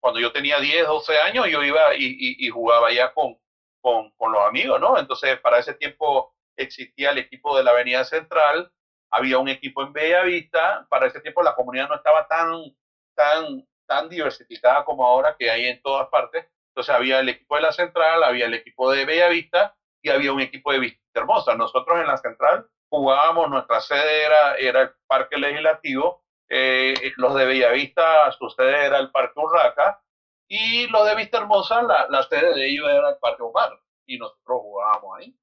Cuando 0.00 0.20
yo 0.20 0.32
tenía 0.32 0.60
10, 0.60 0.86
12 0.86 1.18
años, 1.18 1.46
yo 1.48 1.62
iba 1.62 1.94
y, 1.96 2.48
jugaba 2.50 2.88
con, 3.14 3.38
con, 3.80 4.32
los 4.32 4.46
amigos, 4.46 4.80
¿no? 4.80 4.98
Entonces, 4.98 5.38
para 5.40 5.58
ese 5.58 5.74
tiempo 5.74 6.34
existía 6.56 7.10
el 7.10 7.18
equipo 7.18 7.56
de 7.56 7.64
la 7.64 7.70
Avenida 7.70 8.04
Central, 8.04 8.72
había 9.10 9.38
un 9.38 9.48
equipo 9.48 9.82
en 9.82 9.92
Bellavista, 9.92 10.86
para 10.90 11.06
ese 11.06 11.20
tiempo 11.20 11.42
la 11.42 11.54
comunidad 11.54 11.88
no 11.88 11.96
estaba 11.96 12.26
tan, 12.26 12.76
tan, 13.14 13.66
tan 13.86 14.08
diversificada 14.08 14.84
como 14.84 15.06
ahora 15.06 15.36
que 15.38 15.50
hay 15.50 15.66
en 15.66 15.80
todas 15.82 16.08
partes. 16.08 16.46
Entonces 16.70 16.94
había 16.94 17.20
el 17.20 17.28
equipo 17.28 17.56
de 17.56 17.62
la 17.62 17.72
central, 17.72 18.22
había 18.22 18.46
el 18.46 18.54
equipo 18.54 18.90
de 18.92 19.04
Bellavista 19.04 19.74
y 20.02 20.10
había 20.10 20.32
un 20.32 20.40
equipo 20.40 20.72
de 20.72 20.78
Vista 20.78 21.00
Hermosa. 21.14 21.54
Nosotros 21.54 21.98
en 21.98 22.06
la 22.06 22.16
central 22.18 22.68
jugábamos, 22.90 23.48
nuestra 23.48 23.80
sede 23.80 24.24
era, 24.24 24.54
era 24.56 24.82
el 24.82 24.90
Parque 25.06 25.38
Legislativo, 25.38 26.22
eh, 26.48 26.94
los 27.16 27.34
de 27.34 27.44
Bellavista, 27.46 28.32
su 28.32 28.48
sede 28.50 28.86
era 28.86 28.98
el 28.98 29.10
Parque 29.10 29.38
Urraca, 29.40 30.02
y 30.48 30.86
los 30.88 31.06
de 31.06 31.14
Vista 31.16 31.38
Hermosa, 31.38 31.82
la, 31.82 32.06
la 32.08 32.22
sede 32.22 32.54
de 32.54 32.66
ellos 32.70 32.88
era 32.88 33.10
el 33.10 33.18
Parque 33.18 33.42
Omar, 33.42 33.78
y 34.06 34.18
nosotros 34.18 34.60
jugábamos 34.62 35.18
ahí. 35.18 35.34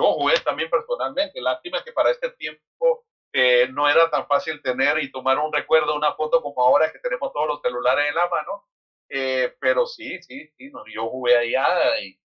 Yo 0.00 0.12
jugué 0.12 0.34
también 0.40 0.70
personalmente. 0.70 1.40
Lástima 1.42 1.82
que 1.84 1.92
para 1.92 2.10
este 2.10 2.30
tiempo 2.30 3.04
eh, 3.32 3.68
no 3.70 3.88
era 3.88 4.10
tan 4.10 4.26
fácil 4.26 4.62
tener 4.62 4.98
y 5.02 5.12
tomar 5.12 5.38
un 5.38 5.52
recuerdo, 5.52 5.94
una 5.94 6.14
foto 6.14 6.40
como 6.42 6.62
ahora 6.62 6.90
que 6.90 6.98
tenemos 7.00 7.32
todos 7.32 7.46
los 7.46 7.60
celulares 7.60 8.08
en 8.08 8.14
la 8.14 8.28
mano. 8.28 8.64
Eh, 9.10 9.54
pero 9.60 9.86
sí, 9.86 10.22
sí, 10.22 10.48
sí, 10.56 10.70
no, 10.70 10.84
yo 10.86 11.08
jugué 11.10 11.36
allá 11.36 12.00
y 12.00 12.18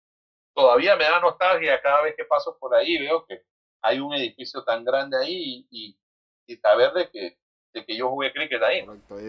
todavía 0.54 0.96
me 0.96 1.04
da 1.04 1.18
nostalgia 1.18 1.80
cada 1.82 2.02
vez 2.02 2.14
que 2.16 2.24
paso 2.24 2.56
por 2.58 2.74
ahí. 2.74 2.98
Veo 2.98 3.24
que 3.26 3.42
hay 3.82 3.98
un 4.00 4.14
edificio 4.14 4.62
tan 4.64 4.84
grande 4.84 5.16
ahí 5.18 5.66
y, 5.70 5.98
y, 6.46 6.56
saber 6.58 6.92
de 6.92 7.10
que, 7.10 7.38
de 7.74 7.84
que 7.84 7.96
yo 7.96 8.08
jugué 8.08 8.32
cricket 8.32 8.62
ahí. 8.62 8.86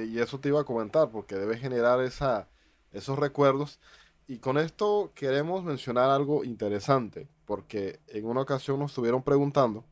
Y 0.08 0.20
eso 0.20 0.40
te 0.40 0.50
iba 0.50 0.62
a 0.62 0.66
comentar 0.66 1.10
porque 1.10 1.36
debe 1.36 1.58
generar 1.58 2.02
esa, 2.02 2.48
esos 2.94 3.20
recuerdos. 3.20 3.80
Y 4.28 4.38
con 4.38 4.58
esto 4.58 5.12
queremos 5.16 5.64
mencionar 5.64 6.10
algo 6.10 6.44
interesante 6.44 7.28
porque 7.46 8.00
en 8.08 8.26
una 8.26 8.42
ocasión 8.42 8.80
nos 8.80 8.92
estuvieron 8.92 9.24
preguntando, 9.24 9.84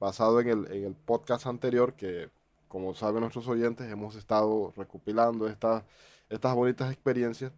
basado 0.00 0.40
en 0.40 0.48
el, 0.48 0.72
en 0.72 0.84
el 0.84 0.94
podcast 0.94 1.46
anterior, 1.46 1.94
que 1.94 2.30
como 2.68 2.94
saben 2.94 3.20
nuestros 3.20 3.46
oyentes, 3.46 3.90
hemos 3.90 4.16
estado 4.16 4.72
recopilando 4.76 5.46
estas, 5.46 5.84
estas 6.28 6.54
bonitas 6.54 6.92
experiencias, 6.92 7.52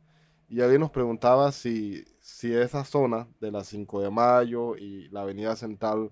y 0.48 0.60
alguien 0.60 0.80
nos 0.80 0.90
preguntaba 0.90 1.50
si, 1.52 2.04
si 2.20 2.52
esa 2.52 2.84
zona 2.84 3.26
de 3.40 3.50
la 3.50 3.64
5 3.64 4.02
de 4.02 4.10
mayo 4.10 4.76
y 4.76 5.08
la 5.08 5.22
avenida 5.22 5.56
central 5.56 6.10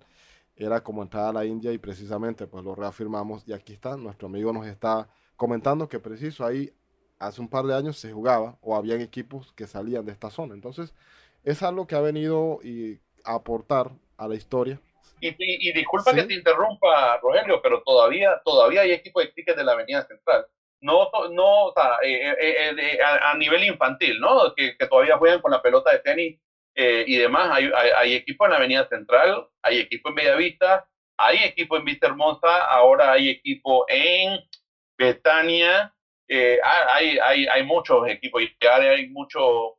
era 0.56 0.82
como 0.82 1.02
entrada 1.02 1.30
a 1.30 1.32
la 1.32 1.44
India 1.44 1.72
y 1.72 1.78
precisamente 1.78 2.46
pues 2.46 2.64
lo 2.64 2.74
reafirmamos 2.74 3.46
y 3.46 3.52
aquí 3.52 3.72
está, 3.72 3.96
nuestro 3.96 4.28
amigo 4.28 4.52
nos 4.52 4.66
está 4.66 5.08
comentando 5.36 5.88
que 5.88 5.98
preciso 5.98 6.46
ahí 6.46 6.72
hace 7.18 7.40
un 7.40 7.48
par 7.48 7.64
de 7.64 7.74
años 7.74 7.98
se 7.98 8.12
jugaba 8.12 8.56
o 8.60 8.76
habían 8.76 9.00
equipos 9.00 9.52
que 9.52 9.66
salían 9.66 10.04
de 10.04 10.12
esta 10.12 10.30
zona. 10.30 10.54
Entonces, 10.54 10.94
es 11.42 11.62
algo 11.62 11.86
que 11.86 11.94
ha 11.94 12.00
venido 12.00 12.60
y 12.62 13.00
a 13.24 13.34
aportar 13.34 13.90
a 14.16 14.28
la 14.28 14.34
historia. 14.34 14.80
Y, 15.20 15.72
disculpa 15.72 16.12
que 16.12 16.24
te 16.24 16.34
interrumpa, 16.34 17.18
Rogelio, 17.18 17.60
pero 17.62 17.82
todavía, 17.82 18.40
todavía 18.44 18.82
hay 18.82 18.92
equipos 18.92 19.24
de 19.24 19.32
cricket 19.32 19.56
de 19.56 19.64
la 19.64 19.72
Avenida 19.72 20.06
Central. 20.06 20.46
No, 20.80 21.08
no 21.30 21.70
eh, 22.02 22.34
eh, 22.40 22.74
eh, 22.78 22.98
a, 23.02 23.34
nivel 23.38 23.64
infantil, 23.64 24.20
¿no? 24.20 24.54
Que, 24.54 24.74
todavía 24.86 25.16
juegan 25.16 25.40
con 25.40 25.50
la 25.50 25.62
pelota 25.62 25.92
de 25.92 26.00
tenis 26.00 26.38
y 26.76 27.16
demás. 27.16 27.50
Hay, 27.52 27.70
hay, 27.98 28.14
equipos 28.14 28.46
en 28.46 28.50
la 28.50 28.56
Avenida 28.58 28.88
Central, 28.88 29.48
hay 29.62 29.80
equipo 29.80 30.08
en 30.08 30.14
Bellavista, 30.16 30.88
hay 31.16 31.38
equipo 31.44 31.76
en 31.76 31.84
Vista 31.84 32.06
Hermosa, 32.08 32.64
ahora 32.66 33.12
hay 33.12 33.28
equipo 33.30 33.84
en 33.88 34.40
Betania. 34.98 35.94
hay, 36.28 37.18
hay, 37.18 37.46
hay 37.46 37.62
muchos 37.64 38.08
equipos 38.08 38.42
y 38.42 38.56
ya 38.60 38.76
hay 38.76 39.08
mucho, 39.08 39.76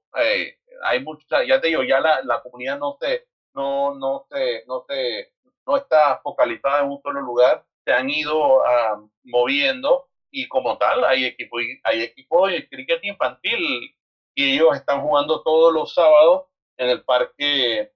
hay 0.83 0.99
mucho, 1.03 1.25
ya 1.45 1.59
te 1.59 1.67
digo, 1.67 1.83
ya 1.83 1.99
la, 1.99 2.21
la 2.23 2.41
comunidad 2.41 2.79
no 2.79 2.97
se, 2.99 3.25
no, 3.53 3.95
no, 3.95 4.25
se, 4.29 4.63
no, 4.67 4.85
se, 4.87 5.31
no 5.65 5.77
está 5.77 6.19
focalizada 6.21 6.81
en 6.81 6.91
un 6.91 7.01
solo 7.01 7.21
lugar, 7.21 7.65
se 7.85 7.93
han 7.93 8.09
ido 8.09 8.57
uh, 8.57 9.09
moviendo 9.23 10.07
y 10.31 10.47
como 10.47 10.77
tal 10.77 11.05
hay 11.05 11.25
equipos 11.25 11.61
hay 11.83 12.01
equipo 12.01 12.47
de 12.47 12.67
cricket 12.67 13.03
infantil 13.03 13.95
y 14.33 14.55
ellos 14.55 14.75
están 14.75 15.01
jugando 15.01 15.41
todos 15.43 15.73
los 15.73 15.93
sábados 15.93 16.47
en 16.77 16.89
el 16.89 17.03
parque 17.03 17.91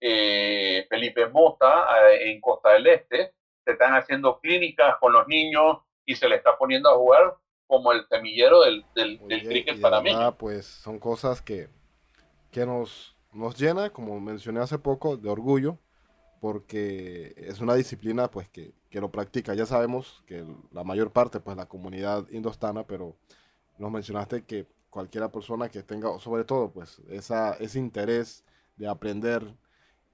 eh, 0.00 0.86
Felipe 0.88 1.28
Mota 1.28 1.86
en 2.20 2.40
Costa 2.40 2.72
del 2.72 2.86
Este. 2.86 3.32
Se 3.64 3.72
están 3.72 3.94
haciendo 3.94 4.38
clínicas 4.40 4.96
con 5.00 5.12
los 5.12 5.26
niños 5.26 5.78
y 6.04 6.14
se 6.14 6.28
le 6.28 6.36
está 6.36 6.56
poniendo 6.58 6.90
a 6.90 6.96
jugar 6.96 7.36
como 7.66 7.92
el 7.92 8.06
semillero 8.08 8.62
del, 8.62 8.84
del, 8.94 9.18
cricket 9.18 9.80
para 9.80 10.00
mí. 10.00 10.12
Pues 10.38 10.66
son 10.66 10.98
cosas 10.98 11.40
que, 11.40 11.68
que 12.50 12.66
nos, 12.66 13.16
nos 13.32 13.58
llena, 13.58 13.90
como 13.90 14.20
mencioné 14.20 14.60
hace 14.60 14.78
poco, 14.78 15.16
de 15.16 15.30
orgullo, 15.30 15.78
porque 16.40 17.34
es 17.36 17.60
una 17.60 17.74
disciplina 17.74 18.30
pues 18.30 18.48
que, 18.48 18.74
que, 18.90 19.00
lo 19.00 19.10
practica. 19.10 19.54
Ya 19.54 19.64
sabemos 19.64 20.22
que 20.26 20.44
la 20.70 20.84
mayor 20.84 21.10
parte, 21.10 21.40
pues 21.40 21.56
la 21.56 21.66
comunidad 21.66 22.28
indostana, 22.28 22.86
pero 22.86 23.16
nos 23.78 23.90
mencionaste 23.90 24.44
que 24.44 24.66
cualquiera 24.94 25.28
persona 25.28 25.68
que 25.68 25.82
tenga, 25.82 26.20
sobre 26.20 26.44
todo, 26.44 26.70
pues 26.70 27.00
esa, 27.08 27.54
ese 27.54 27.80
interés 27.80 28.44
de 28.76 28.86
aprender 28.86 29.42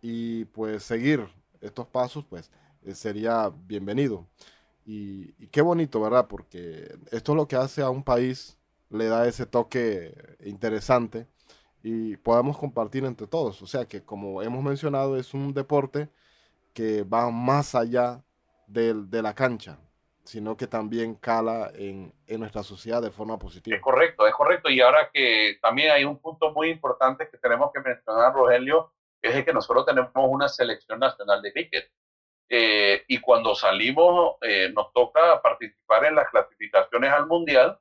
y 0.00 0.46
pues 0.46 0.82
seguir 0.84 1.28
estos 1.60 1.86
pasos, 1.86 2.24
pues 2.24 2.50
eh, 2.82 2.94
sería 2.94 3.52
bienvenido. 3.66 4.26
Y, 4.86 5.32
qué 5.48 5.60
bonito, 5.60 6.00
¿verdad? 6.00 6.28
Porque 6.28 6.98
esto 7.12 7.32
es 7.32 7.36
lo 7.36 7.46
que 7.46 7.56
hace 7.56 7.82
a 7.82 7.90
un 7.90 8.02
país, 8.02 8.56
le 8.88 9.04
da 9.04 9.28
ese 9.28 9.44
toque 9.44 10.14
interesante 10.46 11.26
y 11.82 12.16
podemos 12.16 12.56
compartir 12.56 13.04
entre 13.04 13.26
todos. 13.26 13.60
O 13.60 13.66
sea 13.66 13.84
que 13.84 14.02
como 14.02 14.40
hemos 14.40 14.64
mencionado, 14.64 15.18
es 15.18 15.34
un 15.34 15.52
deporte 15.52 16.08
que 16.72 17.02
va 17.02 17.30
más 17.30 17.74
allá 17.74 18.24
de, 18.66 18.94
de 18.94 19.20
la 19.20 19.34
cancha, 19.34 19.78
sino 20.30 20.56
que 20.56 20.68
también 20.68 21.16
cala 21.16 21.72
en, 21.74 22.12
en, 22.28 22.38
nuestra 22.38 22.62
sociedad 22.62 23.02
de 23.02 23.10
forma 23.10 23.36
positiva. 23.36 23.76
Es 23.76 23.82
correcto, 23.82 24.28
es 24.28 24.34
correcto. 24.34 24.70
Y 24.70 24.80
ahora 24.80 25.10
que 25.12 25.58
también 25.60 25.90
hay 25.90 26.04
un 26.04 26.20
punto 26.20 26.52
muy 26.52 26.70
importante 26.70 27.28
que 27.28 27.36
tenemos 27.36 27.72
que 27.74 27.80
mencionar, 27.80 28.32
Rogelio, 28.32 28.92
es 29.20 29.44
que 29.44 29.52
nosotros 29.52 29.86
tenemos 29.86 30.12
una 30.14 30.48
selección 30.48 31.00
nacional 31.00 31.42
de 31.42 31.52
cricket. 31.52 31.90
Eh, 32.48 33.02
y 33.08 33.20
cuando 33.20 33.56
salimos, 33.56 34.36
eh, 34.42 34.70
nos 34.72 34.92
toca 34.92 35.42
participar 35.42 36.04
en 36.04 36.14
las 36.14 36.30
clasificaciones 36.30 37.12
al 37.12 37.26
mundial. 37.26 37.80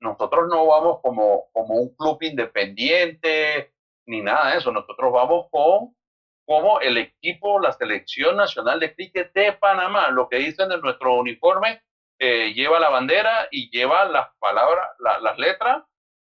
Nosotros 0.00 0.46
no 0.48 0.66
vamos 0.66 1.00
como, 1.02 1.50
como 1.52 1.74
un 1.74 1.94
club 1.96 2.18
independiente 2.22 3.72
ni 4.06 4.20
nada 4.20 4.52
de 4.52 4.58
eso. 4.58 4.70
Nosotros 4.70 5.12
vamos 5.12 5.46
con 5.50 5.96
como 6.50 6.80
el 6.80 6.98
equipo, 6.98 7.60
la 7.60 7.70
selección 7.70 8.36
nacional 8.36 8.80
de 8.80 8.92
cricket 8.92 9.32
de 9.34 9.52
Panamá. 9.52 10.10
Lo 10.10 10.28
que 10.28 10.38
dicen 10.38 10.72
en 10.72 10.80
nuestro 10.80 11.14
uniforme 11.14 11.80
eh, 12.18 12.52
lleva 12.52 12.80
la 12.80 12.88
bandera 12.88 13.46
y 13.52 13.70
lleva 13.70 14.04
las 14.06 14.34
palabras, 14.40 14.84
las 14.98 15.38
letras 15.38 15.84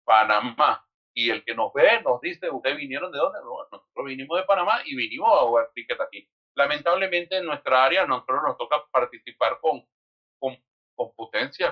Panamá. 0.05 0.88
Y 1.16 1.32
el 1.32 1.43
que 1.43 1.55
nos 1.55 1.74
ve 1.74 1.99
nos 2.03 2.22
dice, 2.22 2.47
¿ustedes 2.51 2.78
vinieron 2.78 3.11
de 3.11 3.18
dónde? 3.18 3.39
nosotros 3.72 4.05
vinimos 4.05 4.38
de 4.38 4.45
Panamá 4.45 4.82
y 4.86 4.95
vinimos 4.95 5.32
a 5.34 5.45
jugar 5.47 5.72
cricket 5.74 5.99
aquí. 5.99 6.30
Lamentablemente 6.53 7.38
en 7.38 7.45
nuestra 7.47 7.84
área 7.84 8.05
nosotros 8.05 8.43
nos 8.45 8.55
toca 8.55 8.86
participar 8.91 9.57
con, 9.61 9.84
con, 10.38 10.55
con 10.93 11.09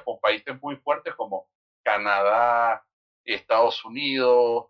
con 0.04 0.20
países 0.20 0.60
muy 0.60 0.78
fuertes 0.78 1.14
como 1.14 1.48
Canadá, 1.84 2.84
Estados 3.24 3.86
Unidos, 3.86 4.66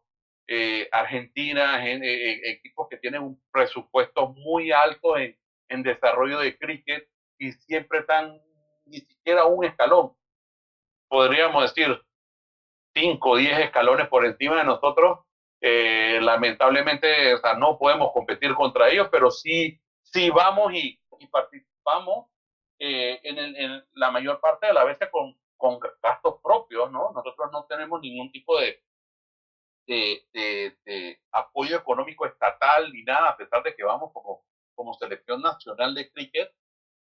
eh, 0.47 0.87
Argentina, 0.91 1.87
en, 1.87 2.01
equipos 2.03 2.87
que 2.89 2.97
tienen 2.97 3.23
un 3.23 3.41
presupuesto 3.51 4.29
muy 4.29 4.71
alto 4.71 5.17
en, 5.17 5.37
en 5.69 5.83
desarrollo 5.83 6.39
de 6.39 6.57
cricket 6.57 7.07
y 7.37 7.51
siempre 7.53 7.99
están 7.99 8.39
ni 8.85 8.99
siquiera 8.99 9.45
un 9.45 9.65
escalón. 9.65 10.13
Podríamos 11.07 11.63
decir 11.63 12.01
5 12.93 13.29
o 13.29 13.37
10 13.37 13.59
escalones 13.59 14.07
por 14.07 14.25
encima 14.25 14.57
de 14.57 14.65
nosotros. 14.65 15.19
Eh, 15.61 16.19
lamentablemente 16.21 17.35
o 17.35 17.37
sea, 17.39 17.53
no 17.53 17.77
podemos 17.77 18.11
competir 18.13 18.55
contra 18.55 18.89
ellos, 18.89 19.09
pero 19.11 19.29
sí 19.29 19.79
si 20.01 20.29
vamos 20.29 20.73
y, 20.73 20.99
participamos 21.31 22.25
eh, 22.79 23.19
en, 23.23 23.37
en, 23.37 23.83
la 23.93 24.09
mayor 24.09 24.39
parte 24.41 24.67
de 24.67 24.73
la 24.73 24.83
veces 24.83 25.07
con, 25.11 25.37
con 25.55 25.79
gastos 26.01 26.41
propios, 26.43 26.91
¿no? 26.91 27.11
Nosotros 27.13 27.49
no 27.51 27.65
tenemos 27.65 28.01
ningún 28.01 28.31
tipo 28.31 28.59
de, 28.59 28.81
de, 29.91 30.77
de, 30.85 31.19
apoyo 31.31 31.77
económico 31.77 32.25
estatal 32.25 32.91
ni 32.93 33.03
nada, 33.03 33.29
a 33.29 33.37
pesar 33.37 33.61
de 33.63 33.75
que 33.75 33.83
vamos 33.83 34.11
como, 34.13 34.45
como 34.73 34.93
selección 34.93 35.41
nacional 35.41 35.93
de 35.93 36.09
cricket, 36.11 36.49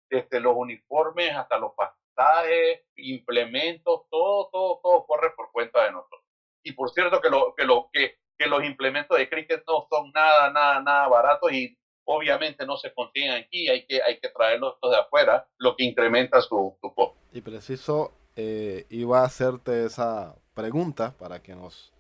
desde 0.10 0.40
los 0.40 0.56
uniformes 0.56 1.34
hasta 1.36 1.58
los 1.58 1.72
pasajes, 1.74 2.82
implementos, 2.96 4.02
todo, 4.10 4.50
todo, 4.52 4.80
todo 4.82 5.06
corre 5.06 5.32
por 5.36 5.52
cuenta 5.52 5.84
de 5.84 5.92
nosotros. 5.92 6.22
Y 6.64 6.74
por 6.74 6.92
cierto 6.92 7.20
que, 7.22 7.30
lo, 7.30 7.54
que, 7.56 7.66
lo, 7.66 7.90
que, 7.92 8.20
que 8.38 8.48
los 8.48 8.64
implementos 8.64 9.18
de 9.18 9.30
cricket 9.30 9.64
no 9.68 9.88
son 9.90 10.12
nada, 10.14 10.52
nada, 10.52 10.82
nada 10.82 11.08
baratos 11.08 11.52
y 11.52 11.78
obviamente 12.06 12.66
no 12.66 12.78
se 12.78 12.94
consiguen 12.94 13.32
aquí, 13.32 13.68
hay 13.70 13.86
que, 13.86 14.02
hay 14.02 14.20
que 14.20 14.30
traerlos 14.30 14.78
de 14.82 14.98
afuera, 14.98 15.48
lo 15.58 15.76
que 15.76 15.86
incrementa 15.86 16.42
su, 16.42 16.78
su 16.82 16.94
costo. 16.94 17.18
Y 17.32 17.42
preciso, 17.42 18.14
eh, 18.36 18.86
iba 18.90 19.22
a 19.22 19.26
hacerte 19.26 19.86
esa 19.86 20.36
pregunta 20.54 21.16
para 21.18 21.42
que 21.42 21.56
nos, 21.56 21.94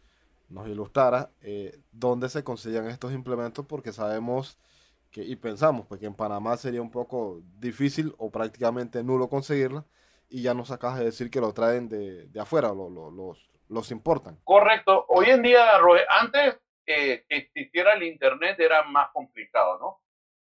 nos 0.52 0.68
ilustrara 0.68 1.32
eh, 1.42 1.80
dónde 1.92 2.30
se 2.30 2.44
consiguen 2.44 2.88
estos 2.88 3.14
implementos, 3.14 3.66
porque 3.66 3.92
sabemos 3.92 4.58
que, 5.10 5.24
y 5.24 5.36
pensamos 5.36 5.86
pues, 5.88 6.00
que 6.00 6.08
en 6.08 6.16
Panamá 6.16 6.58
sería 6.58 6.82
un 6.82 6.92
poco 6.92 7.42
difícil 7.58 8.14
o 8.18 8.30
prácticamente 8.30 9.04
nulo 9.04 9.30
conseguirla, 9.30 9.86
y 10.30 10.44
ya 10.44 10.54
nos 10.54 10.72
acabas 10.72 11.00
de 11.00 11.06
decir 11.06 11.30
que 11.30 11.42
lo 11.42 11.54
traen 11.54 11.90
de, 11.90 12.28
de 12.28 12.40
afuera, 12.40 12.70
lo, 12.70 12.90
lo, 12.90 13.12
los, 13.12 13.50
los 13.68 13.92
importan. 13.92 14.40
Correcto. 14.44 15.06
Hoy 15.10 15.26
en 15.30 15.42
día, 15.42 15.78
antes 16.10 16.58
que 16.86 17.26
existiera 17.28 17.94
el 17.94 18.04
Internet 18.04 18.60
era 18.60 18.84
más 18.84 19.10
complicado, 19.12 19.78
¿no? 19.80 20.02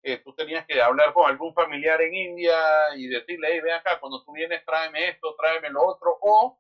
Eh, 0.06 0.18
tú 0.18 0.34
tenías 0.34 0.66
que 0.66 0.82
hablar 0.82 1.14
con 1.14 1.30
algún 1.30 1.54
familiar 1.54 2.02
en 2.02 2.14
India 2.14 2.56
y 2.98 3.08
decirle, 3.08 3.48
hey, 3.52 3.62
ven 3.62 3.74
acá, 3.74 4.00
cuando 4.02 4.24
tú 4.24 4.34
vienes, 4.34 4.64
tráeme 4.66 5.10
esto, 5.10 5.36
tráeme 5.38 5.70
lo 5.70 5.86
otro, 5.86 6.18
o 6.22 6.60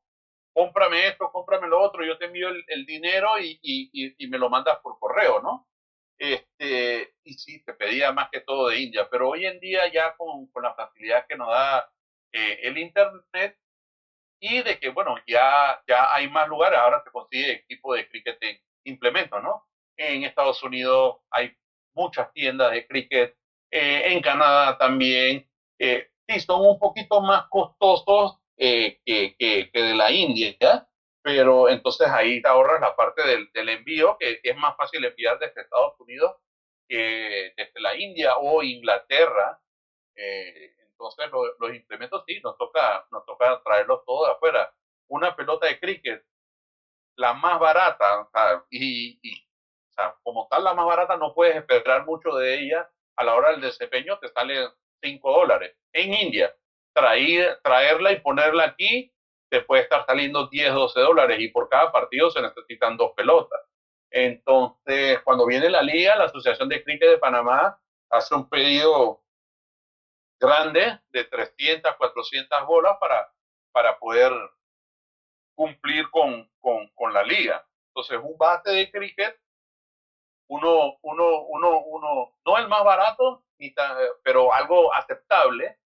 cómprame 0.54 1.08
esto, 1.08 1.30
cómprame 1.32 1.68
lo 1.68 1.82
otro, 1.82 2.06
yo 2.06 2.18
te 2.18 2.26
envío 2.26 2.49
el, 2.49 2.86
dinero 2.86 3.39
y, 3.39 4.16
me 4.28 4.38
lo 4.38 4.49
mandas 4.49 4.78
por 4.82 4.97
correo, 4.99 5.41
¿no? 5.41 5.66
Este, 6.18 7.14
y 7.24 7.34
sí, 7.34 7.64
te 7.64 7.74
pedía 7.74 8.12
más 8.12 8.30
que 8.32 8.41
todo 8.41 8.70
de 8.70 8.80
India, 8.80 9.08
pero 9.10 9.30
hoy 9.30 9.45
en 9.45 9.60
día 9.60 9.91
ya 9.91 10.16
con, 10.16 10.47
con 10.47 10.64
la 10.64 10.74
facilidad 10.74 11.26
que 11.28 11.36
nos 11.36 11.49
da 11.49 11.89
eh, 12.32 12.60
el 12.64 12.78
Internet 12.78 13.58
y 14.39 14.62
de 14.62 14.78
que, 14.78 14.89
bueno, 14.89 15.16
ya, 15.26 15.82
ya 15.88 16.14
hay 16.14 16.30
más 16.30 16.47
lugares, 16.47 16.78
ahora 16.80 17.01
se 17.04 17.12
consigue 17.12 17.51
equipo 17.51 17.93
de 17.93 18.08
cricket 18.08 18.38
en 18.86 18.99
¿no? 19.41 19.66
En 19.97 20.24
Estados 20.24 20.62
Unidos 20.64 21.18
hay 21.30 21.56
muchas 21.93 22.32
tiendas 22.34 22.72
de 22.72 22.86
cricket, 22.86 23.36
eh, 23.72 24.14
en 24.14 24.22
Canadá 24.22 24.78
también. 24.78 25.45
Eh, 25.80 26.08
sí, 26.28 26.39
son 26.39 26.66
un 26.66 26.78
poquito 26.78 27.22
más 27.22 27.45
costosos 27.49 28.38
eh, 28.58 28.99
que, 29.06 29.36
que, 29.38 29.70
de 29.74 29.95
la 29.95 30.12
India, 30.12 30.56
¿ya? 30.60 30.88
pero 31.22 31.70
entonces 31.70 32.08
ahí 32.10 32.41
te 32.41 32.47
ahorras 32.47 32.82
la 32.82 32.95
parte 32.95 33.26
del, 33.26 33.51
del, 33.54 33.70
envío, 33.70 34.18
que 34.20 34.39
es 34.43 34.58
más 34.58 34.76
fácil 34.76 35.04
enviar 35.06 35.39
desde 35.39 35.62
Estados 35.62 35.99
Unidos 35.99 36.36
que 36.88 37.54
desde 37.56 37.82
la 37.82 37.95
India 37.95 38.38
o 38.38 38.62
Inglaterra. 38.62 39.60
entonces 40.16 41.32
los 41.60 41.74
implementos 41.74 42.24
sí, 42.28 42.39
nos 42.43 42.58
toca, 42.58 43.06
nos 43.12 43.26
toca 43.26 43.62
traerlos 43.64 44.04
todos 44.06 44.28
de 44.28 44.34
afuera. 44.34 44.74
Una 45.08 45.36
pelota 45.36 45.68
de 45.68 45.80
cricket, 45.80 46.24
la 47.16 47.34
más 47.34 47.60
barata, 47.60 48.30
y, 48.70 49.20
y 49.22 49.47
o 49.89 49.93
sea, 49.93 50.16
como 50.24 50.47
tal, 50.49 50.64
la 50.64 50.74
más 50.74 50.86
barata 50.86 51.18
no 51.18 51.34
puedes 51.34 51.56
esperar 51.56 52.06
mucho 52.06 52.32
de 52.36 52.60
ella. 52.60 52.89
A 53.16 53.24
la 53.24 53.36
hora 53.36 53.51
del 53.51 53.62
desempeño 53.62 54.18
te 54.20 54.30
sale 54.30 54.70
5 55.01 55.32
dólares. 55.32 55.76
En 55.93 56.14
India, 56.14 56.56
traer, 56.93 57.59
traerla 57.63 58.11
y 58.11 58.21
ponerla 58.21 58.65
aquí 58.65 59.11
te 59.49 59.61
puede 59.61 59.83
estar 59.83 60.05
saliendo 60.05 60.47
10, 60.47 60.73
12 60.73 60.99
dólares 60.99 61.39
y 61.39 61.49
por 61.49 61.69
cada 61.69 61.91
partido 61.91 62.31
se 62.31 62.41
necesitan 62.41 62.97
dos 62.97 63.11
pelotas. 63.15 63.59
Entonces, 64.09 65.19
cuando 65.23 65.45
viene 65.45 65.69
la 65.69 65.81
liga, 65.81 66.15
la 66.15 66.25
Asociación 66.25 66.69
de 66.69 66.83
Cricket 66.83 67.09
de 67.09 67.17
Panamá 67.17 67.79
hace 68.09 68.33
un 68.33 68.49
pedido 68.49 69.21
grande 70.39 70.99
de 71.09 71.23
300, 71.25 71.95
400 71.97 72.65
bolas 72.65 72.97
para, 72.99 73.31
para 73.71 73.97
poder 73.99 74.31
cumplir 75.55 76.09
con, 76.09 76.49
con, 76.59 76.87
con 76.89 77.13
la 77.13 77.23
liga. 77.23 77.63
Entonces, 77.89 78.19
un 78.23 78.37
bate 78.37 78.71
de 78.71 78.91
cricket 78.91 79.39
uno, 80.47 80.97
uno, 81.01 81.41
uno, 81.47 81.79
uno, 81.85 82.35
no 82.45 82.57
el 82.57 82.67
más 82.67 82.83
barato, 82.83 83.43
pero 84.23 84.53
algo 84.53 84.93
aceptable, 84.93 85.79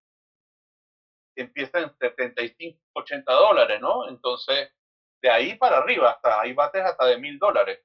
empieza 1.42 1.80
en 1.80 1.96
75, 1.98 2.80
80 2.94 3.32
dólares, 3.34 3.80
¿no? 3.82 4.08
Entonces, 4.10 4.72
de 5.22 5.30
ahí 5.30 5.56
para 5.56 5.78
arriba, 5.78 6.12
hasta 6.12 6.42
ahí 6.42 6.54
bates 6.54 6.84
hasta 6.84 7.06
de 7.06 7.18
mil 7.18 7.40
dólares. 7.40 7.80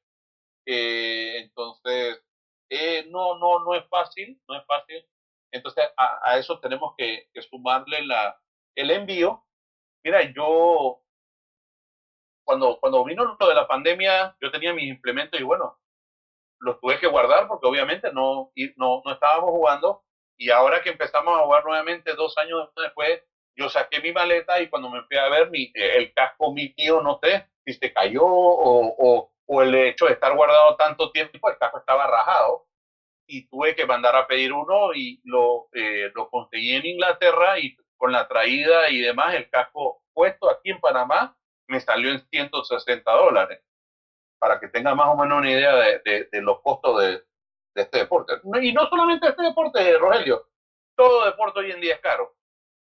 Eh, 0.66 1.38
entonces, 1.38 2.22
eh, 2.70 3.07
no, 3.11 3.38
no, 3.38 3.64
no 3.64 3.74
es 3.74 3.86
fácil, 3.88 4.40
no 4.48 4.57
es 4.57 4.64
fácil. 4.66 5.05
Entonces, 5.53 5.84
a, 5.96 6.38
eso 6.38 6.59
tenemos 6.61 6.94
que, 6.96 7.28
que, 7.32 7.42
sumarle 7.42 8.07
la, 8.07 8.40
el 8.74 8.90
envío. 8.90 9.44
Mira, 10.05 10.22
yo, 10.32 11.03
cuando, 12.44 12.78
cuando 12.80 13.05
vino 13.05 13.36
lo 13.38 13.48
de 13.48 13.55
la 13.55 13.68
pandemia, 13.68 14.36
yo 14.40 14.50
tenía 14.50 14.72
mis 14.72 14.88
implementos 14.88 15.38
y 15.38 15.42
bueno, 15.44 15.78
los 16.61 16.80
tuve 16.80 16.98
que 16.98 17.07
guardar 17.07 17.48
porque 17.48 17.66
obviamente 17.66 18.12
no, 18.12 18.53
no, 18.76 19.03
no 19.05 19.12
estábamos 19.12 19.50
jugando. 19.50 20.05
Y 20.38 20.50
ahora 20.50 20.82
que 20.82 20.90
empezamos 20.90 21.38
a 21.38 21.44
jugar 21.44 21.64
nuevamente 21.64 22.14
dos 22.14 22.36
años 22.38 22.70
después, 22.74 23.22
yo 23.57 23.68
saqué 23.68 24.00
mi 24.00 24.12
maleta 24.12 24.61
y 24.61 24.68
cuando 24.68 24.90
me 24.90 25.03
fui 25.03 25.16
a 25.16 25.28
ver 25.28 25.50
mi, 25.50 25.70
el 25.74 26.12
casco 26.14 26.53
mío, 26.53 27.03
no 27.03 27.18
sé 27.22 27.48
si 27.64 27.74
se 27.74 27.92
cayó 27.92 28.24
o, 28.24 28.94
o, 28.98 29.32
o, 29.46 29.62
el 29.62 29.74
hecho 29.74 30.07
de 30.07 30.12
estar 30.12 30.34
guardado 30.34 30.76
tanto 30.76 31.11
tiempo, 31.12 31.50
el 31.50 31.59
casco 31.59 31.78
estaba 31.78 32.07
rajado 32.07 32.66
y 33.26 33.46
tuve 33.48 33.74
que 33.74 33.86
mandar 33.86 34.16
a 34.16 34.26
pedir 34.26 34.53
uno 34.53 34.94
y 34.94 35.20
lo, 35.24 35.68
eh, 35.72 36.11
lo 36.14 36.28
conseguí 36.28 36.74
en 36.74 36.86
Inglaterra 36.86 37.59
y 37.59 37.76
con 37.96 38.12
la 38.12 38.26
traída 38.26 38.90
y 38.90 39.00
demás, 39.00 39.34
el 39.34 39.48
casco 39.48 40.03
puesto 40.12 40.50
aquí 40.50 40.70
en 40.70 40.80
Panamá 40.80 41.36
me 41.68 41.80
salió 41.80 42.11
en 42.11 42.26
160 42.28 43.11
dólares, 43.11 43.62
para 44.38 44.59
que 44.59 44.68
tenga 44.68 44.94
más 44.94 45.09
o 45.09 45.16
menos 45.16 45.38
una 45.38 45.50
idea 45.50 45.74
de, 45.76 46.28
de, 46.30 46.42
los 46.42 46.61
costos 46.61 47.00
de, 47.00 47.12
de, 47.74 47.82
este 47.82 47.98
deporte. 47.98 48.34
Y 48.61 48.72
no 48.72 48.88
solamente 48.88 49.28
este 49.28 49.42
deporte, 49.42 49.96
Rogelio, 49.98 50.48
todo 50.96 51.24
deporte 51.24 51.61
hoy 51.61 51.70
en 51.70 51.80
día 51.80 51.94
es 51.94 52.00
caro. 52.00 52.34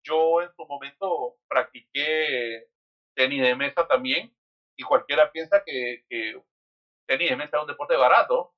Yo 0.07 0.43
en 0.43 0.51
su 0.55 0.65
momento 0.67 1.37
practiqué 1.49 2.69
tenis 3.15 3.43
de 3.43 3.57
mesa 3.57 3.87
también 3.89 4.33
y 4.77 4.83
cualquiera 4.83 5.33
piensa 5.33 5.63
que, 5.65 6.05
que 6.09 6.41
tenis 7.07 7.31
de 7.31 7.37
mesa 7.37 7.57
es 7.57 7.63
un 7.63 7.69
deporte 7.69 7.97
barato, 7.97 8.55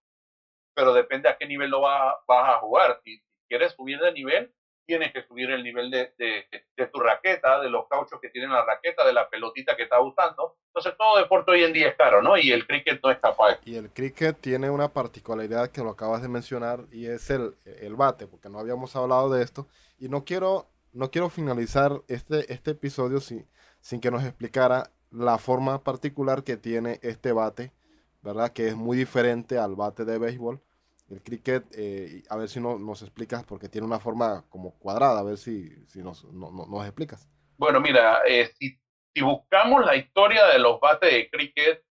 pero 0.74 0.92
depende 0.92 1.28
a 1.28 1.36
qué 1.36 1.46
nivel 1.46 1.70
lo 1.70 1.80
vas 1.80 2.16
a 2.28 2.59
jugar. 2.59 3.01
Si 3.05 3.22
quieres 3.49 3.72
subir 3.72 3.99
de 3.99 4.12
nivel, 4.12 4.53
tienes 4.88 5.12
que 5.12 5.22
subir 5.24 5.51
el 5.51 5.62
nivel 5.62 5.90
de, 5.90 6.14
de, 6.16 6.86
tu 6.86 6.99
raqueta, 6.99 7.61
de 7.61 7.68
los 7.68 7.86
cauchos 7.88 8.18
que 8.22 8.30
tiene 8.30 8.49
la 8.49 8.64
raqueta, 8.64 9.07
de 9.07 9.12
la 9.12 9.28
pelotita 9.28 9.76
que 9.76 9.82
estás 9.82 10.01
usando. 10.03 10.57
Entonces 10.68 10.96
todo 10.96 11.18
deporte 11.18 11.51
hoy 11.51 11.62
en 11.62 11.74
día 11.74 11.88
es 11.88 11.96
caro, 11.96 12.22
¿no? 12.22 12.38
Y 12.38 12.53
el 12.53 12.66
cricket 12.66 12.99
no 13.05 13.11
es 13.11 13.18
capaz. 13.18 13.61
Y 13.66 13.76
el 13.76 13.90
cricket 13.92 14.40
tiene 14.40 14.70
una 14.70 14.88
particularidad 14.88 15.70
que 15.70 15.82
lo 15.82 15.90
acabas 15.90 16.22
de 16.22 16.28
mencionar 16.28 16.86
y 16.90 17.07
es 17.07 17.28
el, 17.28 17.55
el 17.66 17.96
bate, 17.96 18.26
porque 18.26 18.49
no 18.49 18.59
habíamos 18.59 18.96
hablado 18.96 19.28
de 19.28 19.42
esto. 19.44 19.68
Y 19.99 20.09
no 20.09 20.24
quiero, 20.24 20.70
no 20.99 21.12
quiero 21.12 21.30
finalizar 21.30 22.03
este, 22.09 22.53
este 22.53 22.72
episodio 22.72 23.20
sin, 23.20 23.49
sin 23.80 24.01
que 24.01 24.11
nos 24.11 24.24
explicara 24.24 24.90
la 25.12 25.38
forma 25.38 25.84
particular 25.84 26.42
que 26.42 26.57
tiene 26.57 26.99
este 27.03 27.30
bate, 27.30 27.72
¿verdad? 28.20 28.53
Que 28.53 28.66
es 28.66 28.74
muy 28.76 28.96
diferente 28.96 29.59
al 29.59 29.76
bate 29.76 30.05
de 30.05 30.18
béisbol 30.18 30.61
el 31.09 31.22
cricket, 31.22 31.64
eh, 31.74 32.24
a 32.28 32.36
ver 32.36 32.49
si 32.49 32.61
no, 32.61 32.78
nos 32.78 33.01
explicas, 33.01 33.44
porque 33.44 33.68
tiene 33.68 33.86
una 33.86 34.01
forma 34.01 34.44
como 34.51 34.78
cuadrada, 34.78 35.20
a 35.20 35.22
ver 35.22 35.38
si, 35.38 35.70
si 35.86 36.03
nos, 36.03 36.24
no, 36.24 36.51
nos 36.51 36.84
explicas. 36.84 37.26
Bueno, 37.57 37.80
mira, 37.80 38.20
eh, 38.26 38.51
si, 38.59 38.78
si, 39.14 39.22
buscamos 39.22 39.86
la 39.86 39.96
historia 39.96 40.46
de 40.49 40.59
los 40.59 40.80
bates 40.80 41.11
de 41.11 41.30
cricket, 41.30 41.82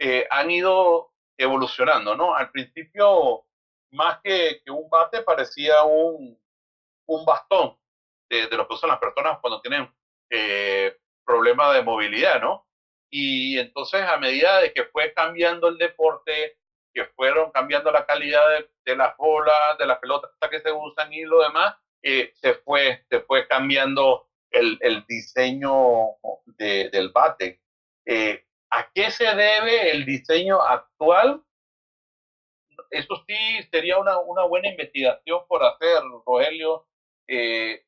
eh, 0.00 0.26
han 0.28 0.50
ido 0.50 1.12
evolucionando, 1.36 2.16
¿no? 2.16 2.34
Al 2.34 2.50
principio, 2.50 3.44
más 3.92 4.18
que, 4.24 4.60
que 4.64 4.72
un 4.72 4.88
bate, 4.88 5.22
parecía 5.22 5.84
un, 5.84 6.36
un 7.06 7.24
bastón 7.24 7.76
de, 8.42 8.46
de, 8.48 8.66
usan 8.68 8.90
las 8.90 8.98
personas 8.98 9.38
cuando 9.40 9.60
tienen 9.60 9.88
problemas 11.24 11.74
de 11.74 11.82
movilidad, 11.82 12.40
¿no? 12.40 12.66
Y 13.10 13.58
entonces, 13.58 14.02
a 14.02 14.16
medida 14.16 14.60
de 14.60 14.72
que 14.72 14.84
fue 14.86 15.12
cambiando 15.12 15.68
el 15.68 15.78
deporte, 15.78 16.58
que 16.92 17.04
fueron 17.16 17.50
cambiando 17.52 17.90
la 17.90 18.06
calidad 18.06 18.42
de, 18.84 18.96
las 18.96 19.16
bolas, 19.16 19.78
de 19.78 19.86
las 19.86 19.98
pelotas 19.98 20.30
que 20.50 20.60
se 20.60 20.72
usan 20.72 21.12
y 21.12 21.22
lo 21.22 21.40
demás, 21.42 21.76
eh, 22.02 22.32
se, 22.34 22.54
fue, 22.54 23.04
se 23.08 23.20
fue 23.20 23.46
cambiando 23.46 24.28
el, 24.50 24.78
el 24.80 25.04
diseño 25.06 26.16
de, 26.58 26.90
del 26.90 27.10
bate. 27.10 27.60
Eh, 28.06 28.44
¿A 28.70 28.90
qué 28.92 29.10
se 29.10 29.26
debe 29.26 29.90
el 29.92 30.04
diseño 30.04 30.60
actual? 30.60 31.42
Eso 32.90 33.24
sí 33.28 33.62
sería 33.70 33.98
una, 33.98 34.18
una 34.18 34.44
buena 34.44 34.68
investigación 34.68 35.42
por 35.48 35.62
hacer, 35.64 36.02
Rogelio, 36.26 36.86
eh, 37.28 37.84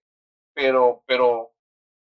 pero, 0.56 1.02
pero 1.06 1.52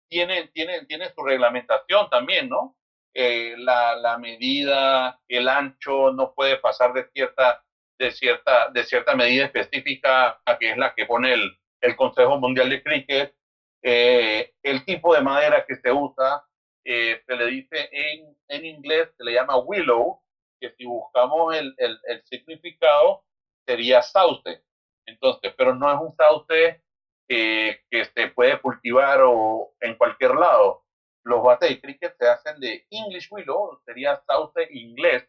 tiene, 0.09 0.47
tiene, 0.47 0.83
tiene 0.85 1.13
su 1.13 1.23
reglamentación 1.23 2.09
también, 2.09 2.49
¿no? 2.49 2.75
Eh, 3.13 3.53
la, 3.57 3.95
la, 3.95 4.17
medida, 4.17 5.19
el 5.27 5.47
ancho 5.47 6.11
no 6.11 6.33
puede 6.33 6.57
pasar 6.57 6.93
de 6.93 7.07
cierta, 7.11 7.63
de 7.99 8.11
cierta, 8.11 8.69
de 8.69 8.83
cierta 8.83 9.15
medida 9.15 9.45
específica, 9.45 10.41
que 10.59 10.71
es 10.71 10.77
la 10.77 10.95
que 10.95 11.05
pone 11.05 11.33
el, 11.33 11.57
el 11.81 11.95
Consejo 11.95 12.39
Mundial 12.39 12.71
de 12.71 12.81
Cricket, 12.81 13.35
eh, 13.83 14.51
el 14.63 14.83
tipo 14.83 15.13
de 15.13 15.21
madera 15.21 15.63
que 15.67 15.75
se 15.75 15.91
usa, 15.91 16.43
eh, 16.83 17.21
se 17.27 17.35
le 17.35 17.45
dice 17.45 17.89
en, 17.91 18.35
en, 18.47 18.65
inglés, 18.65 19.09
se 19.15 19.23
le 19.23 19.33
llama 19.33 19.57
willow, 19.57 20.21
que 20.59 20.71
si 20.71 20.85
buscamos 20.85 21.55
el, 21.55 21.75
el, 21.77 21.99
el 22.05 22.23
significado 22.23 23.23
sería 23.67 24.01
sauce. 24.01 24.63
Entonces, 25.05 25.53
pero 25.55 25.75
no 25.75 25.91
es 25.91 25.99
un 26.01 26.15
sauce 26.15 26.81
que 27.29 28.05
se 28.15 28.27
puede 28.29 28.59
cultivar 28.59 29.21
o 29.23 29.73
en 29.79 29.95
cualquier 29.95 30.33
lado 30.35 30.83
los 31.23 31.43
bates 31.43 31.69
de 31.69 31.81
cricket 31.81 32.15
se 32.17 32.27
hacen 32.27 32.59
de 32.59 32.85
English 32.89 33.27
Willow, 33.31 33.79
sería 33.85 34.21
sauce 34.27 34.67
inglés 34.71 35.27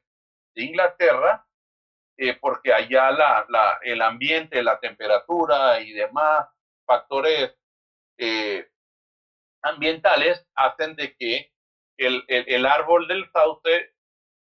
de 0.55 0.65
Inglaterra, 0.65 1.47
eh, 2.17 2.35
porque 2.41 2.73
allá 2.73 3.11
la, 3.11 3.47
la, 3.49 3.79
el 3.83 4.03
ambiente, 4.03 4.63
la 4.63 4.81
temperatura 4.81 5.81
y 5.81 5.93
demás 5.93 6.49
factores 6.87 7.55
eh, 8.19 8.69
ambientales 9.63 10.47
hacen 10.55 10.97
de 10.97 11.15
que 11.17 11.53
el, 11.99 12.25
el, 12.29 12.45
el, 12.49 12.67
árbol 12.67 13.07
del 13.07 13.31
sauce 13.31 13.95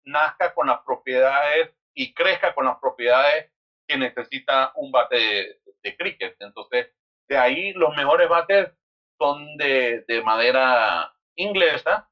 nazca 0.04 0.54
con 0.54 0.68
las 0.68 0.80
propiedades 0.82 1.70
y 1.94 2.14
crezca 2.14 2.54
con 2.54 2.64
las 2.66 2.78
propiedades 2.78 3.52
que 3.86 3.96
necesita 3.96 4.72
un 4.76 4.92
bate 4.92 5.16
de, 5.16 5.60
de 5.82 5.96
cricket. 5.96 6.36
Entonces, 6.40 6.92
de 7.30 7.38
ahí 7.38 7.72
los 7.74 7.96
mejores 7.96 8.28
bates 8.28 8.70
son 9.16 9.56
de, 9.56 10.04
de 10.08 10.20
madera 10.20 11.14
inglesa 11.36 12.10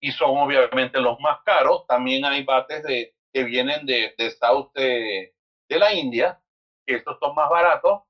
y 0.00 0.10
son 0.10 0.38
obviamente 0.38 1.00
los 1.00 1.20
más 1.20 1.42
caros. 1.44 1.86
También 1.86 2.24
hay 2.24 2.44
bates 2.44 2.82
de, 2.82 3.14
que 3.30 3.44
vienen 3.44 3.84
de, 3.84 4.14
de 4.16 4.30
South 4.30 4.70
de, 4.74 5.34
la 5.68 5.92
India, 5.92 6.40
que 6.86 6.94
estos 6.94 7.18
son 7.20 7.34
más 7.34 7.50
baratos, 7.50 8.04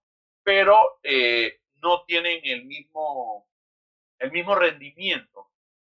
pero 0.44 1.00
eh, 1.02 1.58
no 1.82 2.04
tienen 2.04 2.40
el 2.44 2.64
mismo, 2.66 3.48
el 4.20 4.30
mismo 4.30 4.54
rendimiento. 4.54 5.48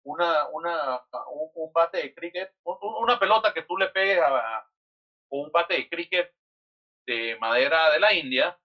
Una, 0.04 0.50
una, 0.50 1.02
un, 1.56 1.72
bate 1.72 2.00
de 2.00 2.14
cricket, 2.14 2.52
una 2.66 3.18
pelota 3.18 3.54
que 3.54 3.62
tú 3.62 3.78
le 3.78 3.88
pegues 3.88 4.20
a, 4.22 4.68
un 5.30 5.50
bate 5.52 5.76
de 5.76 5.90
cricket 5.90 6.34
de 7.06 7.38
madera 7.40 7.92
de 7.92 8.00
la 8.02 8.14
India, 8.14 8.60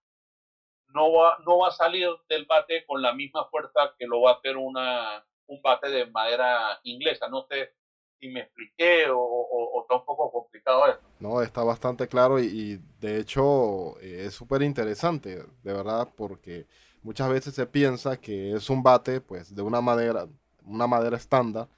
no 0.95 1.13
va, 1.13 1.39
no 1.47 1.59
va 1.59 1.69
a 1.69 1.73
salir 1.73 2.09
del 2.29 2.47
bate 2.47 2.85
con 2.87 3.03
la 3.03 3.13
misma 3.13 3.47
fuerza 3.51 3.95
que 3.99 4.07
lo 4.07 4.23
va 4.23 4.33
a 4.33 4.35
hacer 4.35 4.57
una, 4.57 5.25
un 5.47 5.61
bate 5.63 5.89
de 5.91 6.07
madera 6.07 6.81
inglesa. 6.85 7.29
No 7.29 7.47
sé 7.49 7.75
si 8.19 8.29
me 8.29 8.41
expliqué 8.41 9.07
o, 9.11 9.83
está 9.83 9.97
un 9.97 10.05
poco 10.05 10.31
complicado 10.31 10.87
eso. 10.87 11.01
No, 11.21 11.43
está 11.43 11.63
bastante 11.63 12.09
claro 12.09 12.41
y, 12.41 12.81
de 13.01 13.19
hecho 13.19 13.99
eh, 14.01 14.25
es 14.27 14.35
súper 14.35 14.63
interesante, 14.63 15.45
de 15.63 15.73
verdad, 15.73 16.09
porque 16.17 16.67
muchas 17.03 17.29
veces 17.29 17.55
se 17.55 17.67
piensa 17.67 18.21
que 18.21 18.53
es 18.53 18.69
un 18.71 18.83
bate 18.83 19.21
pues 19.21 19.55
de 19.55 19.63
una 19.63 19.81
madera, 19.81 20.27
una 20.65 20.87
madera 20.87 21.17
estándar, 21.17 21.69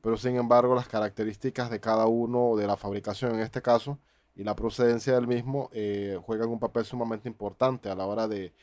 pero 0.00 0.16
sin 0.16 0.36
embargo 0.36 0.74
las 0.74 0.88
características 0.88 1.70
de 1.70 1.80
cada 1.80 2.06
uno, 2.06 2.56
de 2.56 2.66
la 2.66 2.76
fabricación 2.76 3.34
en 3.34 3.40
este 3.40 3.62
caso, 3.62 3.98
y 4.38 4.44
la 4.44 4.54
procedencia 4.54 5.14
del 5.14 5.26
mismo 5.26 5.68
eh, 5.72 6.16
juegan 6.22 6.48
un 6.48 6.60
papel 6.60 6.84
sumamente 6.84 7.28
importante 7.28 7.90
a 7.90 7.96
la 7.96 8.06
hora 8.06 8.28
de, 8.28 8.54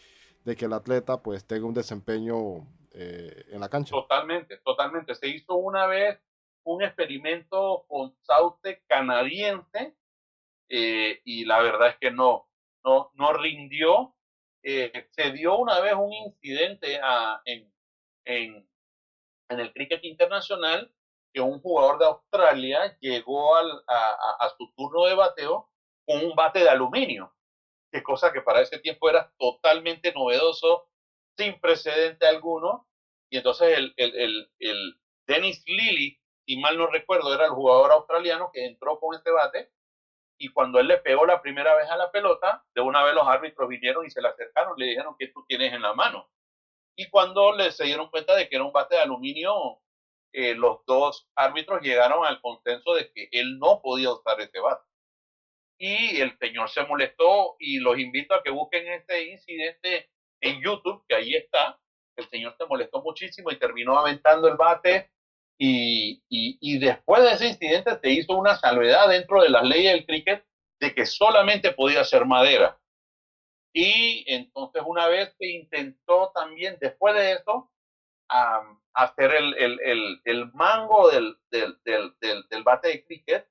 de 0.46 0.56
que 0.56 0.66
el 0.66 0.74
atleta 0.74 1.22
pues 1.22 1.46
tenga 1.46 1.66
un 1.66 1.74
desempeño 1.74 2.66
eh, 2.94 3.46
en 3.52 3.60
la 3.60 3.68
cancha. 3.68 3.92
Totalmente, 3.92 4.58
totalmente. 4.60 5.14
Se 5.16 5.28
hizo 5.28 5.56
una 5.56 5.86
vez 5.86 6.18
un 6.64 6.82
experimento 6.82 7.86
con 7.90 8.16
sauce 8.22 8.84
canadiense 8.88 9.96
eh, 10.70 11.22
y 11.26 11.44
la 11.44 11.62
verdad 11.62 11.90
es 11.90 11.98
que 11.98 12.10
no, 12.10 12.48
no, 12.86 13.12
no 13.16 13.34
rindió. 13.34 14.16
Eh, 14.64 15.10
se 15.12 15.32
dio 15.32 15.58
una 15.58 15.82
vez 15.82 15.94
un 15.94 16.14
incidente 16.14 17.02
a, 17.04 17.42
en, 17.44 17.70
en, 18.24 18.68
en, 19.50 19.60
el 19.60 19.74
cricket 19.74 20.04
internacional 20.06 20.92
que 21.36 21.42
un 21.42 21.60
jugador 21.60 22.00
de 22.00 22.06
Australia 22.06 22.98
llegó 23.02 23.58
al, 23.58 23.84
a, 23.90 24.50
su 24.58 24.72
turno 24.74 25.04
de 25.04 25.16
bateo 25.16 25.70
con 26.08 26.24
un 26.24 26.34
bate 26.34 26.60
de 26.60 26.70
aluminio, 26.70 27.36
que 27.92 28.02
cosa 28.02 28.32
que 28.32 28.42
para 28.42 28.62
ese 28.62 28.80
tiempo 28.80 29.10
era 29.10 29.30
totalmente 29.38 30.14
novedoso 30.14 30.88
sin 31.38 31.60
precedente 31.60 32.26
alguno. 32.26 32.88
Y 33.30 33.38
entonces 33.38 33.78
el, 33.78 33.94
el, 33.98 34.16
el, 34.16 34.52
el 34.60 34.96
Dennis 35.28 35.62
Lilly, 35.68 36.18
si 36.48 36.56
mal 36.56 36.78
no 36.78 36.88
recuerdo, 36.88 37.34
era 37.34 37.44
el 37.44 37.52
jugador 37.52 37.92
australiano 37.92 38.50
que 38.54 38.66
entró 38.66 38.98
con 39.02 39.14
este 39.14 39.30
bate. 39.30 39.74
Y 40.40 40.54
cuando 40.54 40.80
él 40.80 40.88
le 40.88 41.00
pegó 41.00 41.26
la 41.26 41.42
primera 41.42 41.76
vez 41.76 41.90
a 41.90 41.98
la 41.98 42.12
pelota, 42.12 42.64
de 42.74 42.80
una 42.80 43.04
vez 43.04 43.14
los 43.14 43.28
árbitros 43.28 43.68
vinieron 43.68 44.06
y 44.06 44.10
se 44.10 44.22
le 44.22 44.30
acercaron, 44.30 44.76
le 44.78 44.86
dijeron 44.86 45.18
que 45.20 45.28
tú 45.28 45.44
tienes 45.46 45.74
en 45.74 45.82
la 45.82 45.94
mano. 45.94 46.30
Y 46.96 47.10
cuando 47.10 47.52
le 47.52 47.74
se 47.74 47.84
dieron 47.84 48.10
cuenta 48.10 48.36
de 48.36 48.48
que 48.48 48.56
era 48.56 48.64
un 48.64 48.72
bate 48.72 48.96
de 48.96 49.02
aluminio, 49.02 49.82
eh, 50.38 50.54
los 50.54 50.86
dos 50.86 51.30
árbitros 51.36 51.82
llegaron 51.82 52.26
al 52.26 52.42
consenso 52.42 52.94
de 52.94 53.10
que 53.14 53.30
él 53.32 53.58
no 53.58 53.80
podía 53.82 54.12
usar 54.12 54.40
ese 54.42 54.60
bate. 54.60 54.84
y 55.78 56.20
el 56.22 56.38
señor 56.40 56.70
se 56.70 56.84
molestó 56.84 57.56
y 57.60 57.80
los 57.80 57.98
invito 57.98 58.34
a 58.34 58.44
que 58.44 58.50
busquen 58.50 58.86
este 58.88 59.32
incidente 59.32 60.10
en 60.42 60.62
YouTube, 60.62 61.04
que 61.08 61.16
ahí 61.16 61.36
está. 61.36 61.80
El 62.18 62.28
señor 62.30 62.56
se 62.58 62.66
molestó 62.66 63.02
muchísimo 63.02 63.50
y 63.50 63.60
terminó 63.60 63.98
aventando 63.98 64.50
el 64.50 64.58
bate 64.58 65.10
y, 65.58 66.22
y, 66.30 66.80
después 66.80 67.24
de 67.24 67.32
ese 67.32 67.48
incidente 67.48 67.98
se 68.02 68.10
hizo 68.10 68.34
una 68.36 68.58
salvedad 68.58 69.08
dentro 69.08 69.42
de 69.42 69.50
las 69.50 69.64
leyes 69.64 69.94
del 69.94 70.06
cricket 70.06 70.46
de 70.82 70.94
que 70.94 71.06
solamente 71.06 71.72
podía 71.72 72.04
ser 72.04 72.26
madera. 72.26 72.78
Y 73.74 74.26
entonces 74.28 74.84
una 74.86 75.08
vez 75.08 75.34
que 75.40 75.50
intentó 75.50 76.32
también, 76.36 76.78
después 76.82 77.16
de 77.16 77.34
eso, 77.34 77.72
hacer 78.28 79.34
el, 79.34 79.54
el, 79.58 79.80
el, 79.82 80.22
el 80.26 80.52
mango 80.54 81.10
del, 81.10 81.38
del, 81.52 81.78
del, 81.84 82.14
del, 82.50 82.64
bate 82.64 82.88
de 82.90 83.06
cricket, 83.06 83.48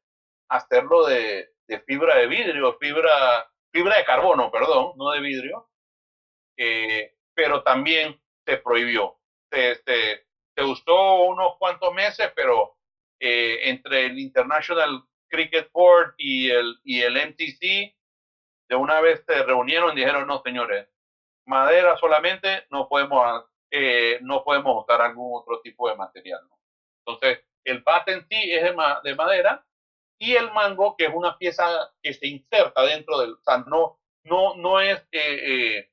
hacerlo 0.49 1.07
de, 1.07 1.53
de, 1.69 1.81
fibra 1.81 2.17
de 2.17 2.27
vidrio, 2.27 2.77
fibra, 2.79 3.51
fibra 3.73 3.97
de 3.99 4.05
carbono, 4.05 4.51
perdón, 4.51 4.93
no 4.97 5.11
de 5.11 5.21
vidrio, 5.21 5.69
eh, 6.57 7.15
pero 7.35 7.63
también 7.63 8.21
se 8.47 8.57
prohibió. 8.59 9.19
Se, 9.51 9.77
se, 9.85 10.27
se, 10.57 10.65
usó 10.65 11.23
unos 11.25 11.57
cuantos 11.59 11.93
meses, 11.95 12.33
pero 12.35 12.77
eh, 13.21 13.69
entre 13.69 14.07
el 14.07 14.19
International 14.19 15.05
Cricket 15.29 15.71
Board 15.73 16.15
y 16.19 16.51
el, 16.51 16.79
y 16.85 17.03
el 17.03 17.15
MTC, 17.15 17.95
de 18.69 18.77
una 18.77 19.01
vez 19.01 19.23
se 19.27 19.43
reunieron 19.43 19.93
y 19.93 20.01
dijeron, 20.01 20.27
no, 20.27 20.43
señores, 20.43 20.89
madera 21.47 21.97
solamente, 21.99 22.67
no 22.71 22.89
podemos 22.89 23.45
eh, 23.77 24.21
no 24.23 24.45
podemos 24.45 24.85
usar 24.85 25.03
algún 25.03 25.37
otro 25.37 25.61
tipo 25.61 25.89
de 25.89 25.97
material. 25.97 26.41
Entonces, 27.05 27.45
el 27.65 27.83
bate 27.83 28.13
en 28.13 28.29
sí 28.29 28.53
es 28.53 28.63
de, 28.63 29.15
madera 29.17 29.67
y 30.17 30.37
el 30.37 30.53
mango, 30.53 30.95
que 30.97 31.07
es 31.07 31.11
una 31.13 31.37
pieza 31.37 31.93
que 32.01 32.15
se 32.15 32.29
inserta 32.29 32.83
dentro 32.83 33.19
del, 33.19 33.33
o 33.33 33.43
sea, 33.45 33.65
no, 33.67 33.99
no, 34.23 34.55
no 34.55 34.81
es 34.81 35.01
eh, 35.11 35.79
eh, 35.81 35.91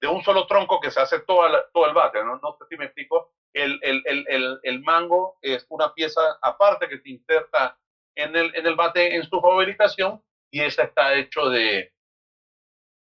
de 0.00 0.06
un 0.06 0.22
solo 0.22 0.46
tronco 0.46 0.78
que 0.78 0.92
se 0.92 1.00
hace 1.00 1.18
todo, 1.20 1.44
el 1.48 1.94
bate, 1.94 2.22
¿no? 2.22 2.38
no 2.38 2.56
sé 2.56 2.64
si 2.68 2.76
me 2.76 2.84
explico. 2.84 3.32
El, 3.52 3.80
el, 3.82 4.04
el, 4.06 4.60
el, 4.62 4.80
mango 4.82 5.36
es 5.42 5.66
una 5.68 5.92
pieza 5.92 6.20
aparte 6.42 6.88
que 6.88 7.00
se 7.00 7.10
inserta 7.10 7.76
en 8.14 8.36
el, 8.36 8.54
en 8.54 8.64
el 8.64 8.76
bate 8.76 9.16
en 9.16 9.28
su 9.28 9.40
fabricación 9.40 10.22
y 10.52 10.60
esa 10.60 10.84
está 10.84 11.14
hecho 11.14 11.50
de, 11.50 11.92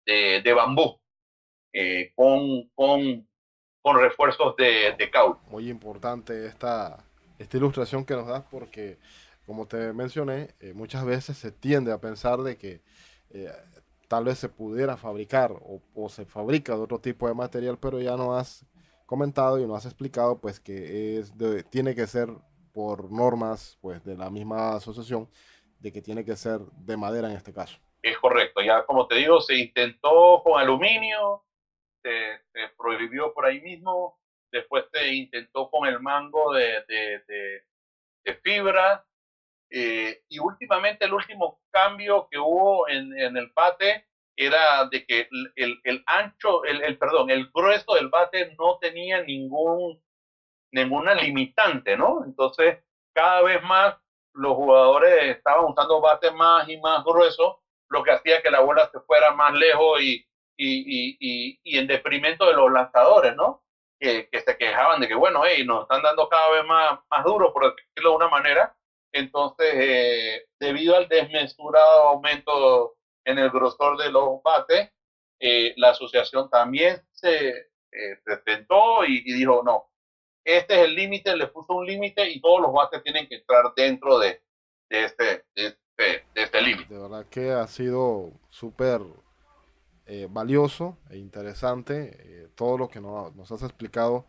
de, 0.05 0.41
de 0.41 0.53
bambú, 0.53 0.99
con, 2.15 2.69
con 2.75 3.25
con 3.83 3.99
refuerzos 3.99 4.55
de, 4.55 4.95
de 4.97 5.11
Muy 5.49 5.69
importante 5.69 6.47
esta, 6.47 7.03
esta 7.37 7.57
ilustración 7.57 8.05
que 8.05 8.15
nos 8.15 8.25
das 8.25 8.43
porque, 8.49 8.97
como 9.45 9.67
te 9.67 9.91
mencioné, 9.91 10.55
eh, 10.61 10.71
muchas 10.73 11.05
veces 11.05 11.37
se 11.37 11.51
tiende 11.51 11.91
a 11.91 11.99
pensar 11.99 12.39
de 12.39 12.57
que 12.57 12.81
eh, 13.31 13.51
tal 14.07 14.23
vez 14.23 14.39
se 14.39 14.47
pudiera 14.47 14.95
fabricar 14.95 15.51
o, 15.95 16.09
se 16.09 16.25
fabrica 16.25 16.75
de 16.75 16.81
otro 16.81 16.99
tipo 16.99 17.27
de 17.27 17.33
material, 17.33 17.77
pero 17.77 17.99
ya 17.99 18.15
no 18.15 18.33
has 18.37 18.65
comentado 19.05 19.59
y 19.59 19.67
no 19.67 19.75
has 19.75 19.85
explicado 19.85 20.39
pues 20.39 20.61
que 20.61 21.19
es 21.19 21.33
tiene 21.69 21.93
que 21.93 22.07
ser 22.07 22.29
por 22.71 23.11
normas 23.11 23.77
pues 23.81 24.01
de 24.05 24.15
la 24.15 24.29
misma 24.29 24.77
asociación 24.77 25.29
de 25.79 25.91
que 25.91 26.01
tiene 26.01 26.23
que 26.23 26.37
ser 26.37 26.61
de 26.61 26.95
madera 26.95 27.29
en 27.29 27.35
este 27.35 27.51
caso. 27.51 27.77
Es 28.01 28.17
correcto, 28.17 28.61
ya 28.61 28.85
como 28.85 29.07
te 29.07 29.15
digo, 29.15 29.41
se 29.41 29.57
intentó 29.57 30.41
con 30.41 30.57
aluminio, 30.57 31.43
se, 32.03 32.41
prohibió 32.77 33.33
por 33.33 33.45
ahí 33.45 33.61
mismo, 33.61 34.19
después 34.51 34.85
se 34.91 35.07
intentó 35.13 35.69
con 35.69 35.87
el 35.87 35.99
mango 35.99 36.53
de, 36.53 36.83
de, 36.87 38.35
fibra, 38.43 39.05
eh, 39.69 40.21
y 40.29 40.39
últimamente 40.39 41.05
el 41.05 41.13
último 41.13 41.59
cambio 41.71 42.27
que 42.29 42.37
hubo 42.37 42.87
en, 42.89 43.17
en 43.17 43.37
el 43.37 43.51
bate 43.55 44.05
era 44.35 44.85
de 44.89 45.05
que 45.05 45.27
el, 45.55 45.79
el 45.83 46.03
ancho, 46.05 46.63
el, 46.65 46.81
el, 46.83 46.97
perdón, 46.97 47.29
el 47.29 47.49
grueso 47.53 47.95
del 47.95 48.09
bate 48.09 48.55
no 48.57 48.77
tenía 48.79 49.21
ningún, 49.23 50.01
ninguna 50.71 51.13
limitante, 51.15 51.95
¿no? 51.95 52.23
Entonces, 52.25 52.83
cada 53.13 53.41
vez 53.41 53.61
más 53.63 53.95
los 54.33 54.55
jugadores 54.55 55.37
estaban 55.37 55.65
usando 55.65 56.01
bates 56.01 56.33
más 56.33 56.67
y 56.67 56.77
más 56.77 57.03
gruesos, 57.03 57.57
lo 57.89 58.03
que 58.03 58.11
hacía 58.11 58.41
que 58.41 58.49
la 58.49 58.61
bola 58.61 58.89
se 58.91 58.99
fuera 59.01 59.31
más 59.31 59.53
lejos 59.53 60.01
y, 60.01 60.25
y, 60.57 61.17
y, 61.19 61.59
y, 61.63 61.77
en 61.77 61.87
deprimento 61.87 62.45
de 62.45 62.53
los 62.53 62.71
lanzadores, 62.71 63.35
¿no? 63.35 63.63
Que, 63.99 64.29
que, 64.29 64.41
se 64.41 64.57
quejaban 64.57 64.99
de 65.01 65.07
que, 65.07 65.15
bueno, 65.15 65.43
hey, 65.45 65.63
nos 65.65 65.83
están 65.83 66.01
dando 66.01 66.27
cada 66.29 66.51
vez 66.51 66.65
más, 66.65 66.99
más 67.09 67.23
duro, 67.23 67.53
por 67.53 67.75
decirlo 67.75 68.11
de 68.11 68.15
una 68.15 68.29
manera. 68.29 68.75
Entonces, 69.13 69.67
eh, 69.73 70.47
debido 70.59 70.95
al 70.95 71.07
desmesurado 71.07 72.09
aumento 72.09 72.95
en 73.25 73.37
el 73.37 73.49
grosor 73.51 73.97
de 73.97 74.11
los 74.11 74.41
bates, 74.43 74.89
eh, 75.39 75.73
la 75.77 75.91
asociación 75.91 76.49
también 76.49 77.01
se 77.11 77.49
eh, 77.49 78.19
presentó 78.23 79.05
y, 79.05 79.21
dijo, 79.21 79.61
no, 79.63 79.91
este 80.43 80.75
es 80.75 80.87
el 80.87 80.95
límite, 80.95 81.35
le 81.35 81.47
puso 81.47 81.73
un 81.73 81.85
límite 81.85 82.29
y 82.29 82.41
todos 82.41 82.61
los 82.61 82.73
bates 82.73 83.03
tienen 83.03 83.27
que 83.27 83.35
entrar 83.35 83.73
dentro 83.75 84.19
de, 84.19 84.41
de 84.89 85.03
este, 85.05 85.45
de 85.55 85.67
este, 85.67 86.25
de 86.33 86.41
este 86.41 86.61
límite. 86.61 86.93
De 86.93 86.99
verdad 86.99 87.25
que 87.29 87.51
ha 87.51 87.67
sido 87.67 88.31
súper 88.49 89.01
eh, 90.05 90.27
valioso 90.29 90.97
e 91.09 91.17
interesante 91.17 92.43
eh, 92.43 92.49
todo 92.55 92.77
lo 92.77 92.89
que 92.89 92.99
nos 92.99 93.51
has 93.51 93.63
explicado 93.63 94.25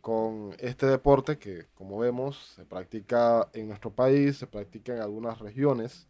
con 0.00 0.54
este 0.58 0.86
deporte 0.86 1.38
que 1.38 1.66
como 1.74 1.98
vemos 1.98 2.52
se 2.54 2.64
practica 2.64 3.48
en 3.52 3.68
nuestro 3.68 3.90
país, 3.90 4.36
se 4.38 4.46
practica 4.46 4.94
en 4.94 5.02
algunas 5.02 5.38
regiones 5.40 6.06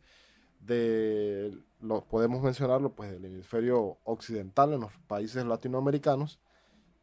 de 0.60 1.56
lo 1.80 2.04
podemos 2.04 2.42
mencionarlo 2.42 2.92
pues 2.92 3.10
del 3.12 3.24
hemisferio 3.24 3.98
occidental 4.04 4.72
en 4.74 4.80
los 4.80 4.92
países 5.06 5.44
latinoamericanos 5.44 6.38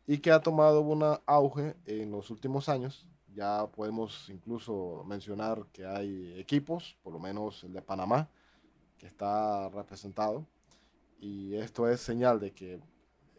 y 0.05 0.19
que 0.19 0.31
ha 0.31 0.41
tomado 0.41 0.81
un 0.81 1.03
auge 1.25 1.75
en 1.85 2.11
los 2.11 2.29
últimos 2.29 2.69
años. 2.69 3.07
Ya 3.33 3.67
podemos 3.67 4.29
incluso 4.29 5.03
mencionar 5.05 5.65
que 5.73 5.85
hay 5.85 6.39
equipos, 6.39 6.97
por 7.03 7.13
lo 7.13 7.19
menos 7.19 7.63
el 7.63 7.73
de 7.73 7.81
Panamá, 7.81 8.29
que 8.97 9.07
está 9.07 9.69
representado 9.69 10.45
y 11.19 11.55
esto 11.55 11.87
es 11.87 12.01
señal 12.01 12.39
de 12.39 12.53
que 12.53 12.79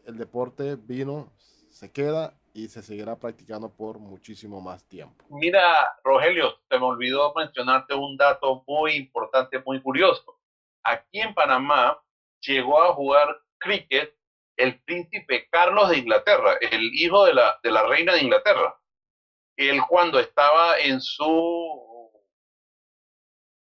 el 0.07 0.16
deporte 0.16 0.77
vino, 0.77 1.33
se 1.68 1.93
queda 1.93 2.33
y 2.55 2.68
se 2.68 2.83
seguirá 2.83 3.18
practicando 3.18 3.68
por 3.68 3.99
muchísimo 3.99 4.62
más 4.62 4.83
tiempo. 4.89 5.27
Mira, 5.29 5.61
Rogelio, 6.03 6.59
se 6.70 6.79
me 6.79 6.87
olvidó 6.87 7.35
mencionarte 7.35 7.95
un 7.95 8.16
dato 8.16 8.64
muy 8.66 8.95
importante, 8.95 9.62
muy 9.66 9.83
curioso. 9.83 10.39
Aquí 10.83 11.20
en 11.20 11.35
Panamá 11.35 12.01
llegó 12.41 12.83
a 12.83 12.95
jugar 12.95 13.43
cricket 13.59 14.16
el 14.57 14.81
príncipe 14.85 15.49
Carlos 15.51 15.91
de 15.91 15.99
Inglaterra, 15.99 16.57
el 16.62 16.95
hijo 16.95 17.27
de 17.27 17.35
la, 17.35 17.59
de 17.62 17.70
la 17.70 17.87
reina 17.87 18.14
de 18.14 18.22
Inglaterra. 18.22 18.74
Él 19.57 19.81
cuando 19.87 20.18
estaba 20.18 20.79
en 20.79 21.01
su 21.01 22.11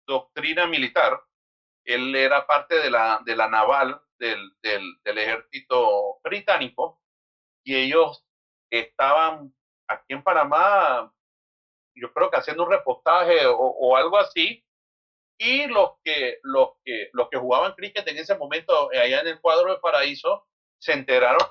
doctrina 0.07 0.67
militar, 0.67 1.24
él 1.85 2.15
era 2.15 2.47
parte 2.47 2.77
de 2.77 2.91
la, 2.91 3.21
de 3.25 3.37
la 3.37 3.49
naval 3.49 4.01
del, 4.19 4.53
del, 4.63 5.19
ejército 5.19 6.19
británico 6.23 7.01
y 7.65 7.77
ellos 7.77 8.25
estaban 8.71 9.55
aquí 9.89 10.15
en 10.15 10.23
Panamá, 10.23 11.13
yo 11.95 12.13
creo 12.13 12.31
que 12.31 12.39
haciendo 12.39 12.65
un 12.65 12.71
reportaje 12.71 13.47
o, 13.47 13.97
algo 13.97 14.19
así, 14.19 14.65
y 15.39 15.67
los 15.67 15.93
que, 16.03 16.39
los, 16.43 16.71
que, 16.85 17.11
los 17.13 17.29
que 17.29 17.39
jugaban 17.39 17.75
cricket 17.75 18.07
en 18.09 18.19
ese 18.19 18.37
momento 18.37 18.91
allá 18.91 19.21
en 19.21 19.29
el 19.29 19.41
cuadro 19.41 19.73
de 19.73 19.81
Paraíso 19.81 20.47
se 20.79 20.93
enteraron 20.93 21.47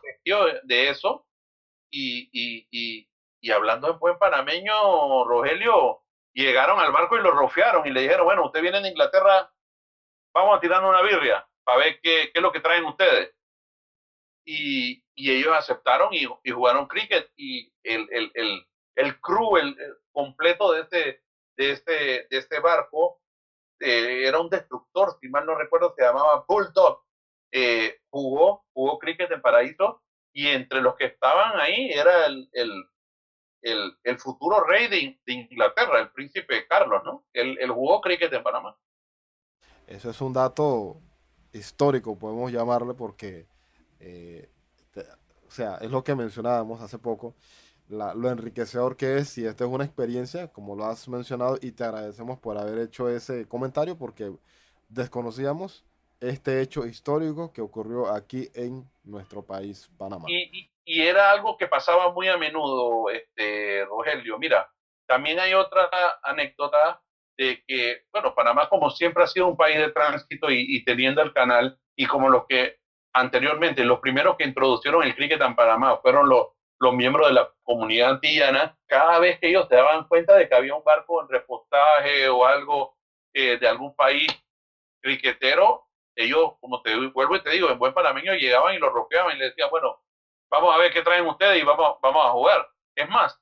de 0.63 0.89
eso 0.89 1.25
y, 1.91 2.29
y, 2.31 3.07
y, 3.41 3.51
hablando 3.51 3.91
en 3.91 3.99
buen 3.99 4.17
panameño, 4.17 5.25
Rogelio, 5.25 6.01
llegaron 6.33 6.79
al 6.79 6.91
barco 6.91 7.17
y 7.17 7.21
lo 7.21 7.31
rofearon 7.31 7.85
y 7.85 7.91
le 7.91 8.01
dijeron, 8.01 8.25
bueno, 8.25 8.45
usted 8.45 8.61
viene 8.61 8.81
de 8.81 8.89
Inglaterra 8.89 9.52
vamos 10.33 10.57
a 10.57 10.59
tirar 10.59 10.83
una 10.83 11.01
birria 11.01 11.47
para 11.63 11.77
ver 11.79 11.99
qué, 12.01 12.31
qué, 12.31 12.39
es 12.39 12.41
lo 12.41 12.51
que 12.51 12.59
traen 12.59 12.85
ustedes. 12.85 13.33
Y, 14.45 15.03
y 15.15 15.31
ellos 15.31 15.53
aceptaron 15.55 16.13
y, 16.13 16.27
y, 16.43 16.51
jugaron 16.51 16.87
cricket 16.87 17.31
y 17.37 17.71
el, 17.83 18.07
el, 18.11 18.31
el, 18.33 18.67
el 18.95 19.21
crew 19.21 19.57
el, 19.57 19.77
completo 20.11 20.73
de 20.73 20.81
este, 20.81 21.23
de 21.57 21.71
este, 21.71 21.93
de 22.29 22.37
este 22.37 22.59
barco 22.59 23.21
eh, 23.79 24.27
era 24.27 24.39
un 24.39 24.49
destructor, 24.49 25.17
si 25.19 25.29
mal 25.29 25.45
no 25.45 25.55
recuerdo, 25.55 25.93
se 25.95 26.03
llamaba 26.03 26.45
Bulldog. 26.47 27.03
Eh, 27.51 27.99
jugó, 28.09 28.65
jugó 28.73 28.97
cricket 28.97 29.31
en 29.31 29.41
Paraíso 29.41 30.01
y 30.33 30.47
entre 30.47 30.81
los 30.81 30.95
que 30.95 31.05
estaban 31.05 31.59
ahí 31.59 31.91
era 31.91 32.25
el, 32.25 32.49
el, 32.53 32.71
el, 33.61 33.97
el 34.03 34.19
futuro 34.19 34.63
rey 34.63 34.87
de, 34.87 35.19
de, 35.25 35.33
Inglaterra, 35.33 35.99
el 35.99 36.11
príncipe 36.11 36.67
Carlos, 36.67 37.03
¿no? 37.05 37.25
Él 37.33 37.69
jugó 37.69 38.01
cricket 38.01 38.33
en 38.33 38.43
Panamá. 38.43 38.75
Eso 39.87 40.09
es 40.09 40.21
un 40.21 40.33
dato 40.33 40.97
histórico, 41.51 42.17
podemos 42.17 42.51
llamarle, 42.51 42.93
porque, 42.93 43.45
eh, 43.99 44.49
o 45.47 45.51
sea, 45.51 45.77
es 45.77 45.91
lo 45.91 46.03
que 46.03 46.15
mencionábamos 46.15 46.81
hace 46.81 46.97
poco, 46.97 47.35
lo 47.89 48.29
enriquecedor 48.29 48.97
que 48.97 49.17
es, 49.17 49.37
y 49.37 49.45
esta 49.45 49.65
es 49.65 49.69
una 49.69 49.83
experiencia, 49.83 50.47
como 50.47 50.75
lo 50.75 50.85
has 50.85 51.07
mencionado, 51.07 51.57
y 51.61 51.71
te 51.71 51.83
agradecemos 51.83 52.39
por 52.39 52.57
haber 52.57 52.79
hecho 52.79 53.09
ese 53.09 53.47
comentario, 53.47 53.97
porque 53.97 54.31
desconocíamos 54.89 55.85
este 56.19 56.61
hecho 56.61 56.85
histórico 56.85 57.51
que 57.51 57.61
ocurrió 57.61 58.07
aquí 58.07 58.49
en 58.53 58.89
nuestro 59.03 59.45
país, 59.45 59.89
Panamá. 59.97 60.25
Y, 60.29 60.69
era 60.85 61.31
algo 61.31 61.55
que 61.57 61.67
pasaba 61.67 62.11
muy 62.11 62.27
a 62.27 62.37
menudo, 62.37 63.09
este, 63.09 63.85
Rogelio. 63.85 64.37
Mira, 64.37 64.69
también 65.05 65.39
hay 65.39 65.53
otra 65.53 65.89
anécdota 66.23 67.01
de 67.37 67.63
que, 67.67 68.03
bueno, 68.11 68.33
Panamá 68.35 68.69
como 68.69 68.89
siempre 68.89 69.23
ha 69.23 69.27
sido 69.27 69.47
un 69.47 69.57
país 69.57 69.77
de 69.77 69.91
tránsito 69.91 70.49
y, 70.51 70.83
teniendo 70.83 71.21
el 71.21 71.33
canal, 71.33 71.77
y 71.95 72.05
como 72.05 72.29
los 72.29 72.45
que 72.47 72.77
anteriormente, 73.13 73.83
los 73.83 73.99
primeros 73.99 74.37
que 74.37 74.43
introdujeron 74.43 75.03
el 75.03 75.15
cricket 75.15 75.41
en 75.41 75.55
Panamá 75.55 75.97
fueron 75.97 76.27
los, 76.29 76.47
los 76.79 76.93
miembros 76.93 77.27
de 77.27 77.33
la 77.33 77.49
comunidad 77.63 78.11
antillana, 78.11 78.77
cada 78.87 79.19
vez 79.19 79.39
que 79.39 79.49
ellos 79.49 79.67
se 79.69 79.75
daban 79.75 80.07
cuenta 80.07 80.35
de 80.35 80.49
que 80.49 80.55
había 80.55 80.75
un 80.75 80.83
barco 80.83 81.21
en 81.21 81.29
repostaje 81.29 82.27
o 82.29 82.45
algo 82.45 82.97
eh, 83.33 83.57
de 83.57 83.67
algún 83.67 83.95
país 83.95 84.27
criquetero, 85.01 85.87
ellos, 86.15 86.53
como 86.59 86.81
te 86.81 86.95
vuelvo 87.07 87.35
y 87.35 87.43
te 87.43 87.51
digo, 87.51 87.69
en 87.69 87.79
buen 87.79 87.93
panameño 87.93 88.33
llegaban 88.33 88.75
y 88.75 88.79
lo 88.79 88.89
roqueaban 88.89 89.35
y 89.35 89.39
le 89.39 89.45
decían, 89.45 89.69
bueno, 89.69 89.99
vamos 90.49 90.73
a 90.73 90.77
ver 90.77 90.93
qué 90.93 91.01
traen 91.01 91.25
ustedes 91.25 91.61
y 91.61 91.65
vamos, 91.65 91.97
vamos 92.01 92.25
a 92.25 92.31
jugar. 92.31 92.67
Es 92.95 93.09
más, 93.09 93.39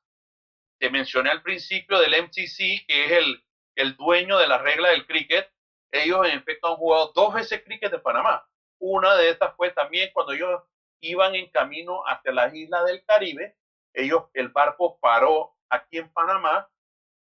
te 0.79 0.89
mencioné 0.89 1.29
al 1.29 1.41
principio 1.41 1.99
del 1.99 2.23
MCC, 2.23 2.85
que 2.87 3.05
es 3.05 3.11
el, 3.11 3.43
el 3.81 3.95
dueño 3.95 4.37
de 4.37 4.47
la 4.47 4.59
regla 4.59 4.89
del 4.89 5.05
cricket. 5.07 5.51
Ellos 5.91 6.25
en 6.27 6.37
efecto 6.37 6.69
han 6.69 6.75
jugado 6.75 7.11
dos 7.13 7.33
veces 7.33 7.63
cricket 7.63 7.91
de 7.91 7.99
Panamá. 7.99 8.45
Una 8.79 9.15
de 9.15 9.29
estas 9.29 9.55
fue 9.55 9.71
también 9.71 10.11
cuando 10.13 10.33
ellos 10.33 10.61
iban 11.01 11.35
en 11.35 11.49
camino 11.49 12.03
hacia 12.05 12.31
las 12.31 12.53
islas 12.53 12.85
del 12.85 13.03
Caribe. 13.05 13.55
Ellos, 13.93 14.25
el 14.33 14.49
barco 14.49 14.99
paró 14.99 15.55
aquí 15.69 15.97
en 15.97 16.11
Panamá 16.13 16.69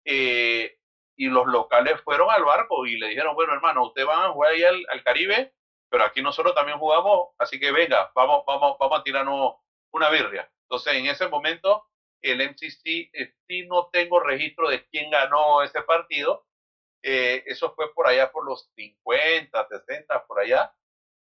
eh, 0.05 0.79
y 1.17 1.27
los 1.27 1.47
locales 1.47 2.01
fueron 2.03 2.31
al 2.31 2.45
barco 2.45 2.87
y 2.87 2.97
le 2.97 3.09
dijeron, 3.09 3.35
bueno 3.35 3.53
hermano, 3.53 3.87
ustedes 3.87 4.07
van 4.07 4.23
a 4.23 4.33
jugar 4.33 4.53
ahí 4.53 4.63
al, 4.63 5.03
Caribe, 5.03 5.53
pero 5.91 6.05
aquí 6.05 6.23
nosotros 6.23 6.55
también 6.55 6.79
jugamos, 6.79 7.31
así 7.39 7.59
que 7.59 7.73
venga, 7.73 8.11
vamos, 8.15 8.45
vamos, 8.47 8.77
vamos 8.79 9.01
a 9.01 9.03
tirarnos 9.03 9.55
una 9.93 10.11
birria. 10.11 10.51
Entonces 10.63 10.95
en 10.95 11.07
ese 11.07 11.29
momento 11.29 11.87
el 12.23 12.41
MCC, 12.41 13.11
eh, 13.13 13.35
no 13.67 13.89
tengo 13.93 14.21
registro 14.21 14.69
de 14.69 14.85
quién 14.87 15.11
ganó 15.11 15.63
ese 15.63 15.83
partido, 15.83 16.47
eh, 17.03 17.45
eso 17.47 17.75
fue 17.75 17.93
por 17.95 18.07
allá 18.07 18.33
por 18.33 18.45
los 18.45 18.71
50, 18.75 19.69
60, 19.69 20.27
por 20.27 20.41
allá. 20.41 20.75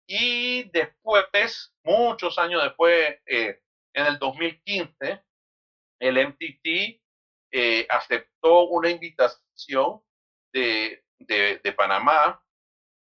Y 0.07 0.69
después, 0.69 1.73
muchos 1.83 2.37
años 2.37 2.63
después, 2.63 3.19
eh, 3.25 3.61
en 3.93 4.05
el 4.05 4.19
2015, 4.19 5.23
el 5.99 6.17
MTT 6.17 7.01
aceptó 7.89 8.65
una 8.65 8.89
invitación 8.89 10.01
de, 10.53 11.03
de, 11.19 11.73
Panamá. 11.73 12.43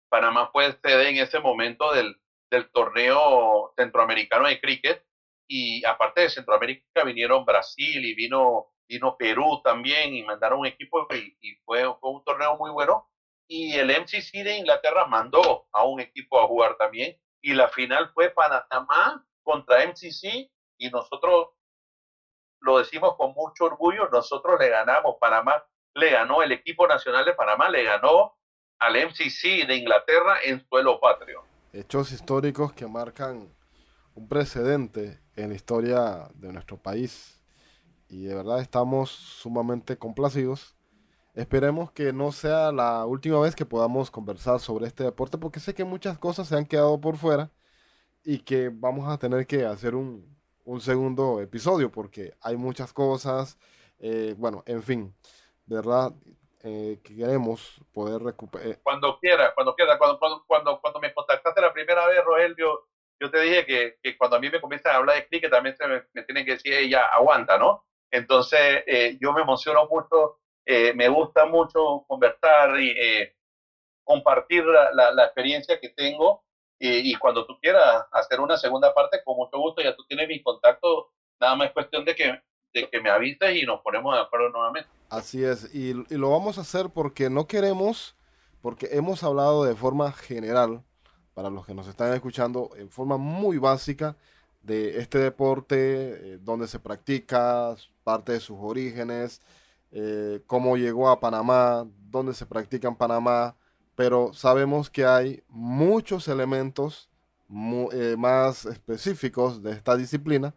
Panamá 0.09 0.51
fue 0.51 0.73
sede 0.83 1.09
en 1.11 1.17
ese 1.19 1.39
momento 1.39 1.93
del, 1.93 2.21
del 2.51 2.69
torneo 2.71 3.73
centroamericano 3.77 4.49
de 4.49 4.61
cricket 4.61 5.05
y 5.53 5.85
aparte 5.85 6.21
de 6.21 6.31
Centroamérica 6.31 7.03
vinieron 7.05 7.45
Brasil 7.45 8.05
y 8.05 8.15
vino, 8.15 8.69
vino 8.89 9.17
Perú 9.17 9.61
también 9.65 10.15
y 10.15 10.23
mandaron 10.23 10.61
un 10.61 10.67
equipo 10.67 11.09
y, 11.13 11.57
fue, 11.65 11.85
un 11.89 12.23
torneo 12.25 12.57
muy 12.57 12.71
bueno. 12.71 13.11
Y 13.49 13.73
el 13.73 13.91
MCC 13.91 14.45
de 14.45 14.59
Inglaterra 14.59 15.07
mandó 15.07 15.67
a 15.73 15.85
un 15.85 15.99
equipo 15.99 16.41
a 16.41 16.47
jugar 16.47 16.77
también 16.77 17.19
y 17.43 17.53
la 17.53 17.67
final 17.69 18.13
fue 18.15 18.31
Panamá 18.31 19.27
contra 19.43 19.85
MCC 19.85 20.49
y 20.79 20.89
nosotros 20.91 21.49
lo 22.61 22.79
decimos 22.79 23.17
con 23.17 23.33
mucho 23.35 23.65
orgullo, 23.65 24.09
nosotros 24.09 24.57
le 24.61 24.69
ganamos, 24.69 25.17
Panamá 25.21 25.65
le 25.95 26.11
ganó, 26.11 26.45
el 26.45 26.53
equipo 26.53 26.87
nacional 26.87 27.25
de 27.25 27.35
Panamá 27.35 27.69
le 27.69 27.83
ganó 27.83 28.37
al 28.79 28.95
MCC 28.95 29.67
de 29.67 29.75
Inglaterra 29.75 30.39
en 30.45 30.65
suelo 30.69 31.01
patrio. 31.01 31.43
Hechos 31.73 32.13
históricos 32.13 32.73
que 32.73 32.87
marcan 32.87 33.53
un 34.15 34.29
precedente 34.29 35.19
en 35.41 35.51
la 35.51 35.55
historia 35.57 36.29
de 36.35 36.53
nuestro 36.53 36.77
país 36.77 37.41
y 38.09 38.25
de 38.25 38.35
verdad 38.35 38.61
estamos 38.61 39.11
sumamente 39.11 39.97
complacidos. 39.97 40.77
Esperemos 41.35 41.93
que 41.93 42.13
no 42.13 42.33
sea 42.33 42.73
la 42.73 43.07
última 43.07 43.41
vez 43.41 43.55
que 43.55 43.65
podamos 43.65 44.11
conversar 44.11 44.61
sobre 44.61 44.87
este 44.87 45.05
deporte 45.05 45.39
porque 45.39 45.61
sé 45.61 45.75
que 45.75 45.85
muchas 45.85 46.19
cosas 46.19 46.49
se 46.49 46.57
han 46.57 46.67
quedado 46.67 47.01
por 47.01 47.17
fuera 47.17 47.51
y 48.25 48.39
que 48.41 48.71
vamos 48.73 49.09
a 49.09 49.19
tener 49.19 49.47
que 49.47 49.65
hacer 49.65 49.95
un, 49.95 50.37
un 50.65 50.81
segundo 50.81 51.41
episodio 51.41 51.91
porque 51.91 52.35
hay 52.41 52.57
muchas 52.57 52.93
cosas, 52.93 53.59
eh, 53.99 54.35
bueno, 54.37 54.63
en 54.67 54.83
fin, 54.83 55.15
de 55.67 55.77
verdad 55.77 56.13
eh, 56.63 57.01
queremos 57.03 57.81
poder 57.93 58.23
recuperar. 58.23 58.69
Eh, 58.69 58.81
cuando 58.83 59.19
quiera, 59.19 59.55
cuando 59.55 59.75
quiera, 59.75 59.97
cuando, 59.97 60.19
cuando, 60.19 60.81
cuando, 60.81 61.01
me 61.01 61.15
contactaste 61.15 61.61
la 61.61 61.73
primera 61.73 62.07
vez, 62.07 62.23
Rogelio, 62.23 62.89
yo 63.21 63.31
te 63.31 63.41
dije 63.41 63.67
que, 63.67 63.99
que, 64.03 64.17
cuando 64.17 64.37
a 64.37 64.41
mí 64.41 64.49
me 64.51 64.61
comienzan 64.61 64.93
a 64.93 64.97
hablar 64.97 65.17
de 65.17 65.27
cricket 65.27 65.51
también 65.51 65.77
se 65.77 65.87
me, 65.87 66.01
tienen 66.25 66.47
que 66.47 66.53
decir, 66.53 66.73
ella 66.73 67.05
aguanta, 67.07 67.59
¿no? 67.59 67.85
Entonces, 68.11 68.83
eh, 68.87 69.19
yo 69.21 69.33
me 69.33 69.43
emociono 69.43 69.87
mucho, 69.89 70.39
eh, 70.65 70.95
me 70.95 71.09
gusta 71.09 71.45
mucho 71.47 72.05
conversar 72.09 72.81
y 72.81 72.91
eh, 72.91 73.37
compartir 74.03 74.65
la, 74.65 75.13
la, 75.13 75.25
experiencia 75.25 75.79
que 75.79 75.91
tengo. 75.91 76.45
Y, 76.83 77.15
cuando 77.17 77.45
tú 77.45 77.59
quieras 77.61 78.07
hacer 78.11 78.41
una 78.41 78.57
segunda 78.57 78.95
parte, 78.95 79.23
con 79.23 79.37
mucho 79.37 79.59
gusto, 79.59 79.83
ya 79.83 79.95
tú 79.95 80.03
tienes 80.07 80.27
mi 80.27 80.43
contacto, 80.43 81.13
nada 81.39 81.55
más 81.55 81.69
es 81.69 81.75
cuestión 81.75 82.07
de 82.07 82.17
que, 82.17 82.41
de 82.73 82.89
que 82.89 83.01
me 83.03 83.11
avises 83.11 83.55
y 83.55 83.67
nos 83.67 83.83
ponemos 83.83 84.15
de 84.15 84.23
acuerdo 84.23 84.49
nuevamente. 84.49 84.89
Así 85.11 85.45
es, 85.45 85.75
y, 85.75 85.91
y 85.91 86.17
lo 86.17 86.31
vamos 86.31 86.57
a 86.57 86.63
hacer 86.63 86.87
porque 86.89 87.29
no 87.29 87.47
queremos, 87.47 88.17
porque 88.63 88.89
hemos 88.93 89.23
hablado 89.23 89.65
de 89.65 89.77
forma 89.77 90.11
general 90.13 90.83
para 91.41 91.49
los 91.49 91.65
que 91.65 91.73
nos 91.73 91.89
están 91.89 92.13
escuchando 92.13 92.69
en 92.77 92.91
forma 92.91 93.17
muy 93.17 93.57
básica 93.57 94.15
de 94.63 94.99
este 94.99 95.17
deporte, 95.17 96.35
eh, 96.35 96.39
dónde 96.39 96.69
se 96.69 96.79
practica, 96.79 97.75
parte 98.05 98.33
de 98.33 98.41
sus 98.41 98.59
orígenes, 98.61 99.41
eh, 99.91 100.43
cómo 100.47 100.77
llegó 100.77 101.09
a 101.09 101.19
Panamá, 101.19 101.87
dónde 102.11 102.35
se 102.35 102.45
practica 102.45 102.89
en 102.89 102.95
Panamá, 102.95 103.57
pero 103.95 104.35
sabemos 104.35 104.91
que 104.91 105.07
hay 105.07 105.43
muchos 105.49 106.29
elementos 106.29 107.09
eh, 107.49 108.17
más 108.19 108.67
específicos 108.67 109.63
de 109.63 109.73
esta 109.73 109.97
disciplina 109.97 110.53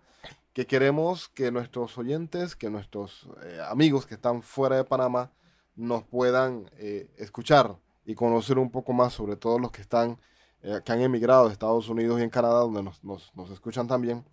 que 0.52 0.68
queremos 0.68 1.30
que 1.30 1.50
nuestros 1.50 1.98
oyentes, 1.98 2.58
que 2.58 2.70
nuestros 2.70 3.30
amigos 3.70 4.06
que 4.06 4.16
están 4.16 4.42
fuera 4.42 4.76
de 4.76 4.84
Panamá 4.84 5.32
nos 5.78 6.04
puedan 6.04 6.70
escuchar 7.18 7.78
y 8.06 8.16
conocer 8.16 8.60
un 8.60 8.70
poco 8.70 8.92
más 8.92 9.14
sobre 9.14 9.38
todo 9.38 9.58
los 9.60 9.72
que 9.72 9.82
están 9.82 10.20
eh, 10.64 10.82
que 10.84 10.92
han 10.92 11.02
emigrado 11.02 11.48
de 11.48 11.54
Estados 11.54 11.88
Unidos 11.90 12.20
y 12.20 12.24
en 12.24 12.30
Canadá, 12.30 12.62
donde 12.62 12.82
nos, 12.82 13.04
nos, 13.04 13.36
nos 13.36 13.52
escuchan 13.52 13.88
también, 13.88 14.26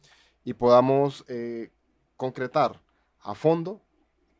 y 0.44 0.54
podamos 0.54 1.24
eh, 1.28 1.70
concretar 2.16 2.80
a 3.20 3.34
fondo 3.34 3.82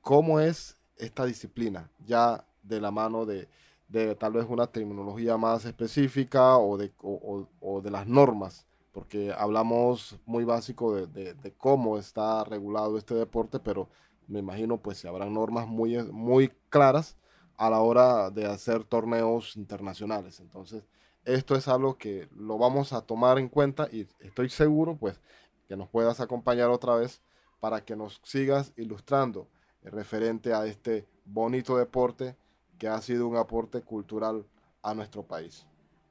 cómo 0.01 0.41
es 0.41 0.78
esta 0.97 1.24
disciplina, 1.24 1.91
ya 2.07 2.47
de 2.62 2.80
la 2.80 2.91
mano 2.91 3.26
de, 3.26 3.49
de 3.88 4.14
tal 4.14 4.32
vez 4.32 4.47
una 4.49 4.66
terminología 4.66 5.36
más 5.36 5.64
específica 5.64 6.57
o 6.59 6.76
de, 6.76 6.93
o, 7.03 7.49
o 7.61 7.80
de 7.80 7.91
las 7.91 8.07
normas, 8.07 8.66
porque 8.93 9.32
hablamos 9.36 10.18
muy 10.26 10.45
básico 10.45 10.95
de, 10.95 11.34
de, 11.34 11.53
cómo 11.55 11.99
está 11.99 12.45
regulado 12.45 12.99
este 12.99 13.14
deporte, 13.14 13.59
pero 13.59 13.88
me 14.26 14.41
imagino 14.41 14.78
pues 14.78 14.99
si 14.99 15.09
habrán 15.09 15.34
normas 15.34 15.66
muy, 15.66 15.97
muy 16.12 16.53
claras 16.68 17.16
a 17.57 17.70
la 17.70 17.80
hora 17.80 18.30
de 18.30 18.47
hacer 18.47 18.84
torneos 18.84 19.57
internacionales. 19.57 20.41
Entonces, 20.41 20.84
esto 21.25 21.55
es 21.55 21.68
algo 21.68 21.97
que 21.99 22.29
lo 22.37 22.59
vamos 22.59 22.93
a 22.93 23.07
tomar 23.07 23.39
en 23.39 23.49
cuenta 23.49 23.89
y 23.91 24.07
estoy 24.21 24.49
seguro 24.49 24.97
pues 24.97 25.21
que 25.68 25.77
nos 25.77 25.89
puedas 25.89 26.21
acompañar 26.21 26.71
otra 26.71 26.97
vez 26.97 27.23
para 27.61 27.85
que 27.85 27.95
nos 27.95 28.21
sigas 28.25 28.73
ilustrando 28.77 29.49
referente 29.83 30.53
a 30.53 30.66
este 30.66 31.07
bonito 31.25 31.77
deporte 31.77 32.37
que 32.79 32.89
ha 32.89 32.99
sido 32.99 33.29
un 33.29 33.37
aporte 33.37 33.83
cultural 33.83 34.47
a 34.83 34.95
nuestro 34.95 35.23
país. 35.23 35.66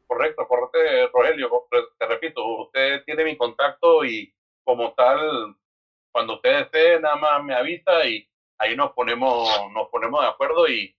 Correcto, 0.07 0.47
correcto, 0.47 0.79
Rogelio. 1.13 1.49
Te 1.97 2.05
repito, 2.05 2.43
usted 2.63 3.03
tiene 3.05 3.23
mi 3.23 3.37
contacto 3.37 4.05
y 4.05 4.33
como 4.63 4.93
tal, 4.93 5.55
cuando 6.11 6.35
usted 6.35 6.61
esté, 6.61 6.99
nada 6.99 7.15
más 7.15 7.43
me 7.43 7.55
avisa 7.55 8.05
y 8.05 8.27
ahí 8.59 8.75
nos 8.75 8.91
ponemos, 8.93 9.49
nos 9.73 9.89
ponemos 9.89 10.21
de 10.21 10.27
acuerdo 10.27 10.67
y, 10.67 10.95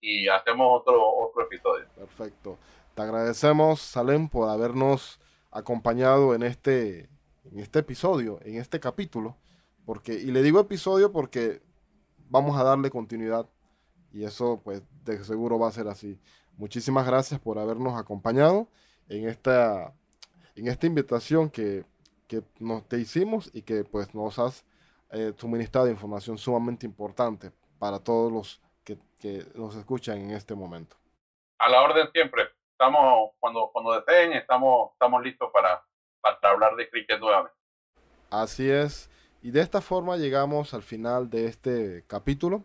y 0.00 0.28
hacemos 0.28 0.80
otro, 0.80 1.06
otro 1.06 1.42
episodio. 1.42 1.86
Perfecto. 1.94 2.58
Te 3.00 3.04
agradecemos, 3.04 3.80
Salem, 3.80 4.28
por 4.28 4.50
habernos 4.50 5.18
acompañado 5.50 6.34
en 6.34 6.42
este, 6.42 7.08
en 7.44 7.58
este 7.58 7.78
episodio, 7.78 8.38
en 8.42 8.56
este 8.58 8.78
capítulo. 8.78 9.38
Porque, 9.86 10.12
y 10.12 10.26
le 10.26 10.42
digo 10.42 10.60
episodio 10.60 11.10
porque 11.10 11.62
vamos 12.28 12.60
a 12.60 12.62
darle 12.62 12.90
continuidad. 12.90 13.48
Y 14.12 14.24
eso, 14.24 14.60
pues, 14.62 14.82
de 15.06 15.24
seguro 15.24 15.58
va 15.58 15.68
a 15.68 15.72
ser 15.72 15.88
así. 15.88 16.20
Muchísimas 16.58 17.06
gracias 17.06 17.40
por 17.40 17.58
habernos 17.58 17.98
acompañado 17.98 18.68
en 19.08 19.26
esta, 19.26 19.94
en 20.54 20.68
esta 20.68 20.86
invitación 20.86 21.48
que, 21.48 21.86
que 22.26 22.42
nos 22.58 22.86
te 22.86 22.98
hicimos 22.98 23.50
y 23.54 23.62
que 23.62 23.82
pues 23.82 24.14
nos 24.14 24.38
has 24.38 24.66
eh, 25.10 25.32
suministrado 25.38 25.88
información 25.88 26.36
sumamente 26.36 26.84
importante 26.84 27.50
para 27.78 27.98
todos 27.98 28.30
los 28.30 28.60
que, 28.84 28.98
que 29.18 29.46
nos 29.54 29.74
escuchan 29.74 30.18
en 30.18 30.32
este 30.32 30.54
momento. 30.54 30.96
A 31.58 31.70
la 31.70 31.80
orden 31.80 32.06
siempre. 32.12 32.59
Estamos, 32.80 33.32
cuando, 33.38 33.70
cuando 33.72 34.00
deseen, 34.00 34.32
estamos, 34.32 34.92
estamos 34.92 35.22
listos 35.22 35.50
para, 35.52 35.84
para 36.22 36.54
hablar 36.54 36.74
de 36.76 36.88
cricket 36.88 37.20
nuevamente. 37.20 37.56
Así 38.30 38.70
es. 38.70 39.10
Y 39.42 39.50
de 39.50 39.60
esta 39.60 39.82
forma 39.82 40.16
llegamos 40.16 40.72
al 40.72 40.82
final 40.82 41.28
de 41.28 41.46
este 41.46 42.04
capítulo, 42.06 42.64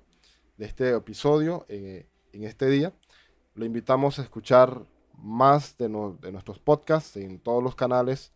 de 0.57 0.65
este 0.65 0.91
episodio 0.91 1.65
eh, 1.67 2.07
en 2.31 2.43
este 2.43 2.67
día. 2.67 2.93
Lo 3.55 3.65
invitamos 3.65 4.19
a 4.19 4.21
escuchar 4.21 4.85
más 5.17 5.77
de, 5.77 5.87
de 5.87 6.31
nuestros 6.31 6.59
podcasts 6.59 7.17
en 7.17 7.39
todos 7.39 7.61
los 7.61 7.75
canales 7.75 8.33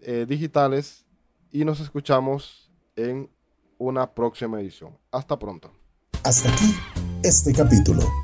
eh, 0.00 0.26
digitales 0.28 1.06
y 1.50 1.64
nos 1.64 1.80
escuchamos 1.80 2.70
en 2.96 3.30
una 3.78 4.12
próxima 4.12 4.60
edición. 4.60 4.98
Hasta 5.10 5.38
pronto. 5.38 5.72
Hasta 6.22 6.50
aquí 6.50 6.74
este 7.22 7.52
capítulo. 7.52 8.23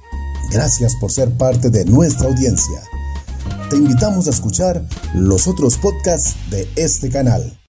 Gracias 0.51 0.97
por 1.01 1.13
ser 1.13 1.31
parte 1.37 1.71
de 1.71 1.85
nuestra 1.85 2.29
audiencia. 2.29 2.83
Te 3.71 3.77
invitamos 3.77 4.27
a 4.27 4.31
escuchar 4.31 4.85
los 5.15 5.47
otros 5.47 5.77
podcasts 5.79 6.35
de 6.51 6.69
este 6.77 7.09
canal. 7.09 7.61